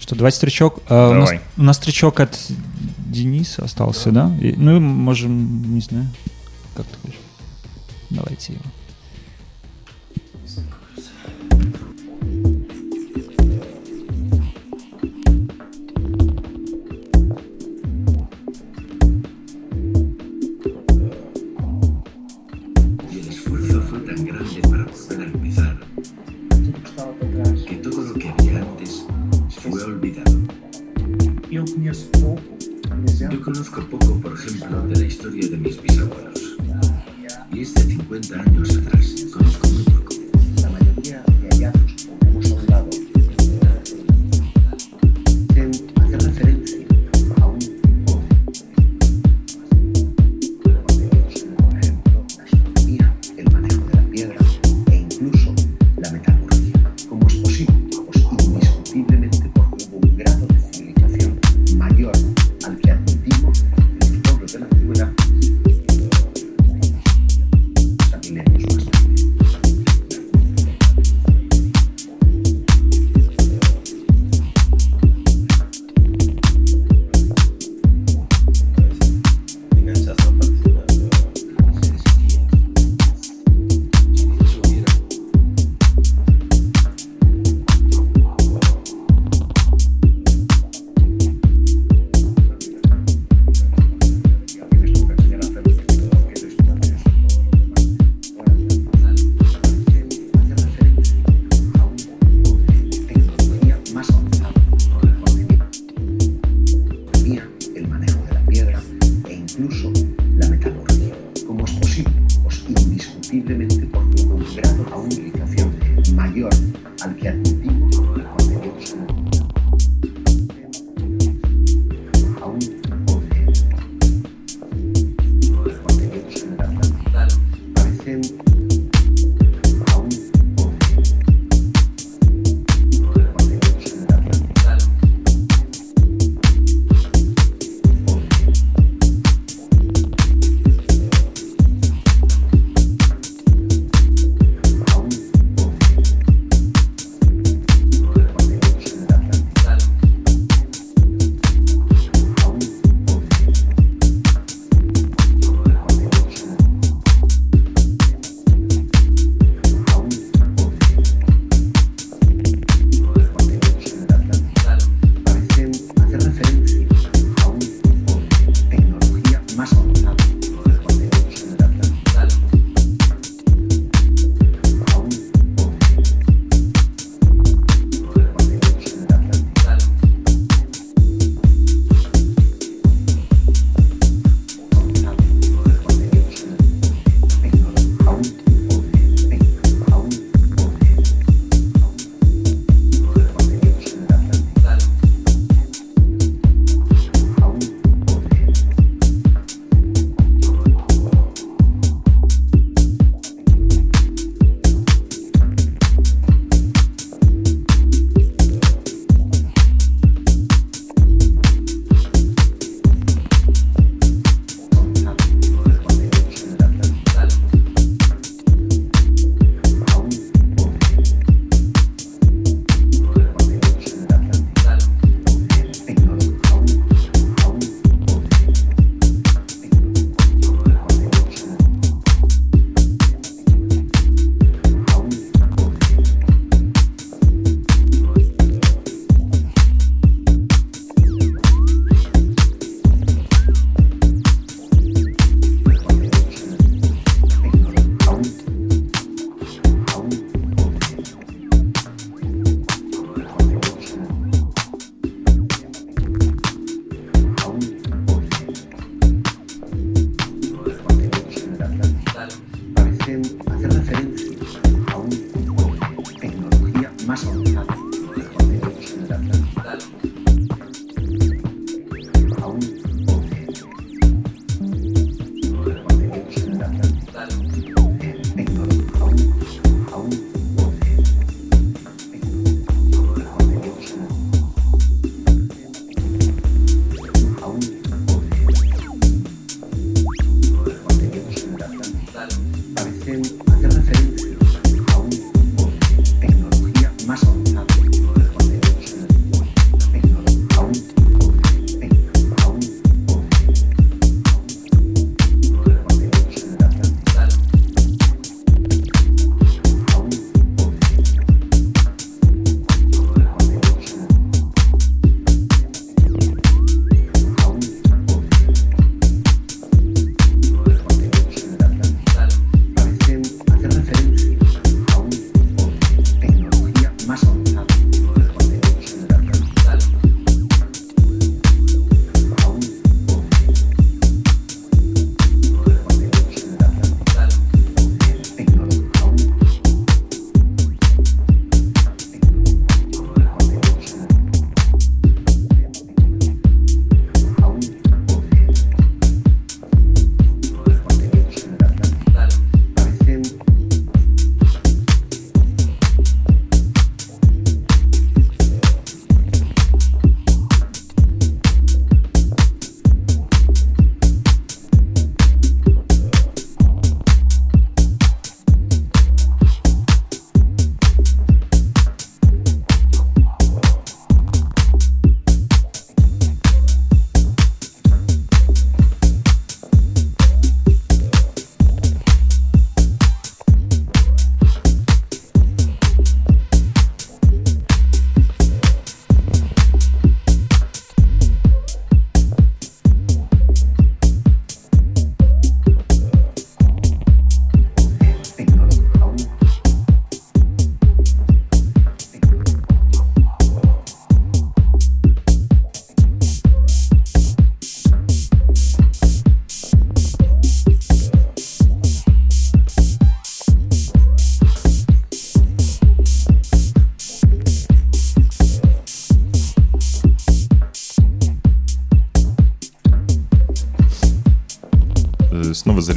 Что, 0.00 0.16
давайте 0.16 0.38
стричок. 0.38 0.80
А, 0.88 1.10
у, 1.10 1.14
нас, 1.14 1.30
у 1.56 1.62
нас 1.62 1.76
стричок 1.76 2.20
от 2.20 2.38
Дениса 2.98 3.64
остался, 3.64 4.10
да? 4.10 4.36
И, 4.40 4.54
ну, 4.56 4.80
можем, 4.80 5.74
не 5.74 5.80
знаю, 5.80 6.08
как 6.74 6.86
ты 6.86 6.96
хочешь. 7.02 7.20
Давайте 8.10 8.54
его. 8.54 8.64
yo 31.52 31.64
conozco 31.66 32.10
poco. 32.12 32.40
Yo 33.30 33.40
conozco 33.42 33.80
poco, 33.82 34.20
por 34.20 34.32
ejemplo, 34.32 34.86
de 34.88 34.96
la 34.96 35.04
historia 35.04 35.50
de 35.50 35.56
mis 35.58 35.82
bisabuelos. 35.82 36.56
Y 37.52 37.60
es 37.60 37.74
de 37.74 37.82
50 37.82 38.40
años 38.40 38.76
atrás. 38.78 39.26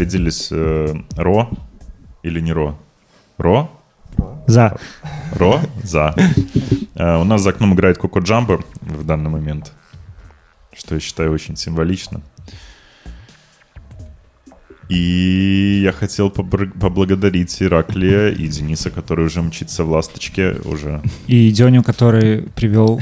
Зарядились 0.06 0.50
э, 0.52 0.96
Ро 1.18 1.50
или 2.24 2.40
не 2.40 2.54
Ро? 2.54 2.78
Ро? 3.38 3.70
За. 4.48 4.78
Ро? 5.34 5.60
За. 5.84 6.16
Э, 6.96 7.18
у 7.18 7.24
нас 7.24 7.42
за 7.42 7.50
окном 7.50 7.74
играет 7.74 7.98
Коко 7.98 8.20
Джамбо 8.20 8.60
в 8.82 9.04
данный 9.04 9.30
момент, 9.30 9.74
что 10.74 10.96
я 10.96 11.02
считаю 11.02 11.34
очень 11.34 11.56
символично. 11.56 12.22
И 14.88 15.82
я 15.84 15.92
хотел 15.92 16.30
поблагодарить 16.30 17.62
Ираклия 17.62 18.30
и 18.30 18.48
Дениса, 18.48 18.92
который 18.92 19.26
уже 19.26 19.42
мчится 19.42 19.84
в 19.84 19.90
«Ласточке» 19.90 20.58
уже. 20.64 21.02
И 21.26 21.52
Деню, 21.52 21.84
который 21.84 22.44
привел 22.56 23.02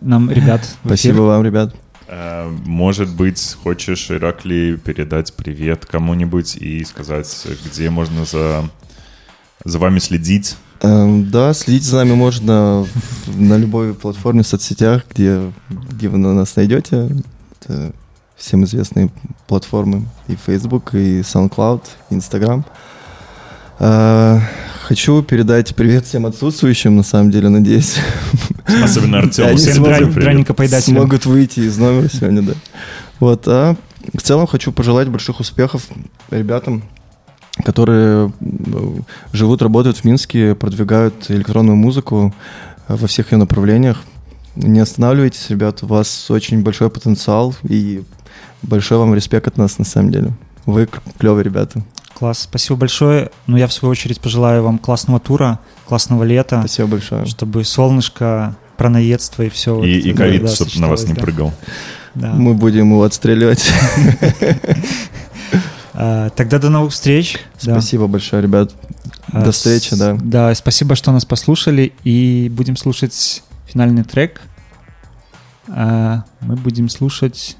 нам 0.00 0.30
ребят 0.30 0.62
Спасибо 0.84 1.20
вам, 1.20 1.44
ребят. 1.44 1.74
Э, 2.08 2.48
может 2.64 3.14
быть, 3.14 3.56
хочешь, 3.62 4.10
Иракли, 4.10 4.80
передать 4.82 5.34
привет 5.34 5.84
кому-нибудь 5.84 6.56
и 6.56 6.82
сказать, 6.84 7.46
где 7.66 7.90
можно 7.90 8.24
за, 8.24 8.68
за 9.64 9.78
вами 9.78 9.98
следить? 9.98 10.56
Эм, 10.80 11.30
да, 11.30 11.52
следить 11.52 11.84
за 11.84 11.96
нами 11.96 12.14
можно 12.14 12.86
на 13.26 13.56
любой 13.58 13.94
платформе 13.94 14.42
в 14.42 14.46
соцсетях, 14.46 15.04
где, 15.10 15.52
где 15.68 16.08
вы 16.08 16.16
нас 16.16 16.56
найдете. 16.56 17.10
Это 17.60 17.92
всем 18.36 18.64
известные 18.64 19.10
платформы 19.46 20.06
и 20.28 20.36
Facebook, 20.36 20.94
и 20.94 21.20
SoundCloud, 21.20 21.82
и 22.08 22.14
Instagram. 22.14 22.64
Э, 23.80 24.40
хочу 24.88 25.22
передать 25.22 25.76
привет 25.76 26.06
всем 26.06 26.24
отсутствующим, 26.24 26.96
на 26.96 27.02
самом 27.02 27.30
деле, 27.30 27.50
надеюсь. 27.50 27.98
Особенно 28.82 29.18
Артем. 29.22 29.54
Всем 29.58 29.82
драника 29.82 30.54
поедателям. 30.54 31.02
Смогут 31.02 31.26
выйти 31.26 31.60
из 31.60 31.76
номера 31.76 32.08
сегодня, 32.12 32.40
да. 32.40 32.52
Вот, 33.20 33.46
а 33.48 33.76
в 34.14 34.22
целом 34.22 34.46
хочу 34.46 34.72
пожелать 34.72 35.08
больших 35.08 35.40
успехов 35.40 35.86
ребятам, 36.30 36.84
которые 37.62 38.32
живут, 39.34 39.60
работают 39.60 39.98
в 39.98 40.04
Минске, 40.04 40.54
продвигают 40.54 41.30
электронную 41.30 41.76
музыку 41.76 42.34
во 42.88 43.06
всех 43.06 43.32
ее 43.32 43.36
направлениях. 43.36 43.98
Не 44.56 44.80
останавливайтесь, 44.80 45.50
ребят, 45.50 45.82
у 45.82 45.86
вас 45.86 46.30
очень 46.30 46.62
большой 46.62 46.88
потенциал, 46.88 47.54
и 47.62 48.04
большой 48.62 48.96
вам 48.96 49.14
респект 49.14 49.48
от 49.48 49.58
нас, 49.58 49.78
на 49.78 49.84
самом 49.84 50.12
деле. 50.12 50.32
Вы 50.64 50.88
клевые 51.18 51.44
ребята. 51.44 51.82
Класс, 52.18 52.40
спасибо 52.40 52.76
большое. 52.76 53.30
Ну, 53.46 53.56
я 53.56 53.68
в 53.68 53.72
свою 53.72 53.92
очередь 53.92 54.20
пожелаю 54.20 54.64
вам 54.64 54.78
классного 54.78 55.20
тура, 55.20 55.60
классного 55.86 56.24
лета. 56.24 56.58
Спасибо 56.58 56.88
большое. 56.88 57.26
Чтобы 57.26 57.62
солнышко, 57.62 58.56
пронаедство 58.76 59.44
и 59.44 59.48
все. 59.48 59.84
И, 59.84 60.00
вот, 60.00 60.06
и 60.06 60.12
ковид, 60.14 60.42
да, 60.42 60.48
чтобы 60.48 60.70
на 60.78 60.88
вас 60.88 61.04
не 61.06 61.14
прыгал. 61.14 61.52
Да. 62.16 62.32
Мы 62.32 62.54
будем 62.54 62.90
его 62.90 63.04
отстреливать. 63.04 63.64
А, 66.00 66.30
тогда 66.30 66.60
до 66.60 66.68
новых 66.68 66.92
встреч. 66.92 67.38
Спасибо 67.56 68.06
большое, 68.06 68.40
ребят. 68.40 68.72
А, 69.32 69.42
до 69.42 69.50
встречи, 69.50 69.96
да. 69.96 70.16
Да, 70.22 70.54
спасибо, 70.54 70.94
что 70.94 71.10
нас 71.10 71.24
послушали. 71.24 71.92
И 72.04 72.48
будем 72.54 72.76
слушать 72.76 73.42
финальный 73.66 74.04
трек. 74.04 74.40
А, 75.66 76.22
мы 76.40 76.54
будем 76.54 76.88
слушать 76.88 77.56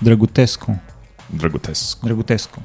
Драгутеску. 0.00 0.80
Драгутеску. 1.30 2.06
Драгутеску. 2.06 2.62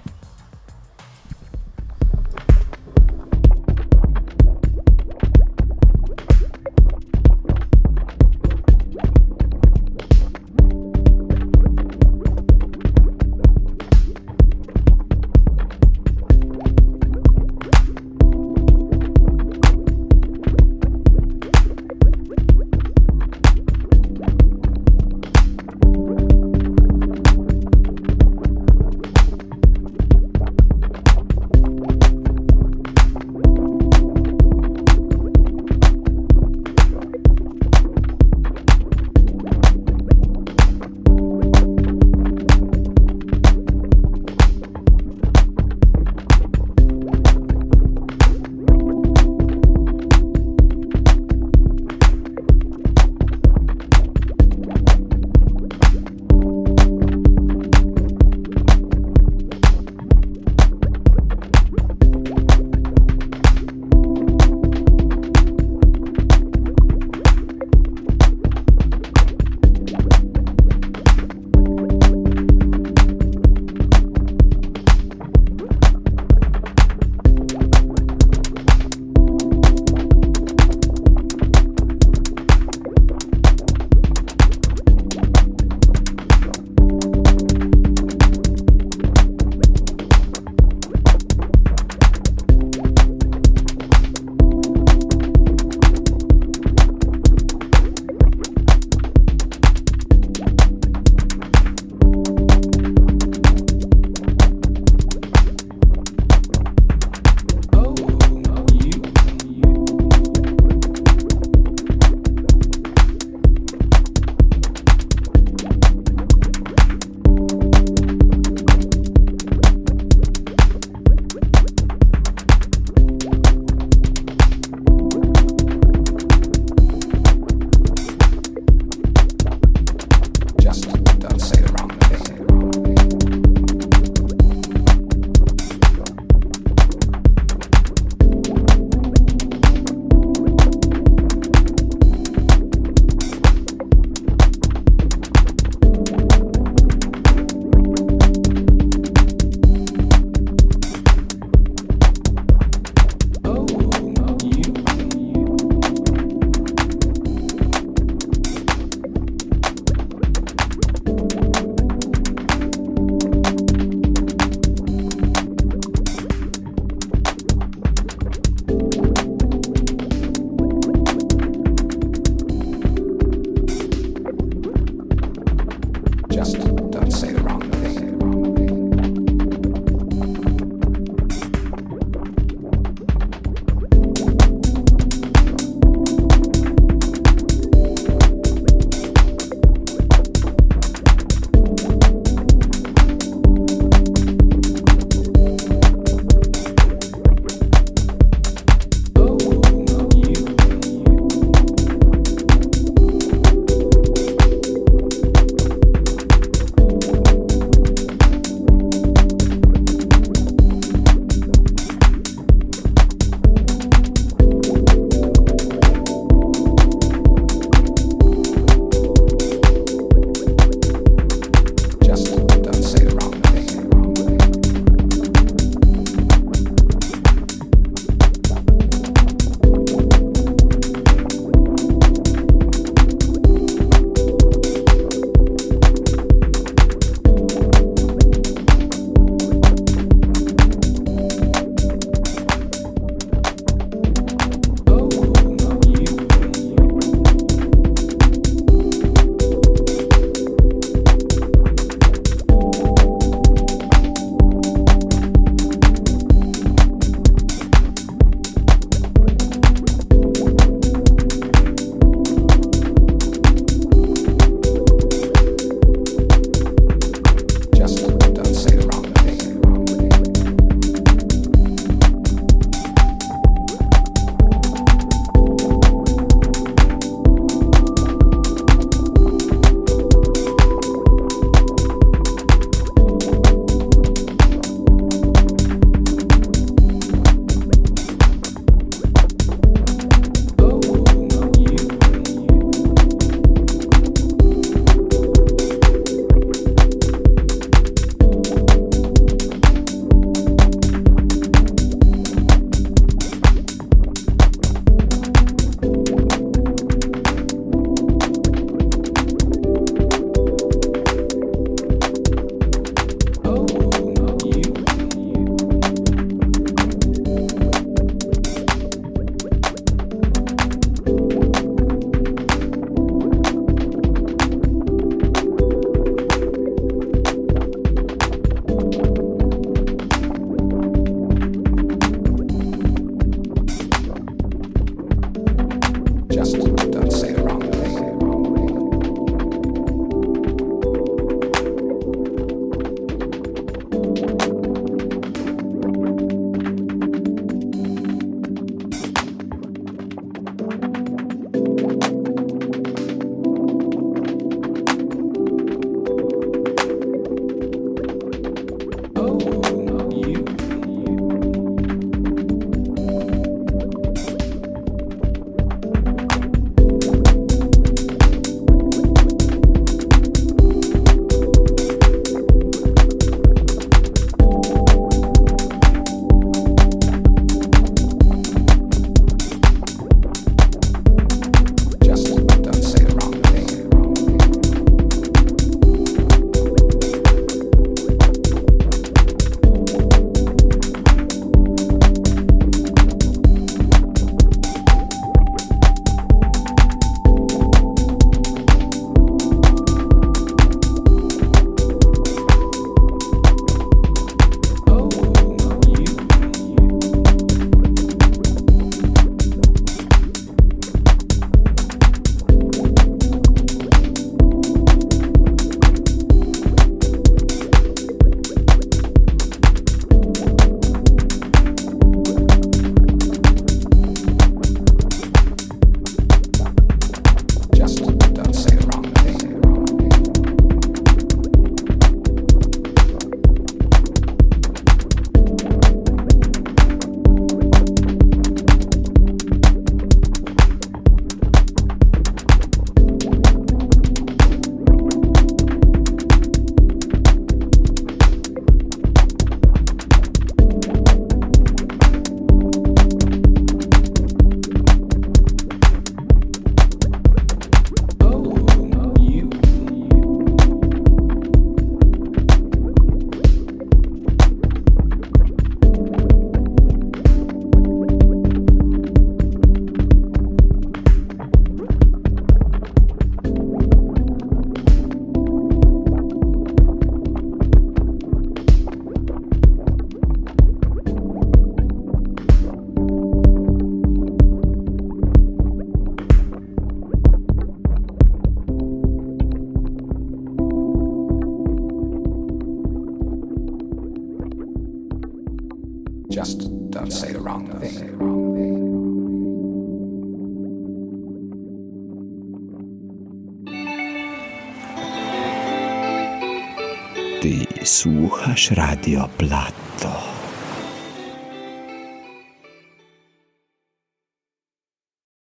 poslušaš 508.60 508.78
Radio 508.78 509.28
Plat. 509.38 509.79